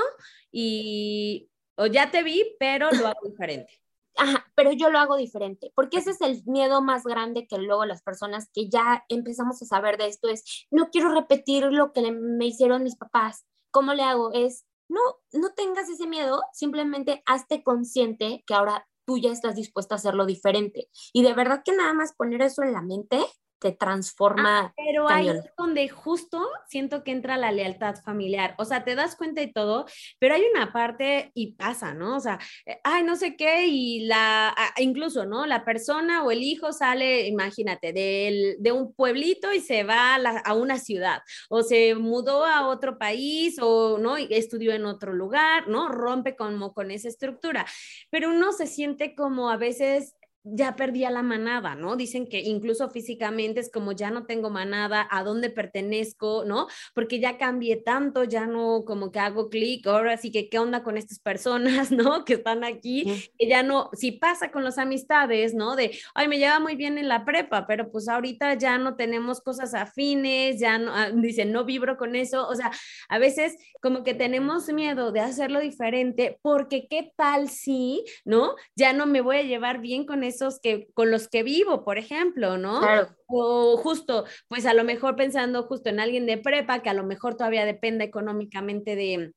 y, 0.51 1.49
o 1.75 1.85
ya 1.85 2.11
te 2.11 2.23
vi, 2.23 2.55
pero 2.59 2.89
lo 2.91 3.07
hago 3.07 3.27
diferente. 3.29 3.79
Ajá, 4.19 4.45
pero 4.53 4.73
yo 4.73 4.89
lo 4.89 4.99
hago 4.99 5.15
diferente, 5.15 5.71
porque 5.75 5.99
ese 5.99 6.11
es 6.11 6.19
el 6.19 6.43
miedo 6.45 6.81
más 6.81 7.03
grande 7.05 7.47
que 7.47 7.57
luego 7.57 7.85
las 7.85 8.01
personas 8.01 8.49
que 8.53 8.69
ya 8.69 9.05
empezamos 9.07 9.61
a 9.61 9.65
saber 9.65 9.97
de 9.97 10.07
esto 10.07 10.27
es, 10.27 10.67
no 10.71 10.89
quiero 10.89 11.09
repetir 11.13 11.63
lo 11.71 11.93
que 11.93 12.11
me 12.11 12.45
hicieron 12.45 12.83
mis 12.83 12.97
papás. 12.97 13.45
¿Cómo 13.71 13.93
le 13.93 14.03
hago? 14.03 14.33
Es, 14.33 14.65
no, 14.89 14.99
no 15.31 15.53
tengas 15.53 15.87
ese 15.87 16.05
miedo, 16.05 16.41
simplemente 16.51 17.23
hazte 17.25 17.63
consciente 17.63 18.43
que 18.45 18.53
ahora 18.53 18.85
tú 19.05 19.17
ya 19.17 19.31
estás 19.31 19.55
dispuesta 19.55 19.95
a 19.95 19.99
hacerlo 19.99 20.25
diferente. 20.25 20.89
Y 21.13 21.23
de 21.23 21.33
verdad 21.33 21.61
que 21.63 21.71
nada 21.71 21.93
más 21.93 22.13
poner 22.13 22.41
eso 22.41 22.61
en 22.61 22.73
la 22.73 22.81
mente 22.81 23.25
te 23.59 23.71
transforma. 23.71 24.59
Ah, 24.59 24.73
pero 24.75 25.09
ahí 25.09 25.29
es 25.29 25.43
donde 25.57 25.89
justo 25.89 26.47
siento 26.67 27.03
que 27.03 27.11
entra 27.11 27.37
la 27.37 27.51
lealtad 27.51 27.95
familiar. 28.03 28.55
O 28.57 28.65
sea, 28.65 28.83
te 28.83 28.95
das 28.95 29.15
cuenta 29.15 29.41
y 29.41 29.51
todo, 29.51 29.85
pero 30.17 30.35
hay 30.35 30.43
una 30.53 30.71
parte 30.71 31.31
y 31.33 31.53
pasa, 31.53 31.93
¿no? 31.93 32.15
O 32.17 32.19
sea, 32.19 32.39
eh, 32.65 32.79
ay, 32.83 33.03
no 33.03 33.15
sé 33.15 33.35
qué, 33.35 33.67
y 33.67 34.01
la, 34.05 34.55
incluso, 34.77 35.25
¿no? 35.25 35.45
La 35.45 35.65
persona 35.65 36.23
o 36.23 36.31
el 36.31 36.43
hijo 36.43 36.71
sale, 36.71 37.27
imagínate, 37.27 37.93
de 37.93 38.71
un 38.71 38.93
pueblito 38.93 39.53
y 39.53 39.59
se 39.59 39.83
va 39.83 40.15
a, 40.15 40.39
a, 40.39 40.53
una 40.53 40.77
ciudad, 40.77 41.21
o 41.49 41.61
se 41.63 41.95
mudó 41.95 42.45
a 42.45 42.67
otro 42.67 42.97
país, 42.97 43.57
o, 43.61 43.97
¿no? 43.97 44.17
Y 44.17 44.27
estudió 44.31 44.73
en 44.73 44.85
otro 44.85 45.13
lugar, 45.13 45.67
¿no? 45.67 45.89
Rompe 45.89 46.35
como 46.35 46.73
con 46.73 46.91
esa 46.91 47.07
estructura. 47.07 47.65
Pero 48.09 48.29
uno 48.29 48.51
se 48.51 48.67
siente 48.67 49.15
como 49.15 49.49
a 49.49 49.57
veces 49.57 50.15
ya 50.51 50.75
perdía 50.75 51.11
la 51.11 51.23
manada, 51.23 51.75
¿no? 51.75 51.95
Dicen 51.95 52.27
que 52.27 52.39
incluso 52.39 52.89
físicamente 52.89 53.59
es 53.59 53.71
como 53.71 53.91
ya 53.91 54.11
no 54.11 54.25
tengo 54.25 54.49
manada, 54.49 55.07
a 55.09 55.23
dónde 55.23 55.49
pertenezco, 55.49 56.43
¿no? 56.45 56.67
Porque 56.93 57.19
ya 57.19 57.37
cambié 57.37 57.77
tanto, 57.77 58.23
ya 58.23 58.45
no 58.45 58.83
como 58.85 59.11
que 59.11 59.19
hago 59.19 59.49
clic, 59.49 59.85
ahora 59.87 60.17
sí 60.17 60.31
que 60.31 60.49
qué 60.49 60.59
onda 60.59 60.83
con 60.83 60.97
estas 60.97 61.19
personas, 61.19 61.91
¿no? 61.91 62.25
Que 62.25 62.33
están 62.33 62.63
aquí, 62.63 63.31
que 63.37 63.47
ya 63.47 63.63
no, 63.63 63.89
si 63.93 64.11
pasa 64.11 64.51
con 64.51 64.63
las 64.63 64.77
amistades, 64.77 65.53
¿no? 65.53 65.75
De, 65.75 65.97
ay, 66.15 66.27
me 66.27 66.37
lleva 66.37 66.59
muy 66.59 66.75
bien 66.75 66.97
en 66.97 67.07
la 67.07 67.25
prepa, 67.25 67.67
pero 67.67 67.91
pues 67.91 68.07
ahorita 68.07 68.53
ya 68.55 68.77
no 68.77 68.95
tenemos 68.95 69.41
cosas 69.41 69.73
afines, 69.73 70.59
ya 70.59 70.77
no, 70.77 70.93
ah, 70.93 71.11
dicen, 71.11 71.51
no 71.51 71.65
vibro 71.65 71.97
con 71.97 72.15
eso, 72.15 72.47
o 72.47 72.55
sea, 72.55 72.71
a 73.07 73.19
veces 73.19 73.55
como 73.81 74.03
que 74.03 74.13
tenemos 74.13 74.71
miedo 74.71 75.11
de 75.11 75.19
hacerlo 75.19 75.59
diferente, 75.59 76.39
porque 76.41 76.87
qué 76.87 77.11
tal 77.15 77.49
si, 77.49 78.03
¿no? 78.25 78.55
Ya 78.75 78.93
no 78.93 79.05
me 79.05 79.21
voy 79.21 79.37
a 79.37 79.43
llevar 79.43 79.79
bien 79.79 80.05
con 80.05 80.23
esos 80.39 80.59
que 80.59 80.89
con 80.93 81.11
los 81.11 81.27
que 81.27 81.43
vivo, 81.43 81.83
por 81.83 81.97
ejemplo, 81.97 82.57
¿no? 82.57 82.79
Claro. 82.79 83.09
O 83.27 83.77
justo, 83.77 84.25
pues 84.47 84.65
a 84.65 84.73
lo 84.73 84.83
mejor 84.83 85.15
pensando 85.15 85.63
justo 85.63 85.89
en 85.89 85.99
alguien 85.99 86.25
de 86.25 86.37
prepa 86.37 86.81
que 86.81 86.89
a 86.89 86.93
lo 86.93 87.03
mejor 87.03 87.35
todavía 87.35 87.65
depende 87.65 88.05
económicamente 88.05 88.95
de 88.95 89.33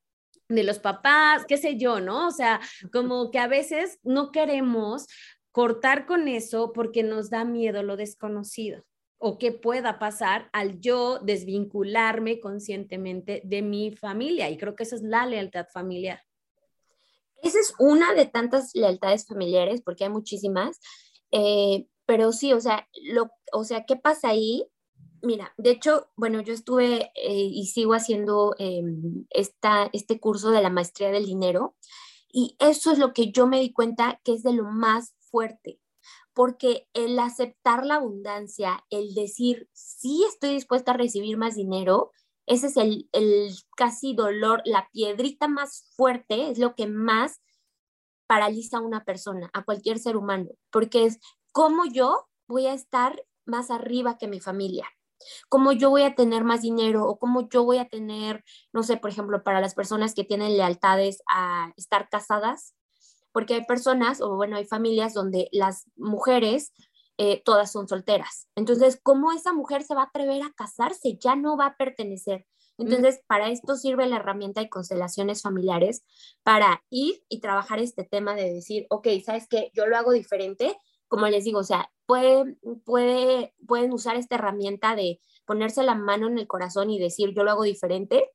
de 0.49 0.65
los 0.65 0.79
papás, 0.79 1.45
qué 1.47 1.57
sé 1.57 1.79
yo, 1.79 2.01
¿no? 2.01 2.29
O 2.29 2.31
sea, 2.31 2.61
como 2.93 3.31
que 3.31 3.39
a 3.39 3.49
veces 3.49 3.99
no 4.03 4.33
queremos 4.33 5.07
cortar 5.51 6.07
con 6.07 6.29
eso 6.29 6.73
porque 6.73 7.03
nos 7.03 7.31
da 7.31 7.45
miedo 7.45 7.83
lo 7.83 7.97
desconocido 7.97 8.85
o 9.25 9.39
qué 9.39 9.53
pueda 9.53 9.99
pasar 10.01 10.49
al 10.53 10.81
yo 10.81 11.21
desvincularme 11.21 12.41
conscientemente 12.41 13.41
de 13.45 13.63
mi 13.63 13.93
familia. 13.93 14.51
Y 14.51 14.59
creo 14.59 14.75
que 14.75 14.83
esa 14.83 14.97
es 14.97 15.03
la 15.03 15.27
lealtad 15.27 15.67
familiar. 15.73 16.21
Esa 17.43 17.59
es 17.59 17.75
una 17.79 18.15
de 18.15 18.27
tantas 18.27 18.71
lealtades 18.75 19.27
familiares, 19.27 19.83
porque 19.83 20.05
hay 20.05 20.11
muchísimas, 20.11 20.81
eh, 21.33 21.87
pero 22.07 22.33
sí, 22.33 22.53
o 22.53 22.61
sea, 22.61 22.89
lo, 23.13 23.31
o 23.53 23.65
sea, 23.65 23.85
¿qué 23.85 23.97
pasa 23.97 24.29
ahí? 24.29 24.69
Mira, 25.23 25.53
de 25.57 25.71
hecho, 25.71 26.09
bueno, 26.17 26.41
yo 26.41 26.53
estuve 26.53 27.11
eh, 27.15 27.33
y 27.33 27.67
sigo 27.67 27.95
haciendo 27.95 28.55
em, 28.59 29.27
esta, 29.31 29.91
este 29.93 30.21
curso 30.21 30.51
de 30.51 30.63
la 30.63 30.71
maestría 30.71 31.11
del 31.11 31.27
dinero 31.27 31.77
y 32.33 32.57
eso 32.61 32.93
es 32.93 32.99
lo 32.99 33.13
que 33.13 33.31
yo 33.33 33.47
me 33.47 33.61
di 33.61 33.73
cuenta 33.73 34.21
que 34.25 34.35
es 34.35 34.43
de 34.43 34.53
lo 34.53 34.65
más 34.65 35.15
fuerte, 35.31 35.81
porque 36.35 36.89
el 36.95 37.19
aceptar 37.19 37.85
la 37.87 37.97
abundancia, 37.97 38.85
el 38.91 39.15
decir, 39.15 39.69
sí 39.73 40.25
estoy 40.29 40.55
dispuesta 40.55 40.93
a 40.93 40.97
recibir 40.97 41.37
más 41.37 41.57
dinero, 41.57 42.13
ese 42.47 42.67
es 42.67 42.77
el, 42.77 43.09
casi 43.77 44.15
dolor, 44.15 44.63
la 44.65 44.89
piedrita 44.93 45.49
más 45.49 45.93
fuerte, 45.97 46.51
es 46.51 46.59
lo 46.59 46.75
que 46.75 46.87
más 46.87 47.41
paraliza 48.27 48.79
a 48.79 48.83
una 48.83 49.05
persona, 49.05 49.51
a 49.53 49.65
cualquier 49.65 49.99
ser 49.99 50.17
humano, 50.17 50.51
porque 50.71 51.05
es 51.05 51.19
cómo 51.53 51.85
yo 51.87 52.29
voy 52.49 52.67
a 52.67 52.75
estar 52.75 53.23
más 53.45 53.71
arriba 53.71 54.19
que 54.19 54.29
mi 54.29 54.41
familia, 54.41 54.87
cómo 55.49 55.73
yo 55.73 55.91
voy 55.91 56.03
a 56.03 56.15
tener 56.15 56.43
más 56.45 56.63
dinero 56.63 57.07
o 57.07 57.19
cómo 57.19 57.49
yo 57.49 57.65
voy 57.65 57.79
a 57.79 57.89
tener, 57.89 58.45
no 58.73 58.83
sé, 58.83 58.97
por 58.97 59.11
ejemplo, 59.11 59.43
para 59.43 59.61
las 59.61 59.75
personas 59.75 60.15
que 60.15 60.25
tienen 60.25 60.57
lealtades 60.57 61.23
a 61.29 61.73
estar 61.77 62.09
casadas, 62.09 62.75
porque 63.33 63.55
hay 63.55 63.65
personas 63.65 64.21
o 64.21 64.37
bueno, 64.37 64.57
hay 64.57 64.65
familias 64.65 65.15
donde 65.15 65.49
las 65.53 65.87
mujeres 65.97 66.73
eh, 67.19 67.43
todas 67.45 67.71
son 67.71 67.89
solteras. 67.89 68.49
Entonces, 68.57 68.99
¿cómo 69.03 69.33
esa 69.33 69.53
mujer 69.53 69.83
se 69.83 69.95
va 69.95 70.03
a 70.03 70.07
atrever 70.07 70.43
a 70.43 70.53
casarse? 70.53 71.19
Ya 71.21 71.37
no 71.37 71.57
va 71.57 71.67
a 71.67 71.77
pertenecer. 71.77 72.47
Entonces, 72.79 73.23
para 73.27 73.51
esto 73.51 73.77
sirve 73.77 74.07
la 74.07 74.17
herramienta 74.17 74.61
de 74.61 74.69
constelaciones 74.69 75.43
familiares 75.43 76.05
para 76.43 76.83
ir 76.91 77.23
y 77.29 77.41
trabajar 77.41 77.79
este 77.79 78.05
tema 78.05 78.35
de 78.35 78.53
decir, 78.53 78.87
ok, 78.91 79.09
¿sabes 79.25 79.47
qué? 79.49 79.71
Yo 79.75 79.87
lo 79.87 79.97
hago 79.97 80.13
diferente. 80.13 80.77
Como 81.07 81.27
les 81.27 81.45
digo, 81.45 81.61
o 81.61 81.65
sea, 81.65 81.93
puede, 82.07 82.57
puede, 82.85 83.55
pueden 83.67 83.93
usar 83.93 84.17
esta 84.17 84.37
herramienta 84.37 84.97
de 84.97 85.21
ponerse 85.45 85.83
la 85.83 85.95
mano 85.95 86.29
en 86.29 86.39
el 86.39 86.47
corazón 86.47 86.91
y 86.91 86.99
decir, 86.99 87.35
yo 87.35 87.45
lo 87.45 87.51
hago 87.51 87.65
diferente. 87.65 88.31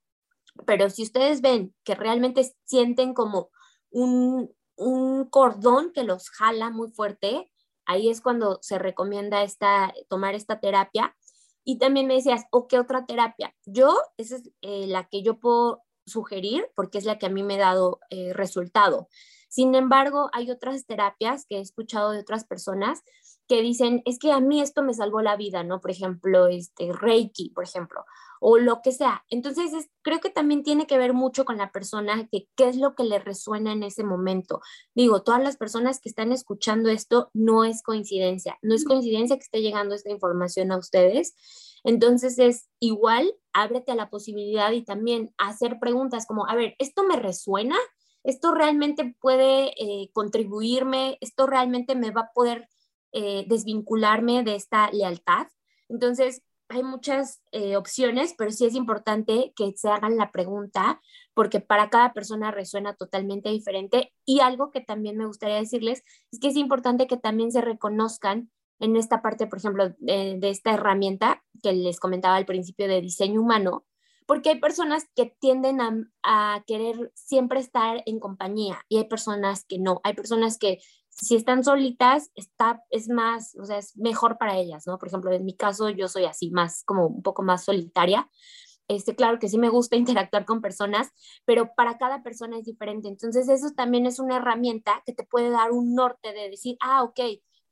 Pero 0.66 0.90
si 0.90 1.04
ustedes 1.04 1.42
ven 1.42 1.74
que 1.84 1.96
realmente 1.96 2.56
sienten 2.64 3.14
como 3.14 3.50
un, 3.90 4.54
un 4.76 5.26
cordón 5.26 5.92
que 5.92 6.04
los 6.04 6.30
jala 6.30 6.70
muy 6.70 6.90
fuerte, 6.92 7.52
ahí 7.88 8.10
es 8.10 8.22
cuando 8.22 8.60
se 8.62 8.78
recomienda 8.78 9.42
esta, 9.44 9.94
tomar 10.10 10.36
esta 10.36 10.60
terapia. 10.60 11.16
Y 11.64 11.80
también 11.80 12.08
me 12.08 12.14
decías, 12.14 12.46
¿o 12.52 12.68
qué 12.68 12.80
otra 12.80 13.06
terapia? 13.06 13.54
Yo, 13.66 13.98
esa 14.18 14.36
es 14.36 14.52
eh, 14.62 14.88
la 14.88 15.06
que 15.10 15.24
yo 15.24 15.40
puedo 15.40 15.84
sugerir 16.06 16.70
porque 16.76 16.98
es 16.98 17.06
la 17.06 17.18
que 17.18 17.26
a 17.26 17.30
mí 17.30 17.44
me 17.44 17.56
ha 17.56 17.70
dado 17.70 18.00
eh, 18.10 18.32
resultado. 18.34 19.10
Sin 19.50 19.76
embargo, 19.76 20.30
hay 20.34 20.52
otras 20.52 20.86
terapias 20.86 21.46
que 21.46 21.58
he 21.58 21.62
escuchado 21.62 22.12
de 22.12 22.20
otras 22.20 22.46
personas 22.46 23.02
que 23.48 23.62
dicen, 23.62 24.02
es 24.06 24.20
que 24.20 24.32
a 24.32 24.40
mí 24.40 24.62
esto 24.62 24.84
me 24.84 24.94
salvó 24.94 25.22
la 25.22 25.38
vida, 25.38 25.64
¿no? 25.64 25.80
Por 25.80 25.92
ejemplo, 25.92 26.48
este 26.48 26.92
Reiki, 26.92 27.50
por 27.52 27.64
ejemplo, 27.64 28.06
o 28.40 28.58
lo 28.58 28.82
que 28.82 28.92
sea. 28.92 29.24
Entonces, 29.30 29.90
creo 30.02 30.20
que 30.20 30.30
también 30.30 30.64
tiene 30.64 30.88
que 30.88 30.98
ver 30.98 31.14
mucho 31.14 31.46
con 31.46 31.58
la 31.58 31.72
persona, 31.72 32.28
que 32.32 32.48
qué 32.56 32.70
es 32.70 32.78
lo 32.78 32.96
que 32.96 33.04
le 33.04 33.20
resuena 33.20 33.72
en 33.72 33.84
ese 33.84 34.04
momento. 34.04 34.62
Digo, 34.96 35.24
todas 35.24 35.42
las 35.42 35.58
personas 35.58 36.00
que 36.00 36.10
están 36.10 36.32
escuchando 36.32 36.90
esto, 36.90 37.30
no 37.34 37.64
es 37.64 37.84
coincidencia, 37.84 38.58
no 38.62 38.76
es 38.76 38.86
coincidencia 38.86 39.38
que 39.38 39.44
esté 39.44 39.62
llegando 39.62 39.96
esta 39.96 40.12
información 40.12 40.72
a 40.72 40.78
ustedes. 40.78 41.36
Entonces, 41.84 42.40
es 42.40 42.70
igual, 42.80 43.34
ábrete 43.54 43.92
a 43.92 43.96
la 43.96 44.10
posibilidad 44.10 44.72
y 44.72 44.84
también 44.84 45.34
hacer 45.38 45.80
preguntas 45.80 46.26
como, 46.26 46.48
a 46.48 46.56
ver, 46.56 46.76
¿esto 46.80 47.04
me 47.04 47.16
resuena? 47.16 47.78
¿Esto 48.24 48.54
realmente 48.54 49.16
puede 49.22 49.74
eh, 49.82 50.10
contribuirme? 50.12 51.18
¿Esto 51.22 51.48
realmente 51.48 51.96
me 51.96 52.12
va 52.12 52.22
a 52.22 52.32
poder 52.34 52.68
eh, 53.14 53.46
desvincularme 53.48 54.44
de 54.44 54.56
esta 54.56 54.92
lealtad. 54.92 55.48
Entonces, 55.88 56.44
hay 56.70 56.84
muchas 56.84 57.42
eh, 57.52 57.78
opciones, 57.78 58.34
pero 58.38 58.52
sí 58.52 58.66
es 58.66 58.76
importante 58.76 59.54
que 59.56 59.74
se 59.76 59.90
hagan 59.90 60.18
la 60.18 60.32
pregunta 60.32 61.02
porque 61.34 61.60
para 61.60 61.90
cada 61.90 62.14
persona 62.14 62.52
resuena 62.52 62.96
totalmente 62.96 63.50
diferente. 63.50 64.14
Y 64.26 64.42
algo 64.42 64.72
que 64.72 64.82
también 64.82 65.18
me 65.18 65.26
gustaría 65.26 65.58
decirles 65.58 66.04
es 66.32 66.40
que 66.40 66.50
es 66.50 66.56
importante 66.56 67.08
que 67.08 67.18
también 67.18 67.52
se 67.52 67.62
reconozcan 67.62 68.52
en 68.80 68.96
esta 68.96 69.22
parte, 69.22 69.48
por 69.48 69.60
ejemplo, 69.60 69.90
de, 70.00 70.40
esta 70.44 70.74
herramienta 70.74 71.44
que 71.64 71.74
les 71.74 72.00
comentaba 72.00 72.36
al 72.36 72.46
principio 72.46 72.88
de 72.88 73.02
diseño 73.02 73.42
humano, 73.42 73.86
porque 74.28 74.50
hay 74.50 74.60
personas 74.60 75.08
que 75.16 75.34
tienden 75.40 75.82
a, 75.82 75.96
a, 76.24 76.64
querer 76.68 77.12
siempre 77.16 77.60
estar 77.60 78.04
en 78.06 78.20
compañía 78.20 78.86
y 78.90 78.98
hay 78.98 79.06
personas 79.06 79.66
que 79.66 79.80
no, 79.80 80.00
hay 80.04 80.14
personas 80.14 80.58
que 80.60 80.80
si 81.20 81.36
están 81.36 81.64
solitas, 81.64 82.32
está, 82.36 82.84
es 82.92 83.10
más, 83.10 83.56
o 83.60 83.66
sea, 83.66 83.80
es 83.80 83.98
mejor 83.98 84.38
para 84.38 84.58
ellas, 84.58 84.86
¿no? 84.86 84.98
Por 85.00 85.08
ejemplo, 85.08 85.32
en 85.32 85.46
mi 85.46 85.56
caso 85.56 85.90
yo 85.90 86.08
soy 86.08 86.26
así, 86.26 86.52
más 86.52 86.84
como 86.84 87.08
un 87.08 87.24
poco 87.24 87.42
más 87.42 87.66
solitaria. 87.66 88.30
Este, 88.88 89.16
claro 89.16 89.40
que 89.40 89.50
sí 89.50 89.58
me 89.58 89.70
gusta 89.70 89.96
interactuar 90.30 90.46
con 90.46 90.62
personas, 90.62 91.12
pero 91.46 91.72
para 91.76 91.98
cada 91.98 92.22
persona 92.22 92.58
es 92.60 92.66
diferente. 92.66 93.08
Entonces, 93.08 93.50
eso 93.50 93.72
también 93.76 94.06
es 94.06 94.20
una 94.20 94.38
herramienta 94.38 95.02
que 95.06 95.14
te 95.14 95.24
puede 95.24 95.50
dar 95.50 95.72
un 95.72 95.96
norte 95.96 96.34
de 96.34 96.50
decir, 96.50 96.78
ah, 96.82 97.04
ok, 97.04 97.20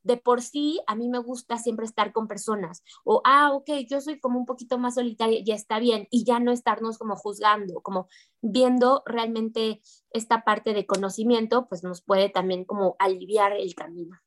de 0.05 0.17
por 0.17 0.41
sí 0.41 0.79
a 0.87 0.95
mí 0.95 1.09
me 1.09 1.17
gusta 1.17 1.57
siempre 1.57 1.85
estar 1.85 2.13
con 2.13 2.27
personas 2.27 2.83
o, 3.03 3.21
ah, 3.25 3.51
ok, 3.53 3.69
yo 3.89 3.99
soy 3.99 4.19
como 4.19 4.39
un 4.39 4.45
poquito 4.45 4.77
más 4.77 4.95
solitaria, 4.95 5.41
ya 5.43 5.55
está 5.55 5.79
bien, 5.79 6.07
y 6.11 6.23
ya 6.23 6.39
no 6.39 6.51
estarnos 6.51 6.97
como 6.97 7.15
juzgando, 7.15 7.81
como 7.81 8.07
viendo 8.41 9.03
realmente 9.05 9.81
esta 10.11 10.43
parte 10.43 10.73
de 10.73 10.85
conocimiento, 10.85 11.67
pues 11.67 11.83
nos 11.83 12.01
puede 12.01 12.29
también 12.29 12.65
como 12.65 12.95
aliviar 12.99 13.53
el 13.53 13.73
camino. 13.75 14.17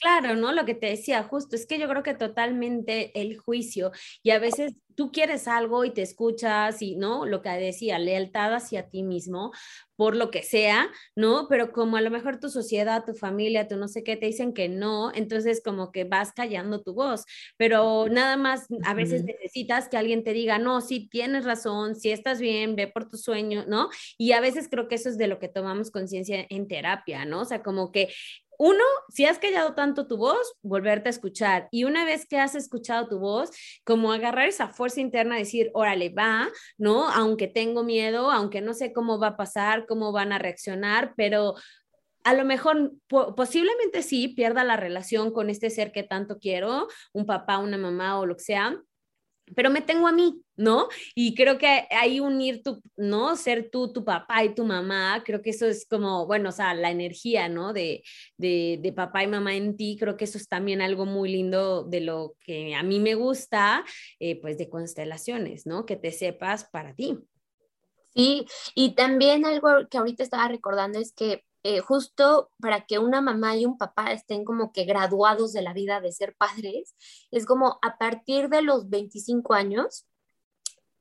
Claro, 0.00 0.34
¿no? 0.34 0.52
Lo 0.52 0.64
que 0.64 0.74
te 0.74 0.86
decía 0.86 1.22
justo, 1.24 1.54
es 1.56 1.66
que 1.66 1.78
yo 1.78 1.88
creo 1.88 2.02
que 2.02 2.14
totalmente 2.14 3.18
el 3.20 3.36
juicio 3.38 3.92
y 4.22 4.30
a 4.30 4.38
veces 4.38 4.74
tú 4.96 5.12
quieres 5.12 5.46
algo 5.46 5.84
y 5.84 5.90
te 5.92 6.02
escuchas 6.02 6.82
y, 6.82 6.96
¿no? 6.96 7.24
Lo 7.26 7.42
que 7.42 7.50
decía, 7.50 7.98
lealtad 8.00 8.52
hacia 8.54 8.88
ti 8.90 9.02
mismo, 9.04 9.52
por 9.94 10.16
lo 10.16 10.30
que 10.32 10.42
sea, 10.42 10.88
¿no? 11.14 11.46
Pero 11.48 11.70
como 11.72 11.96
a 11.96 12.00
lo 12.00 12.10
mejor 12.10 12.40
tu 12.40 12.48
sociedad, 12.48 13.04
tu 13.04 13.14
familia, 13.14 13.68
tú 13.68 13.76
no 13.76 13.86
sé 13.86 14.02
qué, 14.02 14.16
te 14.16 14.26
dicen 14.26 14.52
que 14.54 14.68
no, 14.68 15.12
entonces 15.14 15.60
como 15.64 15.92
que 15.92 16.02
vas 16.04 16.32
callando 16.32 16.82
tu 16.82 16.94
voz, 16.94 17.24
pero 17.56 18.08
nada 18.08 18.36
más 18.36 18.66
a 18.84 18.94
veces 18.94 19.22
necesitas 19.24 19.88
que 19.88 19.96
alguien 19.98 20.24
te 20.24 20.32
diga, 20.32 20.58
no, 20.58 20.80
sí, 20.80 21.08
tienes 21.08 21.44
razón, 21.44 21.94
si 21.94 22.10
estás 22.10 22.40
bien, 22.40 22.74
ve 22.74 22.88
por 22.88 23.08
tu 23.08 23.16
sueño, 23.18 23.64
¿no? 23.68 23.88
Y 24.16 24.32
a 24.32 24.40
veces 24.40 24.68
creo 24.68 24.88
que 24.88 24.96
eso 24.96 25.08
es 25.08 25.18
de 25.18 25.28
lo 25.28 25.38
que 25.38 25.48
tomamos 25.48 25.90
conciencia 25.92 26.44
en 26.50 26.66
terapia, 26.66 27.24
¿no? 27.24 27.42
O 27.42 27.44
sea, 27.44 27.62
como 27.62 27.92
que 27.92 28.08
uno, 28.58 28.82
si 29.08 29.24
has 29.24 29.38
callado 29.38 29.74
tanto 29.74 30.06
tu 30.06 30.16
voz, 30.16 30.54
volverte 30.62 31.08
a 31.08 31.10
escuchar. 31.10 31.68
Y 31.70 31.84
una 31.84 32.04
vez 32.04 32.26
que 32.26 32.38
has 32.38 32.56
escuchado 32.56 33.08
tu 33.08 33.20
voz, 33.20 33.50
como 33.84 34.12
agarrar 34.12 34.48
esa 34.48 34.68
fuerza 34.68 35.00
interna, 35.00 35.36
decir, 35.36 35.70
órale, 35.74 36.10
va, 36.10 36.48
¿no? 36.76 37.08
Aunque 37.08 37.46
tengo 37.46 37.84
miedo, 37.84 38.30
aunque 38.32 38.60
no 38.60 38.74
sé 38.74 38.92
cómo 38.92 39.20
va 39.20 39.28
a 39.28 39.36
pasar, 39.36 39.86
cómo 39.86 40.10
van 40.10 40.32
a 40.32 40.38
reaccionar, 40.38 41.14
pero 41.16 41.54
a 42.24 42.34
lo 42.34 42.44
mejor 42.44 42.92
posiblemente 43.36 44.02
sí 44.02 44.28
pierda 44.28 44.64
la 44.64 44.76
relación 44.76 45.32
con 45.32 45.50
este 45.50 45.70
ser 45.70 45.92
que 45.92 46.02
tanto 46.02 46.38
quiero, 46.38 46.88
un 47.12 47.26
papá, 47.26 47.58
una 47.58 47.78
mamá 47.78 48.18
o 48.18 48.26
lo 48.26 48.36
que 48.36 48.42
sea, 48.42 48.76
pero 49.54 49.70
me 49.70 49.80
tengo 49.80 50.08
a 50.08 50.12
mí, 50.12 50.42
¿no? 50.56 50.88
Y 51.14 51.34
creo 51.34 51.58
que 51.58 51.86
ahí 51.90 52.20
unir 52.20 52.62
tu, 52.62 52.82
¿no? 52.96 53.36
Ser 53.36 53.70
tú, 53.70 53.92
tu 53.92 54.04
papá 54.04 54.44
y 54.44 54.54
tu 54.54 54.64
mamá, 54.64 55.22
creo 55.24 55.42
que 55.42 55.50
eso 55.50 55.66
es 55.66 55.86
como, 55.86 56.26
bueno, 56.26 56.48
o 56.48 56.52
sea, 56.52 56.74
la 56.74 56.90
energía, 56.90 57.48
¿no? 57.48 57.72
De, 57.72 58.02
de, 58.36 58.92
papá 58.94 59.22
y 59.22 59.26
mamá 59.26 59.54
en 59.54 59.76
ti, 59.76 59.96
creo 59.98 60.16
que 60.16 60.24
eso 60.24 60.38
es 60.38 60.48
también 60.48 60.80
algo 60.80 61.06
muy 61.06 61.30
lindo 61.30 61.84
de 61.84 62.00
lo 62.00 62.34
que 62.40 62.74
a 62.74 62.82
mí 62.82 63.00
me 63.00 63.14
gusta, 63.14 63.84
eh, 64.18 64.40
pues 64.40 64.58
de 64.58 64.68
constelaciones, 64.68 65.66
¿no? 65.66 65.86
Que 65.86 65.96
te 65.96 66.12
sepas 66.12 66.64
para 66.64 66.94
ti. 66.94 67.18
Sí, 68.14 68.46
y 68.74 68.94
también 68.94 69.44
algo 69.44 69.68
que 69.88 69.98
ahorita 69.98 70.24
estaba 70.24 70.48
recordando 70.48 70.98
es 70.98 71.12
que 71.12 71.44
eh, 71.62 71.80
justo 71.80 72.50
para 72.60 72.86
que 72.86 72.98
una 72.98 73.20
mamá 73.20 73.56
y 73.56 73.66
un 73.66 73.78
papá 73.78 74.12
estén 74.12 74.44
como 74.44 74.72
que 74.72 74.84
graduados 74.84 75.52
de 75.52 75.62
la 75.62 75.72
vida 75.72 76.00
de 76.00 76.12
ser 76.12 76.36
padres, 76.36 76.94
es 77.30 77.46
como 77.46 77.78
a 77.82 77.98
partir 77.98 78.48
de 78.48 78.62
los 78.62 78.88
25 78.88 79.54
años, 79.54 80.06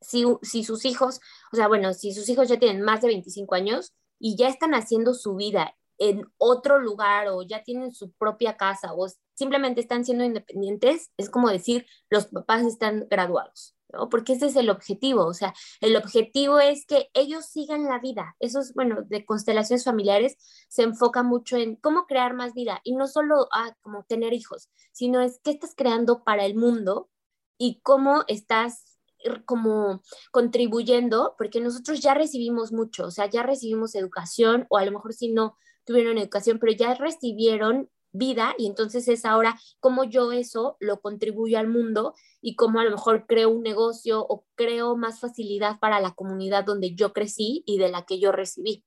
si, 0.01 0.25
si 0.41 0.63
sus 0.63 0.85
hijos, 0.85 1.19
o 1.51 1.55
sea, 1.55 1.67
bueno, 1.67 1.93
si 1.93 2.13
sus 2.13 2.29
hijos 2.29 2.49
ya 2.49 2.59
tienen 2.59 2.81
más 2.81 3.01
de 3.01 3.07
25 3.07 3.55
años 3.55 3.93
y 4.19 4.35
ya 4.35 4.47
están 4.47 4.73
haciendo 4.73 5.13
su 5.13 5.35
vida 5.35 5.75
en 5.97 6.31
otro 6.37 6.79
lugar 6.79 7.27
o 7.29 7.41
ya 7.41 7.63
tienen 7.63 7.91
su 7.91 8.11
propia 8.13 8.57
casa 8.57 8.93
o 8.93 9.07
simplemente 9.37 9.81
están 9.81 10.03
siendo 10.03 10.23
independientes, 10.23 11.11
es 11.17 11.29
como 11.29 11.49
decir, 11.49 11.85
los 12.09 12.25
papás 12.27 12.65
están 12.65 13.07
graduados. 13.09 13.75
Porque 14.11 14.33
ese 14.33 14.47
es 14.47 14.55
el 14.57 14.69
objetivo, 14.69 15.25
o 15.25 15.33
sea, 15.33 15.53
el 15.79 15.95
objetivo 15.95 16.59
es 16.59 16.85
que 16.85 17.09
ellos 17.13 17.45
sigan 17.45 17.85
la 17.85 17.99
vida. 17.99 18.35
Eso 18.39 18.59
es, 18.59 18.73
bueno, 18.73 19.03
de 19.03 19.25
constelaciones 19.25 19.85
familiares 19.85 20.35
se 20.67 20.83
enfoca 20.83 21.23
mucho 21.23 21.55
en 21.55 21.77
cómo 21.77 22.05
crear 22.05 22.33
más 22.33 22.53
vida 22.53 22.81
y 22.83 22.95
no 22.95 23.07
solo 23.07 23.43
a 23.53 23.67
ah, 23.67 23.77
como 23.81 24.03
tener 24.03 24.33
hijos, 24.33 24.69
sino 24.91 25.21
es 25.21 25.39
qué 25.41 25.51
estás 25.51 25.73
creando 25.73 26.25
para 26.25 26.45
el 26.45 26.55
mundo 26.55 27.09
y 27.57 27.79
cómo 27.81 28.25
estás 28.27 28.99
como 29.45 30.01
contribuyendo, 30.31 31.35
porque 31.37 31.61
nosotros 31.61 32.01
ya 32.01 32.13
recibimos 32.13 32.71
mucho, 32.71 33.05
o 33.05 33.11
sea, 33.11 33.27
ya 33.29 33.43
recibimos 33.43 33.95
educación 33.95 34.65
o 34.69 34.77
a 34.77 34.85
lo 34.85 34.91
mejor 34.91 35.13
si 35.13 35.31
no 35.31 35.57
tuvieron 35.85 36.17
educación, 36.17 36.59
pero 36.59 36.73
ya 36.73 36.93
recibieron 36.95 37.89
vida 38.17 38.53
y 38.57 38.67
entonces 38.67 39.07
es 39.07 39.25
ahora 39.25 39.59
cómo 39.79 40.03
yo 40.03 40.31
eso 40.31 40.77
lo 40.79 40.99
contribuyo 41.01 41.59
al 41.59 41.67
mundo 41.67 42.13
y 42.41 42.55
cómo 42.55 42.79
a 42.79 42.83
lo 42.83 42.91
mejor 42.91 43.25
creo 43.27 43.49
un 43.49 43.63
negocio 43.63 44.25
o 44.27 44.45
creo 44.55 44.95
más 44.95 45.19
facilidad 45.19 45.79
para 45.79 45.99
la 45.99 46.13
comunidad 46.13 46.65
donde 46.65 46.95
yo 46.95 47.13
crecí 47.13 47.63
y 47.65 47.77
de 47.77 47.89
la 47.89 48.05
que 48.05 48.19
yo 48.19 48.31
recibí. 48.31 48.83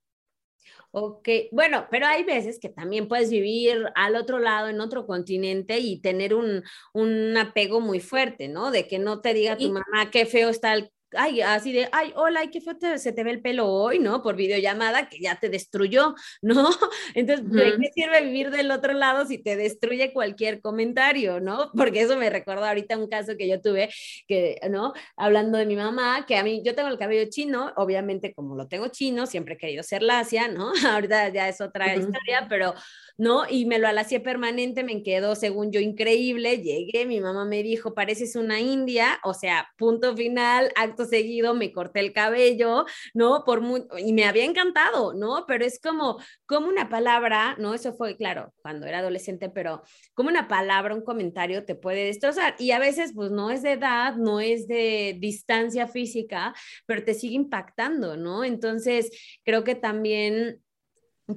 Ok, 0.93 1.29
bueno, 1.53 1.87
pero 1.89 2.07
hay 2.07 2.25
veces 2.25 2.59
que 2.59 2.69
también 2.69 3.07
puedes 3.07 3.31
vivir 3.31 3.87
al 3.95 4.17
otro 4.17 4.41
lado, 4.41 4.69
en 4.69 4.81
otro 4.81 5.07
continente 5.07 5.79
y 5.79 6.01
tener 6.01 6.35
un, 6.35 6.65
un 6.93 7.37
apego 7.37 7.81
muy 7.81 8.01
fuerte, 8.01 8.49
¿no? 8.49 8.73
De 8.73 8.89
que 8.89 8.99
no 8.99 9.21
te 9.21 9.33
diga 9.33 9.57
tu 9.57 9.69
mamá 9.69 10.11
qué 10.11 10.27
feo 10.27 10.49
está 10.49 10.75
el 10.75 10.91
ay, 11.17 11.41
así 11.41 11.73
de, 11.73 11.89
ay, 11.93 12.13
hola, 12.17 12.47
qué 12.51 12.61
feo 12.61 12.77
se 12.99 13.13
te 13.13 13.25
ve 13.25 13.31
el 13.31 13.43
pelo 13.43 13.69
hoy, 13.69 13.99
¿no? 13.99 14.23
Por 14.23 14.37
videollamada 14.37 15.09
que 15.09 15.19
ya 15.21 15.37
te 15.37 15.49
destruyó, 15.49 16.15
¿no? 16.43 16.71
Entonces, 17.15 17.51
¿de 17.51 17.77
qué 17.81 17.91
sirve 17.95 18.23
vivir 18.23 18.51
del 18.51 18.71
otro 18.71 18.93
lado 18.93 19.27
si 19.27 19.39
te 19.39 19.57
destruye 19.57 20.13
cualquier 20.13 20.61
comentario, 20.61 21.41
¿no? 21.41 21.71
Porque 21.77 22.03
eso 22.03 22.17
me 22.17 22.31
recordó 22.31 22.65
ahorita 22.65 22.97
un 22.97 23.09
caso 23.09 23.37
que 23.37 23.49
yo 23.49 23.61
tuve, 23.61 23.91
que, 24.27 24.61
¿no? 24.71 24.93
Hablando 25.17 25.59
de 25.59 25.67
mi 25.67 25.77
mamá, 25.77 26.25
que 26.27 26.37
a 26.37 26.43
mí, 26.43 26.63
yo 26.65 26.75
tengo 26.75 26.89
el 26.89 26.99
cabello 26.99 27.29
chino, 27.31 27.73
obviamente 27.77 28.33
como 28.33 28.57
lo 28.57 28.69
tengo 28.69 28.89
chino, 28.89 29.27
siempre 29.27 29.55
he 29.55 29.59
querido 29.59 29.83
ser 29.83 30.03
lacia, 30.03 30.49
¿no? 30.49 30.73
Ahorita 30.89 31.29
ya 31.29 31.49
es 31.49 31.61
otra 31.61 31.95
historia, 31.95 32.47
pero 32.49 32.75
¿no? 33.21 33.43
Y 33.51 33.67
me 33.67 33.79
lo 33.79 33.87
alacié 33.87 34.19
permanente, 34.19 34.83
me 34.83 35.03
quedó 35.03 35.35
según 35.35 35.71
yo 35.73 35.79
increíble, 35.79 36.63
llegué, 36.63 37.05
mi 37.05 37.21
mamá 37.21 37.45
me 37.45 37.63
dijo, 37.63 37.93
pareces 37.93 38.35
una 38.35 38.61
india, 38.61 39.21
o 39.25 39.35
sea, 39.35 39.69
punto 39.77 40.17
final, 40.17 40.73
acto 40.75 41.00
seguido, 41.05 41.55
me 41.55 41.73
corté 41.73 42.01
el 42.01 42.13
cabello, 42.13 42.85
¿no? 43.15 43.45
Por 43.45 43.63
y 43.99 44.13
me 44.13 44.25
había 44.25 44.45
encantado, 44.45 45.15
¿no? 45.15 45.45
Pero 45.47 45.65
es 45.65 45.81
como, 45.81 46.19
como 46.47 46.69
una 46.69 46.89
palabra, 46.89 47.57
¿no? 47.59 47.75
Eso 47.75 47.93
fue, 47.93 48.17
claro, 48.17 48.53
cuando 48.63 48.87
era 48.87 48.99
adolescente, 48.99 49.51
pero 49.51 49.83
como 50.15 50.29
una 50.29 50.49
palabra, 50.49 50.95
un 50.95 51.05
comentario 51.05 51.65
te 51.65 51.75
puede 51.75 52.05
destrozar. 52.05 52.55
Y 52.59 52.73
a 52.73 52.79
veces, 52.79 53.13
pues 53.15 53.31
no 53.31 53.51
es 53.51 53.63
de 53.63 53.73
edad, 53.73 54.17
no 54.17 54.41
es 54.41 54.67
de 54.69 55.17
distancia 55.19 55.87
física, 55.87 56.55
pero 56.87 57.05
te 57.05 57.15
sigue 57.15 57.35
impactando, 57.35 58.17
¿no? 58.17 58.45
Entonces, 58.45 59.11
creo 59.45 59.65
que 59.65 59.75
también 59.75 60.61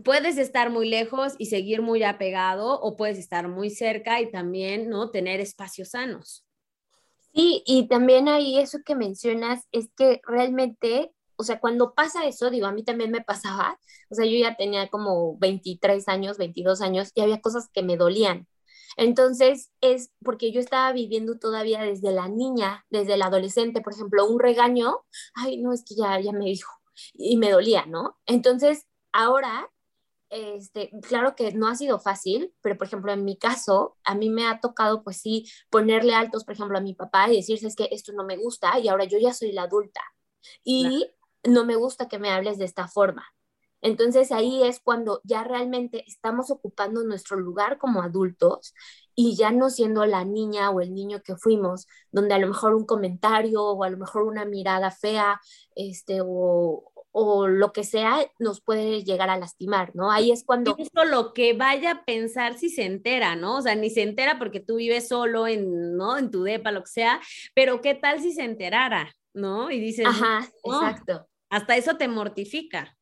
puedes 0.03 0.37
estar 0.37 0.69
muy 0.69 0.89
lejos 0.89 1.35
y 1.37 1.47
seguir 1.47 1.81
muy 1.81 2.03
apegado 2.03 2.79
o 2.79 2.95
puedes 2.95 3.17
estar 3.17 3.47
muy 3.47 3.69
cerca 3.69 4.21
y 4.21 4.31
también, 4.31 4.89
¿no? 4.89 5.11
Tener 5.11 5.39
espacios 5.39 5.89
sanos. 5.91 6.45
Sí, 7.33 7.63
y 7.65 7.87
también 7.87 8.27
ahí 8.27 8.59
eso 8.59 8.79
que 8.85 8.95
mencionas 8.95 9.67
es 9.71 9.89
que 9.97 10.21
realmente, 10.27 11.11
o 11.35 11.43
sea, 11.43 11.59
cuando 11.59 11.93
pasa 11.95 12.25
eso, 12.27 12.49
digo, 12.51 12.67
a 12.67 12.71
mí 12.71 12.83
también 12.83 13.09
me 13.11 13.21
pasaba, 13.21 13.79
o 14.09 14.15
sea, 14.15 14.25
yo 14.25 14.37
ya 14.37 14.55
tenía 14.55 14.87
como 14.89 15.37
23 15.39 16.07
años, 16.07 16.37
22 16.37 16.81
años 16.81 17.11
y 17.15 17.21
había 17.21 17.41
cosas 17.41 17.69
que 17.73 17.81
me 17.83 17.97
dolían. 17.97 18.47
Entonces 18.97 19.71
es 19.81 20.11
porque 20.23 20.51
yo 20.51 20.59
estaba 20.59 20.91
viviendo 20.93 21.39
todavía 21.39 21.81
desde 21.81 22.11
la 22.11 22.27
niña, 22.29 22.85
desde 22.91 23.17
la 23.17 23.25
adolescente, 23.25 23.81
por 23.81 23.93
ejemplo, 23.93 24.27
un 24.27 24.39
regaño, 24.39 24.97
ay, 25.33 25.57
no, 25.57 25.73
es 25.73 25.83
que 25.83 25.95
ya, 25.95 26.19
ya 26.19 26.31
me 26.33 26.45
dijo 26.45 26.71
y 27.15 27.37
me 27.37 27.49
dolía, 27.51 27.85
¿no? 27.87 28.17
Entonces, 28.27 28.85
ahora 29.11 29.69
este, 30.33 30.89
claro 31.01 31.35
que 31.35 31.51
no 31.53 31.67
ha 31.67 31.75
sido 31.75 31.99
fácil, 31.99 32.53
pero 32.61 32.77
por 32.77 32.87
ejemplo 32.87 33.11
en 33.11 33.23
mi 33.23 33.37
caso, 33.37 33.97
a 34.03 34.15
mí 34.15 34.29
me 34.29 34.47
ha 34.47 34.59
tocado 34.59 35.03
pues 35.03 35.17
sí 35.17 35.45
ponerle 35.69 36.15
altos, 36.15 36.43
por 36.43 36.55
ejemplo, 36.55 36.77
a 36.77 36.81
mi 36.81 36.95
papá 36.95 37.29
y 37.29 37.37
decirse 37.37 37.67
es 37.67 37.75
que 37.75 37.89
esto 37.91 38.13
no 38.13 38.23
me 38.25 38.37
gusta 38.37 38.79
y 38.79 38.87
ahora 38.87 39.05
yo 39.05 39.19
ya 39.19 39.33
soy 39.33 39.51
la 39.51 39.63
adulta 39.63 40.01
y 40.63 41.07
no 41.43 41.65
me 41.65 41.75
gusta 41.75 42.07
que 42.07 42.19
me 42.19 42.31
hables 42.31 42.57
de 42.57 42.65
esta 42.65 42.87
forma. 42.87 43.25
Entonces 43.83 44.31
ahí 44.31 44.63
es 44.63 44.79
cuando 44.79 45.19
ya 45.25 45.43
realmente 45.43 46.05
estamos 46.07 46.49
ocupando 46.49 47.03
nuestro 47.03 47.37
lugar 47.37 47.77
como 47.77 48.01
adultos 48.01 48.73
y 49.13 49.35
ya 49.35 49.51
no 49.51 49.69
siendo 49.69 50.05
la 50.05 50.23
niña 50.23 50.69
o 50.71 50.79
el 50.79 50.93
niño 50.93 51.21
que 51.21 51.35
fuimos, 51.35 51.85
donde 52.09 52.33
a 52.33 52.39
lo 52.39 52.47
mejor 52.47 52.75
un 52.75 52.85
comentario 52.85 53.61
o 53.61 53.83
a 53.83 53.89
lo 53.89 53.97
mejor 53.97 54.23
una 54.23 54.45
mirada 54.45 54.89
fea, 54.89 55.41
este, 55.75 56.21
o, 56.23 56.92
o 57.13 57.47
lo 57.47 57.71
que 57.71 57.83
sea 57.83 58.19
nos 58.39 58.59
puede 58.59 59.03
llegar 59.03 59.29
a 59.29 59.37
lastimar, 59.37 59.95
¿no? 59.95 60.11
Ahí 60.11 60.31
es 60.31 60.43
cuando... 60.43 60.73
Justo 60.73 61.05
lo 61.05 61.31
que 61.31 61.53
vaya 61.53 61.91
a 61.91 62.05
pensar 62.05 62.57
si 62.57 62.69
se 62.69 62.85
entera, 62.85 63.35
¿no? 63.35 63.57
O 63.57 63.61
sea, 63.61 63.75
ni 63.75 63.91
se 63.91 64.01
entera 64.01 64.39
porque 64.39 64.59
tú 64.59 64.77
vives 64.77 65.07
solo 65.07 65.47
en, 65.47 65.95
¿no? 65.95 66.17
En 66.17 66.31
tu 66.31 66.43
depa, 66.43 66.71
lo 66.71 66.81
que 66.81 66.89
sea, 66.89 67.21
pero 67.53 67.81
¿qué 67.81 67.93
tal 67.93 68.19
si 68.19 68.33
se 68.33 68.43
enterara, 68.43 69.15
¿no? 69.33 69.69
Y 69.69 69.79
dices... 69.79 70.07
Ajá, 70.07 70.49
exacto. 70.63 71.27
Hasta 71.49 71.77
eso 71.77 71.97
te 71.97 72.07
mortifica. 72.07 72.97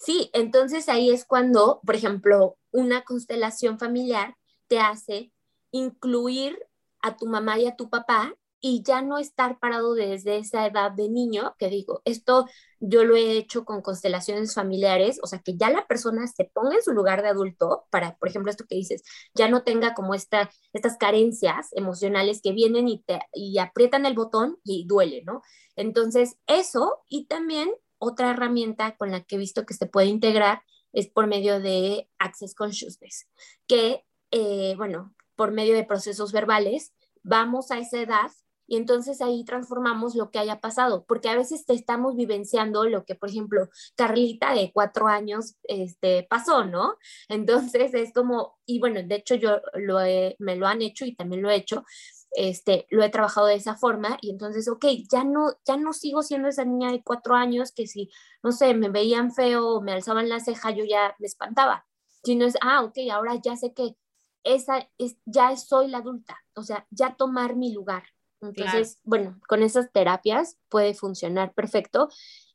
Sí, 0.00 0.30
entonces 0.32 0.88
ahí 0.88 1.10
es 1.10 1.26
cuando, 1.26 1.80
por 1.84 1.96
ejemplo, 1.96 2.56
una 2.70 3.02
constelación 3.02 3.78
familiar 3.78 4.36
te 4.68 4.80
hace 4.80 5.32
incluir 5.70 6.58
a 7.02 7.16
tu 7.16 7.26
mamá 7.26 7.58
y 7.58 7.66
a 7.66 7.76
tu 7.76 7.90
papá 7.90 8.34
y 8.60 8.82
ya 8.82 9.02
no 9.02 9.18
estar 9.18 9.58
parado 9.58 9.94
desde 9.94 10.38
esa 10.38 10.66
edad 10.66 10.90
de 10.90 11.08
niño, 11.08 11.54
que 11.58 11.68
digo, 11.68 12.02
esto 12.04 12.46
yo 12.80 13.04
lo 13.04 13.16
he 13.16 13.32
hecho 13.32 13.64
con 13.64 13.82
constelaciones 13.82 14.54
familiares, 14.54 15.20
o 15.22 15.26
sea, 15.26 15.40
que 15.40 15.56
ya 15.56 15.70
la 15.70 15.86
persona 15.86 16.26
se 16.26 16.44
ponga 16.44 16.76
en 16.76 16.82
su 16.82 16.92
lugar 16.92 17.22
de 17.22 17.28
adulto 17.28 17.86
para, 17.90 18.16
por 18.16 18.28
ejemplo, 18.28 18.50
esto 18.50 18.64
que 18.68 18.76
dices, 18.76 19.02
ya 19.34 19.48
no 19.48 19.62
tenga 19.62 19.94
como 19.94 20.14
esta, 20.14 20.50
estas 20.72 20.96
carencias 20.96 21.68
emocionales 21.72 22.40
que 22.42 22.52
vienen 22.52 22.88
y, 22.88 23.02
te, 23.02 23.20
y 23.32 23.58
aprietan 23.58 24.06
el 24.06 24.14
botón 24.14 24.58
y 24.64 24.86
duele, 24.86 25.22
¿no? 25.24 25.42
Entonces, 25.76 26.36
eso 26.46 27.04
y 27.08 27.26
también 27.26 27.70
otra 27.98 28.30
herramienta 28.30 28.96
con 28.96 29.10
la 29.10 29.22
que 29.22 29.36
he 29.36 29.38
visto 29.38 29.66
que 29.66 29.74
se 29.74 29.86
puede 29.86 30.06
integrar 30.08 30.62
es 30.92 31.08
por 31.08 31.26
medio 31.26 31.60
de 31.60 32.08
Access 32.18 32.54
Consciousness, 32.54 33.28
que, 33.66 34.04
eh, 34.30 34.74
bueno, 34.76 35.14
por 35.36 35.52
medio 35.52 35.74
de 35.74 35.84
procesos 35.84 36.32
verbales, 36.32 36.92
vamos 37.22 37.70
a 37.70 37.78
esa 37.78 38.00
edad 38.00 38.30
y 38.68 38.76
entonces 38.76 39.22
ahí 39.22 39.44
transformamos 39.44 40.14
lo 40.14 40.30
que 40.30 40.38
haya 40.38 40.60
pasado, 40.60 41.04
porque 41.08 41.30
a 41.30 41.36
veces 41.36 41.64
te 41.64 41.72
estamos 41.72 42.14
vivenciando 42.14 42.84
lo 42.84 43.04
que, 43.06 43.14
por 43.14 43.30
ejemplo, 43.30 43.68
Carlita 43.96 44.52
de 44.54 44.70
cuatro 44.72 45.08
años 45.08 45.56
este, 45.64 46.24
pasó, 46.28 46.64
¿no? 46.66 46.96
Entonces 47.28 47.94
es 47.94 48.12
como, 48.12 48.58
y 48.66 48.78
bueno, 48.78 49.00
de 49.02 49.14
hecho 49.14 49.34
yo 49.34 49.62
lo 49.74 49.98
me 50.38 50.56
lo 50.56 50.66
han 50.66 50.82
hecho 50.82 51.06
y 51.06 51.16
también 51.16 51.42
lo 51.42 51.50
he 51.50 51.56
hecho, 51.56 51.84
este, 52.32 52.86
lo 52.90 53.02
he 53.02 53.08
trabajado 53.08 53.46
de 53.46 53.54
esa 53.54 53.74
forma 53.74 54.18
y 54.20 54.30
entonces, 54.30 54.68
ok, 54.68 54.84
ya 55.10 55.24
no, 55.24 55.54
ya 55.64 55.78
no 55.78 55.94
sigo 55.94 56.22
siendo 56.22 56.48
esa 56.48 56.64
niña 56.66 56.92
de 56.92 57.02
cuatro 57.02 57.34
años 57.34 57.72
que 57.72 57.86
si, 57.86 58.10
no 58.42 58.52
sé, 58.52 58.74
me 58.74 58.90
veían 58.90 59.32
feo 59.32 59.66
o 59.66 59.80
me 59.80 59.92
alzaban 59.92 60.28
la 60.28 60.40
ceja, 60.40 60.70
yo 60.72 60.84
ya 60.84 61.16
me 61.18 61.26
espantaba, 61.26 61.86
sino 62.22 62.44
es, 62.44 62.54
ah, 62.60 62.82
ok, 62.84 62.98
ahora 63.10 63.36
ya 63.42 63.56
sé 63.56 63.72
que 63.72 63.96
esa 64.44 64.88
es, 64.98 65.16
ya 65.24 65.56
soy 65.56 65.88
la 65.88 65.98
adulta, 65.98 66.38
o 66.54 66.62
sea, 66.62 66.86
ya 66.90 67.16
tomar 67.16 67.56
mi 67.56 67.72
lugar, 67.72 68.04
entonces, 68.40 69.00
bueno, 69.04 69.40
con 69.48 69.62
esas 69.62 69.90
terapias 69.92 70.58
puede 70.68 70.94
funcionar 70.94 71.54
perfecto. 71.54 72.08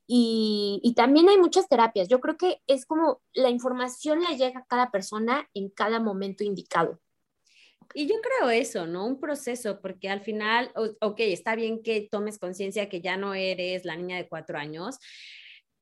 Y, 0.06 0.82
y, 0.84 0.96
también 0.96 1.30
hay 1.30 1.38
muchas 1.38 1.70
terapias. 1.70 2.10
Yo 2.10 2.20
creo 2.20 2.36
que 2.36 2.62
es 2.68 2.86
como 2.86 3.22
la 3.34 3.50
información 3.50 4.22
le 4.22 4.38
llega 4.38 4.60
a 4.60 4.66
cada 4.66 4.92
persona 4.92 5.50
en 5.54 5.70
cada 5.70 6.00
momento 6.00 6.44
indicado. 6.44 7.00
Y 7.94 8.08
yo 8.08 8.16
creo 8.22 8.50
eso, 8.50 8.88
¿no? 8.88 9.06
Un 9.06 9.20
proceso, 9.20 9.80
porque 9.82 10.10
al 10.10 10.22
final, 10.22 10.72
ok, 11.00 11.20
está 11.20 11.56
bien 11.56 11.84
que 11.84 12.08
tomes 12.10 12.40
conciencia 12.40 12.90
que 12.90 13.02
ya 13.02 13.18
no 13.18 13.34
eres 13.34 13.86
la 13.86 13.96
niña 13.96 14.18
de 14.18 14.28
cuatro 14.28 14.58
años, 14.58 14.98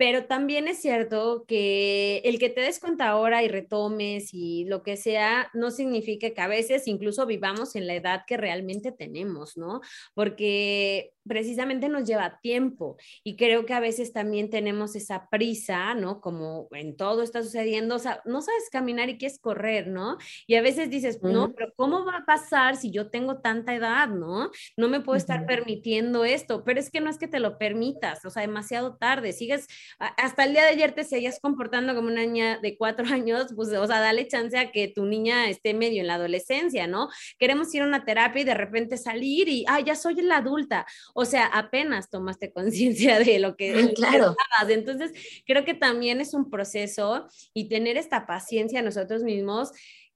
pero 0.02 0.26
también 0.26 0.68
es 0.68 0.82
cierto 0.82 1.46
que 1.48 2.24
el 2.26 2.40
que 2.40 2.50
te 2.50 2.62
des 2.62 2.80
cuenta 2.80 3.08
ahora 3.08 3.44
y 3.44 3.48
retomes 3.48 4.34
y 4.34 4.66
lo 4.66 4.82
que 4.82 4.98
sea, 4.98 5.52
no 5.54 5.70
significa 5.70 6.32
que 6.32 6.42
a 6.42 6.48
veces 6.48 6.88
incluso 6.88 7.28
vivamos 7.28 7.76
en 7.76 7.86
la 7.86 7.94
edad 7.94 8.24
que 8.26 8.36
realmente 8.36 8.92
tenemos, 8.92 9.58
¿no? 9.58 9.82
Porque 10.16 11.14
precisamente 11.28 11.90
nos 11.90 12.08
lleva 12.08 12.40
tiempo 12.42 12.98
y 13.24 13.36
creo 13.36 13.66
que 13.66 13.74
a 13.74 13.80
veces 13.80 14.14
también 14.14 14.50
tenemos 14.50 14.96
esa 14.96 15.30
prisa, 15.30 15.94
¿no? 15.94 16.22
Como 16.22 16.68
en 16.72 16.96
todo 16.96 17.22
está 17.22 17.44
sucediendo, 17.44 17.96
o 17.96 18.00
sea, 18.00 18.22
no 18.26 18.42
sabes 18.42 18.70
caminar 18.72 19.10
y 19.10 19.18
quieres 19.18 19.40
correr, 19.40 19.88
¿no? 19.88 20.18
Y 20.48 20.56
a 20.56 20.62
veces 20.62 20.90
dices, 20.90 21.22
no, 21.22 21.54
pero 21.54 21.74
¿cómo 21.76 22.06
va 22.06 22.18
a 22.18 22.26
pasar 22.26 22.76
si 22.76 22.92
yo 22.92 23.10
tengo 23.10 23.40
tanta 23.40 23.76
edad, 23.76 24.08
¿no? 24.08 24.52
No 24.78 24.88
me 24.88 25.02
puedo 25.02 25.18
estar 25.18 25.46
permitiendo 25.46 26.26
esto, 26.26 26.64
pero 26.64 26.80
es 26.80 26.90
que 26.90 27.02
no 27.02 27.10
es 27.10 27.18
que 27.18 27.28
te 27.28 27.40
lo 27.40 27.58
permitas, 27.58 28.26
o 28.26 28.30
sea, 28.30 28.42
demasiado 28.42 28.96
tarde, 28.96 29.34
sigues, 29.34 29.68
hasta 30.00 30.44
el 30.44 30.54
día 30.54 30.64
de 30.64 30.70
ayer 30.70 30.94
te 30.94 31.04
seguías 31.04 31.40
comportando 31.40 31.96
como 31.96 32.08
una 32.08 32.26
niña 32.26 32.60
de 32.60 32.78
cuatro 32.78 33.06
años, 33.14 33.54
pues, 33.56 33.70
o 33.70 33.88
sea, 33.88 34.00
dale 34.00 34.28
chance 34.28 34.58
a 34.58 34.72
que 34.72 34.88
tu 34.88 35.06
niña 35.06 35.50
esté 35.50 35.74
medio 35.74 36.02
en 36.02 36.08
la 36.08 36.16
adolescencia, 36.16 36.88
¿no? 36.88 37.10
Queremos 37.38 37.74
ir 37.74 37.84
a 37.84 37.86
una 37.86 38.06
terapia 38.06 38.42
y 38.42 38.46
de 38.46 38.54
repente 38.54 38.98
salir 38.98 39.48
y, 39.48 39.66
ah, 39.68 39.80
ya 39.80 39.96
soy 39.96 40.16
la 40.22 40.38
adulta 40.38 40.86
o 41.14 41.26
sea, 41.26 41.46
apenas 41.46 42.10
tomaste 42.10 42.52
conciencia 42.52 43.20
de 43.20 43.40
lo 43.40 43.56
que 43.56 43.74
ah, 43.74 43.92
claro. 43.96 44.36
Entonces, 44.70 45.12
creo 45.46 45.66
que 45.66 45.74
también 45.74 46.22
es 46.22 46.34
un 46.34 46.50
proceso 46.50 47.28
y 47.54 47.70
tener 47.70 47.98
esta 47.98 48.26
paciencia 48.26 48.82
nosotros 48.82 49.24
mismos, 49.24 49.72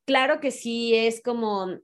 claro 0.05 0.39
que 0.39 0.51
sí 0.51 0.95
es 0.95 1.21
como 1.21 1.79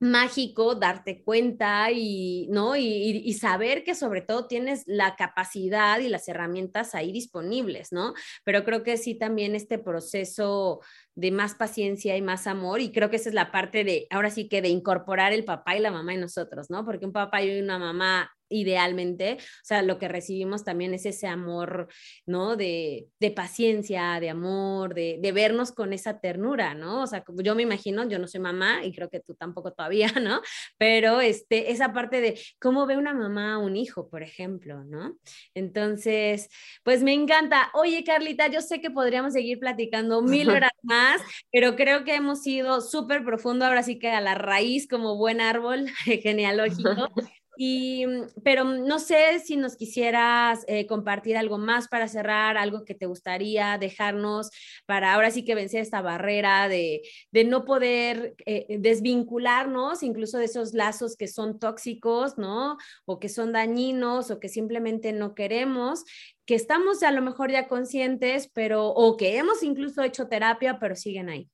mágico 0.00 0.76
darte 0.76 1.22
cuenta 1.24 1.90
y, 1.90 2.46
¿no? 2.50 2.76
Y, 2.76 3.32
saber 3.34 3.84
que 3.84 3.94
sobre 3.94 4.20
todo 4.20 4.46
tienes 4.46 4.82
la 4.86 5.16
capacidad 5.16 5.98
y 6.00 6.08
las 6.08 6.28
herramientas 6.28 6.94
ahí 6.94 7.12
disponibles, 7.12 7.92
¿no? 7.92 8.14
Pero 8.44 8.64
creo 8.64 8.82
que 8.82 8.96
sí 8.96 9.16
también 9.16 9.54
este 9.54 9.78
proceso 9.78 10.80
de 11.14 11.30
más 11.30 11.54
paciencia 11.54 12.16
y 12.16 12.22
más 12.22 12.46
amor 12.46 12.80
y 12.80 12.92
creo 12.92 13.10
que 13.10 13.16
esa 13.16 13.28
es 13.28 13.34
la 13.34 13.50
parte 13.50 13.84
de, 13.84 14.06
ahora 14.10 14.30
sí 14.30 14.48
que 14.48 14.62
de 14.62 14.68
incorporar 14.68 15.32
el 15.32 15.44
papá 15.44 15.76
y 15.76 15.80
la 15.80 15.90
mamá 15.90 16.14
en 16.14 16.20
nosotros, 16.20 16.70
¿no? 16.70 16.84
Porque 16.84 17.06
un 17.06 17.12
papá 17.12 17.42
y 17.42 17.60
una 17.60 17.78
mamá 17.78 18.30
idealmente, 18.48 19.38
o 19.40 19.64
sea, 19.64 19.82
lo 19.82 19.98
que 19.98 20.08
recibimos 20.08 20.64
también 20.64 20.94
es 20.94 21.06
ese 21.06 21.26
amor, 21.26 21.88
¿no? 22.26 22.56
De, 22.56 23.08
de 23.20 23.30
paciencia, 23.30 24.20
de 24.20 24.30
amor, 24.30 24.94
de, 24.94 25.18
de, 25.20 25.32
vernos 25.32 25.72
con 25.72 25.92
esa 25.92 26.20
ternura, 26.20 26.74
¿no? 26.74 27.02
O 27.02 27.06
sea, 27.06 27.24
yo 27.42 27.54
me 27.54 27.62
imagino, 27.62 28.08
yo 28.08 28.18
no 28.18 28.26
soy 28.26 28.40
mamá 28.40 28.84
y 28.84 28.92
creo 28.92 29.08
que 29.10 29.20
tú 29.20 29.34
tampoco 29.34 29.72
todavía, 29.72 30.08
¿no? 30.22 30.40
Pero 30.78 31.20
este, 31.20 31.72
esa 31.72 31.92
parte 31.92 32.20
de 32.20 32.40
cómo 32.60 32.86
ve 32.86 32.96
una 32.96 33.14
mamá 33.14 33.54
a 33.54 33.58
un 33.58 33.76
hijo, 33.76 34.08
por 34.08 34.22
ejemplo, 34.22 34.84
¿no? 34.84 35.16
Entonces, 35.54 36.48
pues 36.82 37.02
me 37.02 37.12
encanta. 37.12 37.70
Oye, 37.74 38.04
Carlita, 38.04 38.48
yo 38.48 38.60
sé 38.60 38.80
que 38.80 38.90
podríamos 38.90 39.32
seguir 39.32 39.58
platicando 39.58 40.22
mil 40.22 40.50
horas 40.50 40.72
más, 40.82 41.20
pero 41.52 41.76
creo 41.76 42.04
que 42.04 42.14
hemos 42.14 42.46
ido 42.46 42.80
súper 42.80 43.24
profundo, 43.24 43.64
ahora 43.64 43.82
sí 43.82 43.98
que 43.98 44.10
a 44.10 44.20
la 44.20 44.34
raíz 44.34 44.88
como 44.88 45.16
buen 45.16 45.40
árbol 45.40 45.86
genealógico. 46.22 47.08
Y, 47.60 48.06
mm, 48.06 48.26
pero 48.44 48.64
mm, 48.64 48.86
no 48.86 49.00
sé 49.00 49.40
si 49.40 49.56
nos 49.56 49.76
quisieras 49.76 50.64
eh, 50.68 50.86
compartir 50.86 51.36
algo 51.36 51.58
más 51.58 51.88
para 51.88 52.06
cerrar, 52.06 52.56
algo 52.56 52.84
que 52.84 52.94
te 52.94 53.06
gustaría 53.06 53.78
dejarnos 53.78 54.50
para 54.86 55.12
ahora 55.12 55.32
sí 55.32 55.44
que 55.44 55.56
vencer 55.56 55.80
esta 55.80 56.00
barrera 56.00 56.68
de, 56.68 57.02
de 57.32 57.44
no 57.44 57.64
poder 57.64 58.36
eh, 58.46 58.78
desvincularnos 58.78 60.04
incluso 60.04 60.38
de 60.38 60.44
esos 60.44 60.72
lazos 60.72 61.16
que 61.16 61.26
son 61.26 61.58
tóxicos, 61.58 62.38
¿no? 62.38 62.76
O 63.06 63.18
que 63.18 63.28
son 63.28 63.52
dañinos 63.52 64.30
o 64.30 64.38
que 64.38 64.48
simplemente 64.48 65.12
no 65.12 65.34
queremos, 65.34 66.04
que 66.46 66.54
estamos 66.54 67.02
a 67.02 67.10
lo 67.10 67.22
mejor 67.22 67.50
ya 67.50 67.66
conscientes, 67.66 68.48
pero 68.54 68.86
o 68.86 69.16
que 69.16 69.36
hemos 69.36 69.64
incluso 69.64 70.02
hecho 70.04 70.28
terapia, 70.28 70.78
pero 70.78 70.94
siguen 70.94 71.28
ahí. 71.28 71.50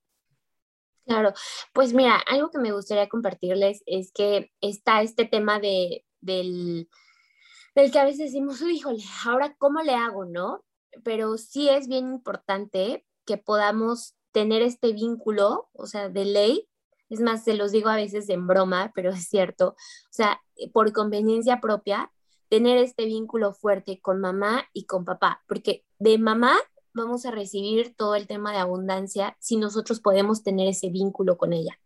Claro, 1.06 1.32
pues 1.74 1.92
mira, 1.92 2.16
algo 2.30 2.50
que 2.50 2.58
me 2.58 2.72
gustaría 2.72 3.08
compartirles 3.08 3.82
es 3.86 4.10
que 4.12 4.50
está 4.62 5.02
este 5.02 5.26
tema 5.26 5.60
de, 5.60 6.04
del, 6.20 6.88
del 7.74 7.92
que 7.92 7.98
a 7.98 8.04
veces 8.04 8.32
decimos, 8.32 8.62
híjole, 8.62 9.02
ahora 9.26 9.54
cómo 9.58 9.82
le 9.82 9.94
hago, 9.94 10.24
¿no? 10.24 10.64
Pero 11.02 11.36
sí 11.36 11.68
es 11.68 11.88
bien 11.88 12.08
importante 12.08 13.04
que 13.26 13.36
podamos 13.36 14.14
tener 14.32 14.62
este 14.62 14.92
vínculo, 14.92 15.68
o 15.74 15.86
sea, 15.86 16.08
de 16.08 16.24
ley. 16.24 16.68
Es 17.10 17.20
más, 17.20 17.44
se 17.44 17.54
los 17.54 17.70
digo 17.70 17.90
a 17.90 17.96
veces 17.96 18.28
en 18.30 18.46
broma, 18.46 18.90
pero 18.94 19.10
es 19.10 19.28
cierto. 19.28 19.68
O 19.68 20.12
sea, 20.12 20.40
por 20.72 20.92
conveniencia 20.92 21.60
propia, 21.60 22.10
tener 22.48 22.78
este 22.78 23.04
vínculo 23.04 23.52
fuerte 23.52 24.00
con 24.00 24.20
mamá 24.20 24.64
y 24.72 24.86
con 24.86 25.04
papá, 25.04 25.42
porque 25.46 25.84
de 25.98 26.18
mamá 26.18 26.56
vamos 26.94 27.26
a 27.26 27.30
recibir 27.30 27.94
todo 27.96 28.14
el 28.14 28.26
tema 28.26 28.52
de 28.52 28.58
abundancia 28.58 29.36
si 29.40 29.56
nosotros 29.56 30.00
podemos 30.00 30.42
tener 30.42 30.68
ese 30.68 30.90
vínculo 30.90 31.36
con 31.36 31.52
ella. 31.52 31.78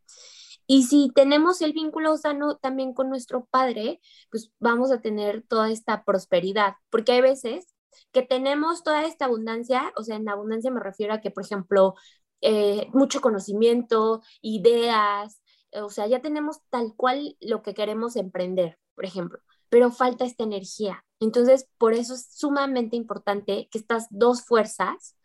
Y 0.66 0.84
si 0.84 1.10
tenemos 1.14 1.62
el 1.62 1.72
vínculo 1.72 2.16
sano 2.18 2.56
también 2.58 2.92
con 2.92 3.08
nuestro 3.08 3.46
padre, 3.46 4.00
pues 4.30 4.52
vamos 4.60 4.92
a 4.92 5.00
tener 5.00 5.42
toda 5.42 5.70
esta 5.70 6.04
prosperidad, 6.04 6.74
porque 6.90 7.12
hay 7.12 7.22
veces 7.22 7.74
que 8.12 8.22
tenemos 8.22 8.82
toda 8.84 9.04
esta 9.04 9.24
abundancia, 9.24 9.92
o 9.96 10.02
sea, 10.04 10.16
en 10.16 10.28
abundancia 10.28 10.70
me 10.70 10.80
refiero 10.80 11.14
a 11.14 11.20
que, 11.20 11.30
por 11.30 11.44
ejemplo, 11.44 11.94
eh, 12.42 12.88
mucho 12.92 13.20
conocimiento, 13.22 14.22
ideas, 14.42 15.40
o 15.72 15.90
sea, 15.90 16.06
ya 16.06 16.20
tenemos 16.20 16.58
tal 16.70 16.94
cual 16.96 17.36
lo 17.40 17.62
que 17.62 17.74
queremos 17.74 18.16
emprender, 18.16 18.78
por 18.94 19.04
ejemplo, 19.06 19.40
pero 19.70 19.90
falta 19.90 20.24
esta 20.24 20.44
energía. 20.44 21.04
Entonces, 21.20 21.68
por 21.78 21.94
eso 21.94 22.14
es 22.14 22.28
sumamente 22.32 22.96
importante 22.96 23.68
que 23.70 23.78
estas 23.78 24.06
dos 24.10 24.42
fuerzas 24.42 25.16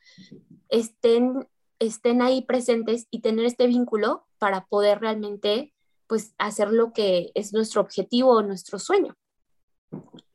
estén, 0.69 1.47
estén 1.79 2.21
ahí 2.21 2.41
presentes 2.41 3.07
y 3.11 3.21
tener 3.21 3.45
este 3.45 3.67
vínculo 3.67 4.25
para 4.39 4.65
poder 4.65 4.99
realmente 4.99 5.73
pues 6.07 6.33
hacer 6.37 6.71
lo 6.71 6.93
que 6.93 7.31
es 7.35 7.53
nuestro 7.53 7.81
objetivo 7.81 8.31
o 8.31 8.41
nuestro 8.41 8.79
sueño. 8.79 9.15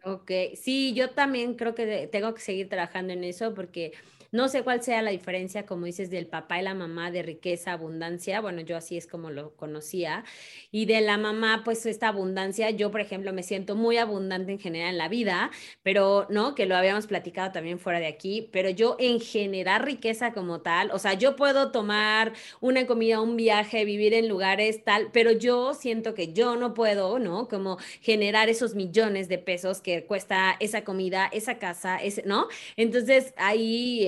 Ok, 0.05 0.31
sí, 0.55 0.95
yo 0.95 1.11
también 1.11 1.55
creo 1.55 1.75
que 1.75 2.09
tengo 2.11 2.33
que 2.35 2.41
seguir 2.41 2.69
trabajando 2.69 3.13
en 3.13 3.25
eso 3.25 3.53
porque 3.55 3.93
no 4.33 4.49
sé 4.49 4.63
cuál 4.63 4.83
sea 4.83 5.03
la 5.03 5.11
diferencia, 5.11 5.67
como 5.67 5.87
dices, 5.87 6.11
del 6.11 6.27
papá 6.27 6.59
y 6.61 6.63
la 6.63 6.75
mamá 6.75 7.11
de 7.11 7.23
riqueza, 7.23 7.73
abundancia. 7.73 8.41
Bueno, 8.41 8.61
yo 8.61 8.77
así 8.77 8.97
es 8.97 9.07
como 9.07 9.31
lo 9.31 9.55
conocía. 9.57 10.25
Y 10.71 10.87
de 10.87 11.01
la 11.01 11.19
mamá, 11.19 11.63
pues 11.65 11.87
esta 11.87 12.09
abundancia, 12.09 12.71
yo 12.71 12.91
por 12.91 13.01
ejemplo 13.01 13.33
me 13.33 13.43
siento 13.43 13.77
muy 13.77 13.97
abundante 13.97 14.53
en 14.53 14.59
general 14.59 14.91
en 14.91 14.99
la 14.99 15.09
vida, 15.09 15.51
pero 15.83 16.27
no, 16.31 16.55
que 16.55 16.67
lo 16.67 16.77
habíamos 16.77 17.07
platicado 17.07 17.53
también 17.53 17.79
fuera 17.79 18.01
de 18.01 18.07
aquí, 18.07 18.49
pero 18.53 18.71
yo 18.71 18.97
en 18.99 19.21
generar 19.21 19.85
riqueza 19.85 20.33
como 20.33 20.61
tal, 20.61 20.91
o 20.93 20.99
sea, 20.99 21.15
yo 21.15 21.37
puedo 21.37 21.71
tomar 21.73 22.33
una 22.61 22.87
comida, 22.87 23.21
un 23.21 23.37
viaje, 23.37 23.85
vivir 23.85 24.15
en 24.15 24.29
lugares 24.29 24.85
tal, 24.85 25.11
pero 25.13 25.33
yo 25.33 25.75
siento 25.75 26.15
que 26.15 26.33
yo 26.33 26.57
no 26.57 26.75
puedo, 26.75 27.19
¿no? 27.19 27.49
Como 27.49 27.79
generar 28.01 28.49
esos 28.49 28.75
millones 28.75 29.29
de 29.29 29.39
pesos 29.39 29.81
que 29.81 30.05
cuesta 30.05 30.57
esa 30.61 30.85
comida, 30.85 31.29
esa 31.33 31.59
casa, 31.59 31.97
ese, 31.99 32.23
¿no? 32.25 32.49
Entonces 32.77 33.35
ahí, 33.37 34.05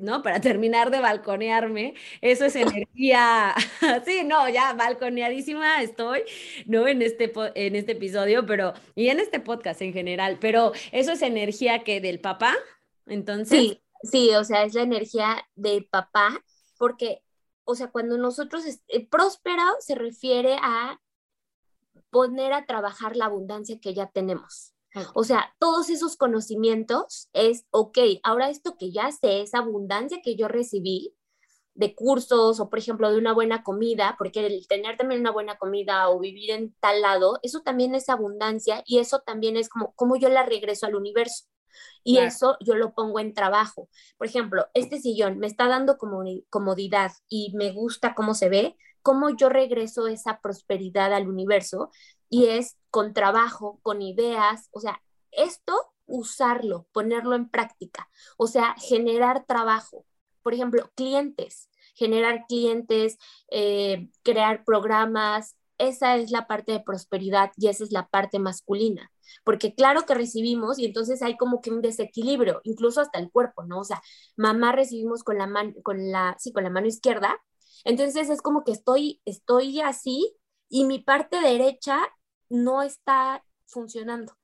¿no? 0.00 0.22
Para 0.22 0.40
terminar 0.40 0.90
de 0.90 1.00
balconearme, 1.00 1.94
eso 2.20 2.44
es 2.44 2.56
energía, 2.56 3.54
sí, 4.04 4.24
no, 4.24 4.48
ya 4.48 4.72
balconeadísima 4.74 5.82
estoy, 5.82 6.22
¿no? 6.66 6.86
En 6.86 7.02
este, 7.02 7.32
en 7.54 7.76
este 7.76 7.92
episodio, 7.92 8.46
pero, 8.46 8.72
y 8.94 9.08
en 9.08 9.20
este 9.20 9.40
podcast 9.40 9.82
en 9.82 9.92
general, 9.92 10.38
pero 10.40 10.72
eso 10.92 11.12
es 11.12 11.22
energía 11.22 11.84
que 11.84 12.00
del 12.00 12.20
papá, 12.20 12.56
entonces. 13.06 13.60
Sí, 13.60 13.82
sí, 14.02 14.30
o 14.34 14.44
sea, 14.44 14.64
es 14.64 14.74
la 14.74 14.82
energía 14.82 15.46
del 15.54 15.86
papá, 15.86 16.42
porque, 16.78 17.22
o 17.64 17.74
sea, 17.74 17.88
cuando 17.88 18.18
nosotros, 18.18 18.64
eh, 18.66 19.06
próspero 19.08 19.62
se 19.80 19.94
refiere 19.94 20.56
a 20.62 21.00
poner 22.10 22.52
a 22.52 22.66
trabajar 22.66 23.16
la 23.16 23.26
abundancia 23.26 23.78
que 23.80 23.94
ya 23.94 24.06
tenemos. 24.06 24.74
O 25.14 25.24
sea, 25.24 25.54
todos 25.58 25.88
esos 25.88 26.16
conocimientos 26.16 27.28
es, 27.32 27.64
ok, 27.70 27.98
ahora 28.22 28.50
esto 28.50 28.76
que 28.78 28.92
ya 28.92 29.10
sé, 29.12 29.42
esa 29.42 29.58
abundancia 29.58 30.20
que 30.22 30.36
yo 30.36 30.48
recibí 30.48 31.14
de 31.74 31.94
cursos 31.94 32.60
o, 32.60 32.68
por 32.68 32.78
ejemplo, 32.78 33.10
de 33.10 33.18
una 33.18 33.32
buena 33.32 33.62
comida, 33.62 34.16
porque 34.18 34.44
el 34.44 34.66
tener 34.68 34.96
también 34.96 35.20
una 35.20 35.30
buena 35.30 35.56
comida 35.56 36.10
o 36.10 36.18
vivir 36.18 36.50
en 36.50 36.74
tal 36.80 37.00
lado, 37.00 37.38
eso 37.42 37.60
también 37.60 37.94
es 37.94 38.08
abundancia 38.08 38.82
y 38.84 38.98
eso 38.98 39.20
también 39.20 39.56
es 39.56 39.68
como, 39.68 39.94
como 39.94 40.16
yo 40.16 40.28
la 40.28 40.44
regreso 40.44 40.86
al 40.86 40.96
universo. 40.96 41.46
Y 42.02 42.18
eso 42.18 42.56
yo 42.60 42.74
lo 42.74 42.94
pongo 42.94 43.20
en 43.20 43.32
trabajo. 43.32 43.88
Por 44.18 44.26
ejemplo, 44.26 44.66
este 44.74 44.98
sillón 44.98 45.38
me 45.38 45.46
está 45.46 45.68
dando 45.68 45.98
comodidad 45.98 47.12
y 47.28 47.52
me 47.54 47.70
gusta 47.72 48.14
cómo 48.14 48.34
se 48.34 48.48
ve, 48.48 48.76
cómo 49.02 49.30
yo 49.30 49.48
regreso 49.48 50.08
esa 50.08 50.40
prosperidad 50.40 51.14
al 51.14 51.28
universo 51.28 51.90
y 52.30 52.46
es 52.46 52.78
con 52.90 53.12
trabajo, 53.12 53.78
con 53.82 54.00
ideas, 54.00 54.68
o 54.72 54.80
sea, 54.80 55.02
esto 55.32 55.74
usarlo, 56.06 56.86
ponerlo 56.92 57.34
en 57.36 57.48
práctica, 57.48 58.08
o 58.38 58.46
sea, 58.46 58.74
generar 58.78 59.44
trabajo. 59.46 60.06
Por 60.42 60.54
ejemplo, 60.54 60.90
clientes, 60.94 61.68
generar 61.94 62.46
clientes, 62.48 63.18
eh, 63.50 64.08
crear 64.22 64.64
programas, 64.64 65.56
esa 65.78 66.16
es 66.16 66.30
la 66.30 66.46
parte 66.46 66.72
de 66.72 66.80
prosperidad 66.80 67.52
y 67.56 67.68
esa 67.68 67.84
es 67.84 67.92
la 67.92 68.08
parte 68.08 68.38
masculina, 68.38 69.10
porque 69.44 69.74
claro 69.74 70.02
que 70.06 70.14
recibimos 70.14 70.78
y 70.78 70.86
entonces 70.86 71.22
hay 71.22 71.36
como 71.36 71.60
que 71.60 71.70
un 71.70 71.82
desequilibrio, 71.82 72.60
incluso 72.64 73.00
hasta 73.00 73.18
el 73.18 73.30
cuerpo, 73.30 73.64
¿no? 73.64 73.80
O 73.80 73.84
sea, 73.84 74.02
mamá 74.36 74.72
recibimos 74.72 75.24
con 75.24 75.38
la 75.38 75.46
mano, 75.46 75.72
con 75.82 76.10
la, 76.10 76.36
sí, 76.38 76.52
con 76.52 76.64
la 76.64 76.70
mano 76.70 76.86
izquierda, 76.86 77.38
entonces 77.84 78.30
es 78.30 78.42
como 78.42 78.64
que 78.64 78.72
estoy, 78.72 79.20
estoy 79.24 79.80
así 79.80 80.34
y 80.68 80.84
mi 80.84 80.98
parte 81.00 81.40
derecha 81.40 82.00
no 82.50 82.82
está 82.82 83.42
funcionando. 83.66 84.36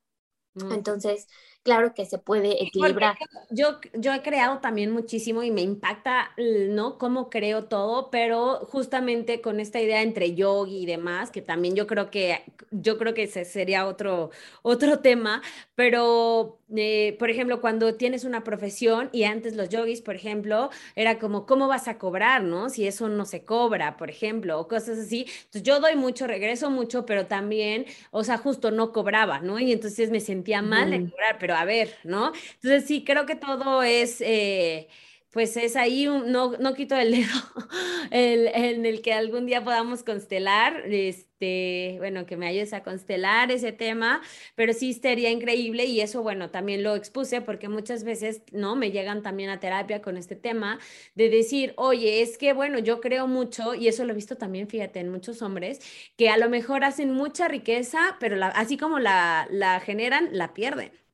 Mm. 0.54 0.72
Entonces, 0.72 1.26
claro 1.66 1.94
que 1.94 2.06
se 2.06 2.18
puede 2.18 2.62
equilibrar. 2.62 3.16
Yo, 3.50 3.80
yo 3.92 4.14
he 4.14 4.22
creado 4.22 4.60
también 4.60 4.92
muchísimo 4.92 5.42
y 5.42 5.50
me 5.50 5.62
impacta, 5.62 6.30
¿no? 6.68 6.96
Cómo 6.96 7.28
creo 7.28 7.64
todo, 7.64 8.08
pero 8.12 8.60
justamente 8.70 9.40
con 9.40 9.58
esta 9.58 9.80
idea 9.80 10.00
entre 10.02 10.36
yogi 10.36 10.84
y 10.84 10.86
demás, 10.86 11.32
que 11.32 11.42
también 11.42 11.74
yo 11.74 11.88
creo 11.88 12.08
que, 12.08 12.44
yo 12.70 12.98
creo 12.98 13.14
que 13.14 13.24
ese 13.24 13.44
sería 13.44 13.88
otro, 13.88 14.30
otro 14.62 15.00
tema, 15.00 15.42
pero, 15.74 16.60
eh, 16.76 17.16
por 17.18 17.30
ejemplo, 17.30 17.60
cuando 17.60 17.96
tienes 17.96 18.22
una 18.22 18.44
profesión 18.44 19.08
y 19.10 19.24
antes 19.24 19.56
los 19.56 19.68
yogis, 19.68 20.02
por 20.02 20.14
ejemplo, 20.14 20.70
era 20.94 21.18
como, 21.18 21.46
¿cómo 21.46 21.66
vas 21.66 21.88
a 21.88 21.98
cobrar, 21.98 22.44
no? 22.44 22.70
Si 22.70 22.86
eso 22.86 23.08
no 23.08 23.24
se 23.24 23.44
cobra, 23.44 23.96
por 23.96 24.08
ejemplo, 24.08 24.60
o 24.60 24.68
cosas 24.68 24.98
así. 24.98 25.26
Entonces, 25.46 25.64
yo 25.64 25.80
doy 25.80 25.96
mucho, 25.96 26.28
regreso 26.28 26.70
mucho, 26.70 27.04
pero 27.06 27.26
también, 27.26 27.86
o 28.12 28.22
sea, 28.22 28.38
justo 28.38 28.70
no 28.70 28.92
cobraba, 28.92 29.40
¿no? 29.40 29.58
Y 29.58 29.72
entonces 29.72 30.10
me 30.10 30.20
sentía 30.20 30.62
mal 30.62 30.90
de 30.92 31.10
cobrar, 31.10 31.38
pero 31.40 31.55
a 31.60 31.64
ver, 31.64 31.94
¿no? 32.04 32.32
Entonces 32.54 32.86
sí, 32.86 33.04
creo 33.04 33.26
que 33.26 33.36
todo 33.36 33.82
es... 33.82 34.20
Eh, 34.20 34.88
pues 35.32 35.54
es 35.58 35.76
ahí, 35.76 36.08
un, 36.08 36.32
no, 36.32 36.52
no 36.56 36.72
quito 36.72 36.96
el 36.96 37.10
dedo 37.12 37.28
el, 38.10 38.46
en 38.54 38.86
el 38.86 39.02
que 39.02 39.12
algún 39.12 39.44
día 39.44 39.62
podamos 39.62 40.02
constelar, 40.02 40.84
este, 40.90 41.96
bueno, 41.98 42.24
que 42.24 42.38
me 42.38 42.46
ayudes 42.46 42.72
a 42.72 42.82
constelar 42.82 43.50
ese 43.50 43.70
tema, 43.72 44.22
pero 44.54 44.72
sí 44.72 44.94
sería 44.94 45.30
increíble 45.30 45.84
y 45.84 46.00
eso, 46.00 46.22
bueno, 46.22 46.50
también 46.50 46.82
lo 46.82 46.96
expuse 46.96 47.42
porque 47.42 47.68
muchas 47.68 48.02
veces, 48.04 48.42
¿no? 48.52 48.76
Me 48.76 48.90
llegan 48.92 49.22
también 49.22 49.50
a 49.50 49.60
terapia 49.60 50.00
con 50.00 50.16
este 50.16 50.36
tema 50.36 50.78
de 51.14 51.28
decir, 51.28 51.74
oye, 51.76 52.22
es 52.22 52.38
que, 52.38 52.54
bueno, 52.54 52.78
yo 52.78 53.00
creo 53.02 53.26
mucho 53.26 53.74
y 53.74 53.88
eso 53.88 54.04
lo 54.04 54.12
he 54.12 54.16
visto 54.16 54.36
también, 54.36 54.68
fíjate, 54.68 55.00
en 55.00 55.10
muchos 55.10 55.42
hombres, 55.42 55.80
que 56.16 56.30
a 56.30 56.38
lo 56.38 56.48
mejor 56.48 56.82
hacen 56.84 57.12
mucha 57.12 57.46
riqueza, 57.48 58.16
pero 58.20 58.42
así 58.54 58.78
como 58.78 58.98
la, 59.00 59.46
la 59.50 59.80
generan, 59.80 60.30
la 60.32 60.54
pierden. 60.54 61.05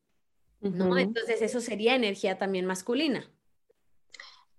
¿No? 0.62 0.96
Entonces 0.96 1.42
eso 1.42 1.60
sería 1.60 1.94
energía 1.94 2.38
también 2.38 2.66
masculina. 2.66 3.28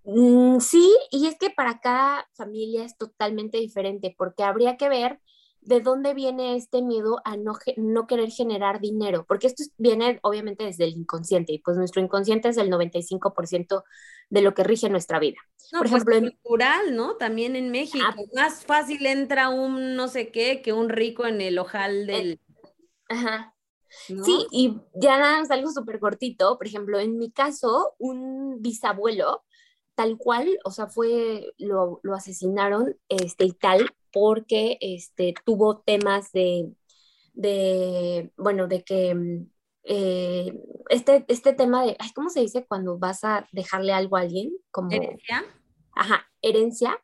Mm, 0.04 0.60
sí, 0.60 0.94
y 1.10 1.26
es 1.26 1.36
que 1.38 1.50
para 1.50 1.80
cada 1.80 2.28
familia 2.34 2.84
es 2.84 2.96
totalmente 2.96 3.58
diferente, 3.58 4.14
porque 4.16 4.42
habría 4.42 4.76
que 4.76 4.88
ver 4.88 5.20
de 5.62 5.80
dónde 5.80 6.12
viene 6.12 6.56
este 6.56 6.82
miedo 6.82 7.22
a 7.24 7.38
no, 7.38 7.54
no 7.78 8.06
querer 8.06 8.30
generar 8.30 8.80
dinero, 8.80 9.24
porque 9.26 9.46
esto 9.46 9.64
viene 9.78 10.18
obviamente 10.22 10.64
desde 10.64 10.84
el 10.84 10.90
inconsciente, 10.90 11.54
y 11.54 11.58
pues 11.58 11.78
nuestro 11.78 12.02
inconsciente 12.02 12.50
es 12.50 12.58
el 12.58 12.70
95% 12.70 13.82
de 14.28 14.42
lo 14.42 14.52
que 14.52 14.62
rige 14.62 14.90
nuestra 14.90 15.18
vida. 15.18 15.38
Por 15.70 15.80
pues, 15.80 15.92
ejemplo, 15.92 16.16
en... 16.16 16.30
cultural, 16.32 16.94
¿no? 16.94 17.16
También 17.16 17.56
en 17.56 17.70
México, 17.70 18.04
ah, 18.06 18.14
más 18.34 18.66
fácil 18.66 19.06
entra 19.06 19.48
un 19.48 19.96
no 19.96 20.08
sé 20.08 20.30
qué 20.30 20.60
que 20.60 20.74
un 20.74 20.90
rico 20.90 21.24
en 21.26 21.40
el 21.40 21.58
ojal 21.58 22.06
del... 22.06 22.40
Ajá, 23.08 23.53
Sí, 24.06 24.46
y 24.50 24.76
ya 24.94 25.18
nada 25.18 25.40
más 25.40 25.50
algo 25.50 25.70
súper 25.70 26.00
cortito. 26.00 26.56
Por 26.58 26.66
ejemplo, 26.66 26.98
en 26.98 27.18
mi 27.18 27.30
caso, 27.30 27.94
un 27.98 28.60
bisabuelo, 28.60 29.44
tal 29.94 30.18
cual, 30.18 30.58
o 30.64 30.70
sea, 30.70 30.86
fue, 30.86 31.52
lo, 31.58 32.00
lo 32.02 32.14
asesinaron, 32.14 32.96
este, 33.08 33.44
y 33.44 33.52
tal, 33.52 33.90
porque, 34.12 34.78
este, 34.80 35.34
tuvo 35.44 35.78
temas 35.78 36.32
de, 36.32 36.72
de, 37.32 38.32
bueno, 38.36 38.66
de 38.66 38.82
que, 38.84 39.14
mm, 39.14 39.50
eh, 39.84 40.60
este, 40.88 41.24
este 41.28 41.52
tema 41.52 41.84
de, 41.84 41.96
ay, 41.98 42.10
¿cómo 42.14 42.30
se 42.30 42.40
dice 42.40 42.66
cuando 42.66 42.98
vas 42.98 43.22
a 43.24 43.46
dejarle 43.52 43.92
algo 43.92 44.16
a 44.16 44.20
alguien? 44.20 44.52
Como, 44.70 44.90
¿Herencia? 44.90 45.44
Ajá, 45.92 46.26
herencia. 46.42 46.98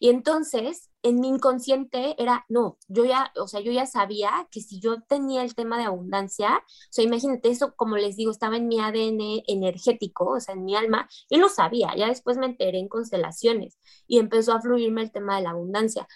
Y 0.00 0.08
entonces, 0.08 0.91
en 1.02 1.20
mi 1.20 1.28
inconsciente 1.28 2.14
era, 2.22 2.44
no, 2.48 2.78
yo 2.88 3.04
ya, 3.04 3.32
o 3.36 3.48
sea, 3.48 3.60
yo 3.60 3.72
ya 3.72 3.86
sabía 3.86 4.48
que 4.50 4.60
si 4.60 4.80
yo 4.80 5.00
tenía 5.02 5.42
el 5.42 5.54
tema 5.54 5.78
de 5.78 5.84
abundancia, 5.84 6.58
o 6.58 6.62
sea, 6.90 7.04
imagínate 7.04 7.50
eso, 7.50 7.74
como 7.76 7.96
les 7.96 8.16
digo, 8.16 8.30
estaba 8.30 8.56
en 8.56 8.68
mi 8.68 8.80
ADN 8.80 9.42
energético, 9.48 10.26
o 10.30 10.40
sea, 10.40 10.54
en 10.54 10.64
mi 10.64 10.76
alma, 10.76 11.08
y 11.28 11.38
lo 11.38 11.48
sabía, 11.48 11.94
ya 11.96 12.06
después 12.06 12.38
me 12.38 12.46
enteré 12.46 12.78
en 12.78 12.88
constelaciones 12.88 13.78
y 14.06 14.18
empezó 14.18 14.52
a 14.52 14.60
fluirme 14.60 15.02
el 15.02 15.12
tema 15.12 15.36
de 15.36 15.42
la 15.42 15.50
abundancia. 15.50 16.06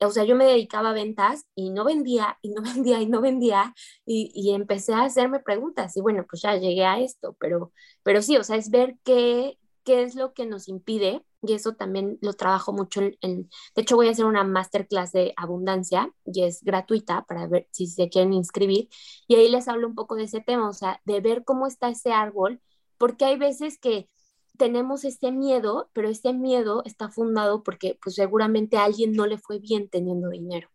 O 0.00 0.10
sea, 0.10 0.24
yo 0.24 0.34
me 0.34 0.46
dedicaba 0.46 0.90
a 0.90 0.92
ventas 0.94 1.46
y 1.54 1.70
no 1.70 1.84
vendía, 1.84 2.38
y 2.42 2.50
no 2.50 2.62
vendía, 2.62 3.00
y 3.00 3.06
no 3.06 3.20
vendía, 3.20 3.74
y, 4.06 4.32
y 4.34 4.54
empecé 4.54 4.94
a 4.94 5.04
hacerme 5.04 5.40
preguntas, 5.40 5.96
y 5.96 6.00
bueno, 6.00 6.24
pues 6.28 6.42
ya 6.42 6.56
llegué 6.56 6.84
a 6.84 6.98
esto, 7.00 7.36
pero, 7.38 7.72
pero 8.02 8.22
sí, 8.22 8.36
o 8.36 8.44
sea, 8.44 8.56
es 8.56 8.70
ver 8.70 8.96
qué, 9.04 9.58
qué 9.84 10.02
es 10.02 10.14
lo 10.14 10.32
que 10.34 10.46
nos 10.46 10.68
impide 10.68 11.24
y 11.42 11.54
eso 11.54 11.74
también 11.74 12.18
lo 12.20 12.32
trabajo 12.34 12.72
mucho 12.72 13.00
en, 13.20 13.50
de 13.74 13.82
hecho 13.82 13.96
voy 13.96 14.08
a 14.08 14.12
hacer 14.12 14.24
una 14.24 14.44
masterclass 14.44 15.12
de 15.12 15.34
abundancia 15.36 16.12
y 16.24 16.44
es 16.44 16.62
gratuita 16.62 17.24
para 17.26 17.46
ver 17.46 17.68
si 17.72 17.86
se 17.86 18.08
quieren 18.08 18.32
inscribir 18.32 18.88
y 19.26 19.34
ahí 19.34 19.48
les 19.50 19.68
hablo 19.68 19.88
un 19.88 19.94
poco 19.94 20.14
de 20.14 20.24
ese 20.24 20.40
tema, 20.40 20.68
o 20.68 20.72
sea, 20.72 21.00
de 21.04 21.20
ver 21.20 21.44
cómo 21.44 21.66
está 21.66 21.88
ese 21.88 22.12
árbol, 22.12 22.60
porque 22.96 23.24
hay 23.24 23.36
veces 23.36 23.78
que 23.78 24.08
tenemos 24.56 25.04
ese 25.04 25.32
miedo, 25.32 25.90
pero 25.92 26.08
ese 26.08 26.32
miedo 26.32 26.82
está 26.84 27.08
fundado 27.08 27.62
porque 27.62 27.98
pues 28.02 28.14
seguramente 28.14 28.76
a 28.76 28.84
alguien 28.84 29.12
no 29.12 29.26
le 29.26 29.38
fue 29.38 29.58
bien 29.58 29.88
teniendo 29.88 30.28
dinero. 30.28 30.68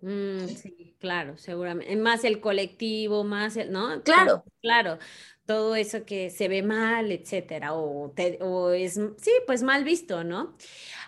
Mm, 0.00 0.46
sí, 0.46 0.96
claro, 0.98 1.36
seguramente. 1.38 1.94
Más 1.96 2.24
el 2.24 2.40
colectivo, 2.40 3.24
más 3.24 3.56
el, 3.56 3.72
¿no? 3.72 4.02
Claro. 4.02 4.44
Claro. 4.60 4.98
Todo 5.48 5.76
eso 5.76 6.04
que 6.04 6.28
se 6.28 6.46
ve 6.46 6.62
mal, 6.62 7.10
etcétera, 7.10 7.72
o, 7.72 8.12
o 8.40 8.70
es, 8.72 9.00
sí, 9.16 9.30
pues 9.46 9.62
mal 9.62 9.82
visto, 9.82 10.22
¿no? 10.22 10.54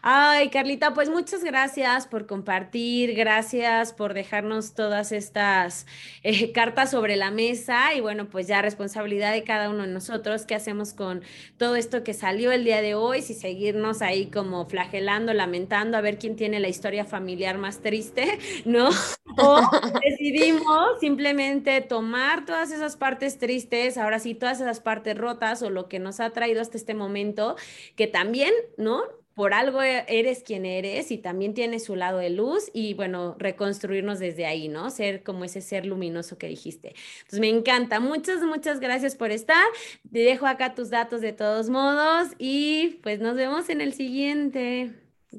Ay, 0.02 0.48
Carlita, 0.48 0.94
pues 0.94 1.10
muchas 1.10 1.44
gracias 1.44 2.06
por 2.06 2.26
compartir, 2.26 3.14
gracias 3.14 3.92
por 3.92 4.14
dejarnos 4.14 4.72
todas 4.72 5.12
estas 5.12 5.86
eh, 6.22 6.52
cartas 6.52 6.90
sobre 6.92 7.16
la 7.16 7.30
mesa 7.30 7.92
y 7.94 8.00
bueno, 8.00 8.30
pues 8.30 8.46
ya 8.46 8.62
responsabilidad 8.62 9.32
de 9.32 9.44
cada 9.44 9.68
uno 9.68 9.82
de 9.82 9.92
nosotros, 9.92 10.46
qué 10.46 10.54
hacemos 10.54 10.94
con 10.94 11.22
todo 11.58 11.76
esto 11.76 12.02
que 12.02 12.14
salió 12.14 12.50
el 12.50 12.64
día 12.64 12.80
de 12.80 12.94
hoy, 12.94 13.20
si 13.20 13.34
seguirnos 13.34 14.00
ahí 14.00 14.30
como 14.30 14.64
flagelando, 14.66 15.34
lamentando, 15.34 15.98
a 15.98 16.00
ver 16.00 16.18
quién 16.18 16.34
tiene 16.34 16.60
la 16.60 16.68
historia 16.68 17.04
familiar 17.04 17.58
más 17.58 17.82
triste, 17.82 18.38
¿no? 18.64 18.88
O 19.38 19.60
decidimos 20.02 20.98
simplemente 20.98 21.80
tomar 21.82 22.44
todas 22.44 22.72
esas 22.72 22.96
partes 22.96 23.38
tristes, 23.38 23.96
ahora 23.96 24.18
sí, 24.18 24.29
todas 24.34 24.60
esas 24.60 24.80
partes 24.80 25.16
rotas 25.16 25.62
o 25.62 25.70
lo 25.70 25.88
que 25.88 25.98
nos 25.98 26.20
ha 26.20 26.30
traído 26.30 26.60
hasta 26.60 26.76
este 26.76 26.94
momento, 26.94 27.56
que 27.96 28.06
también, 28.06 28.52
¿no? 28.76 29.02
por 29.40 29.54
algo 29.54 29.82
e, 29.82 30.04
eres 30.08 30.42
quien 30.42 30.66
eres 30.66 31.10
y 31.10 31.16
también 31.16 31.54
tiene 31.54 31.78
su 31.78 31.96
lado 31.96 32.18
de 32.18 32.28
luz 32.28 32.70
y 32.74 32.92
bueno, 32.92 33.36
reconstruirnos 33.38 34.18
desde 34.18 34.44
ahí, 34.44 34.68
¿no? 34.68 34.90
Ser 34.90 35.22
como 35.22 35.44
ese 35.44 35.62
ser 35.62 35.86
luminoso 35.86 36.36
que 36.36 36.46
dijiste. 36.46 36.94
Entonces 37.20 37.40
me 37.40 37.48
encanta. 37.48 38.00
Muchas, 38.00 38.42
muchas 38.42 38.80
gracias 38.80 39.16
por 39.16 39.30
estar. 39.30 39.64
Te 40.12 40.18
dejo 40.18 40.46
acá 40.46 40.74
tus 40.74 40.90
datos 40.90 41.22
de 41.22 41.32
todos 41.32 41.70
modos 41.70 42.28
y 42.38 43.00
pues 43.02 43.20
nos 43.20 43.34
vemos 43.34 43.70
en 43.70 43.80
el 43.80 43.94
siguiente. 43.94 44.92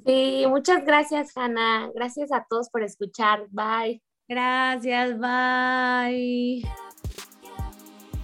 Sí, 0.06 0.46
muchas 0.48 0.84
gracias, 0.84 1.38
Hanna. 1.38 1.92
Gracias 1.94 2.32
a 2.32 2.46
todos 2.50 2.70
por 2.70 2.82
escuchar. 2.82 3.46
Bye. 3.52 4.02
Gracias, 4.28 5.20
bye. 5.20 6.64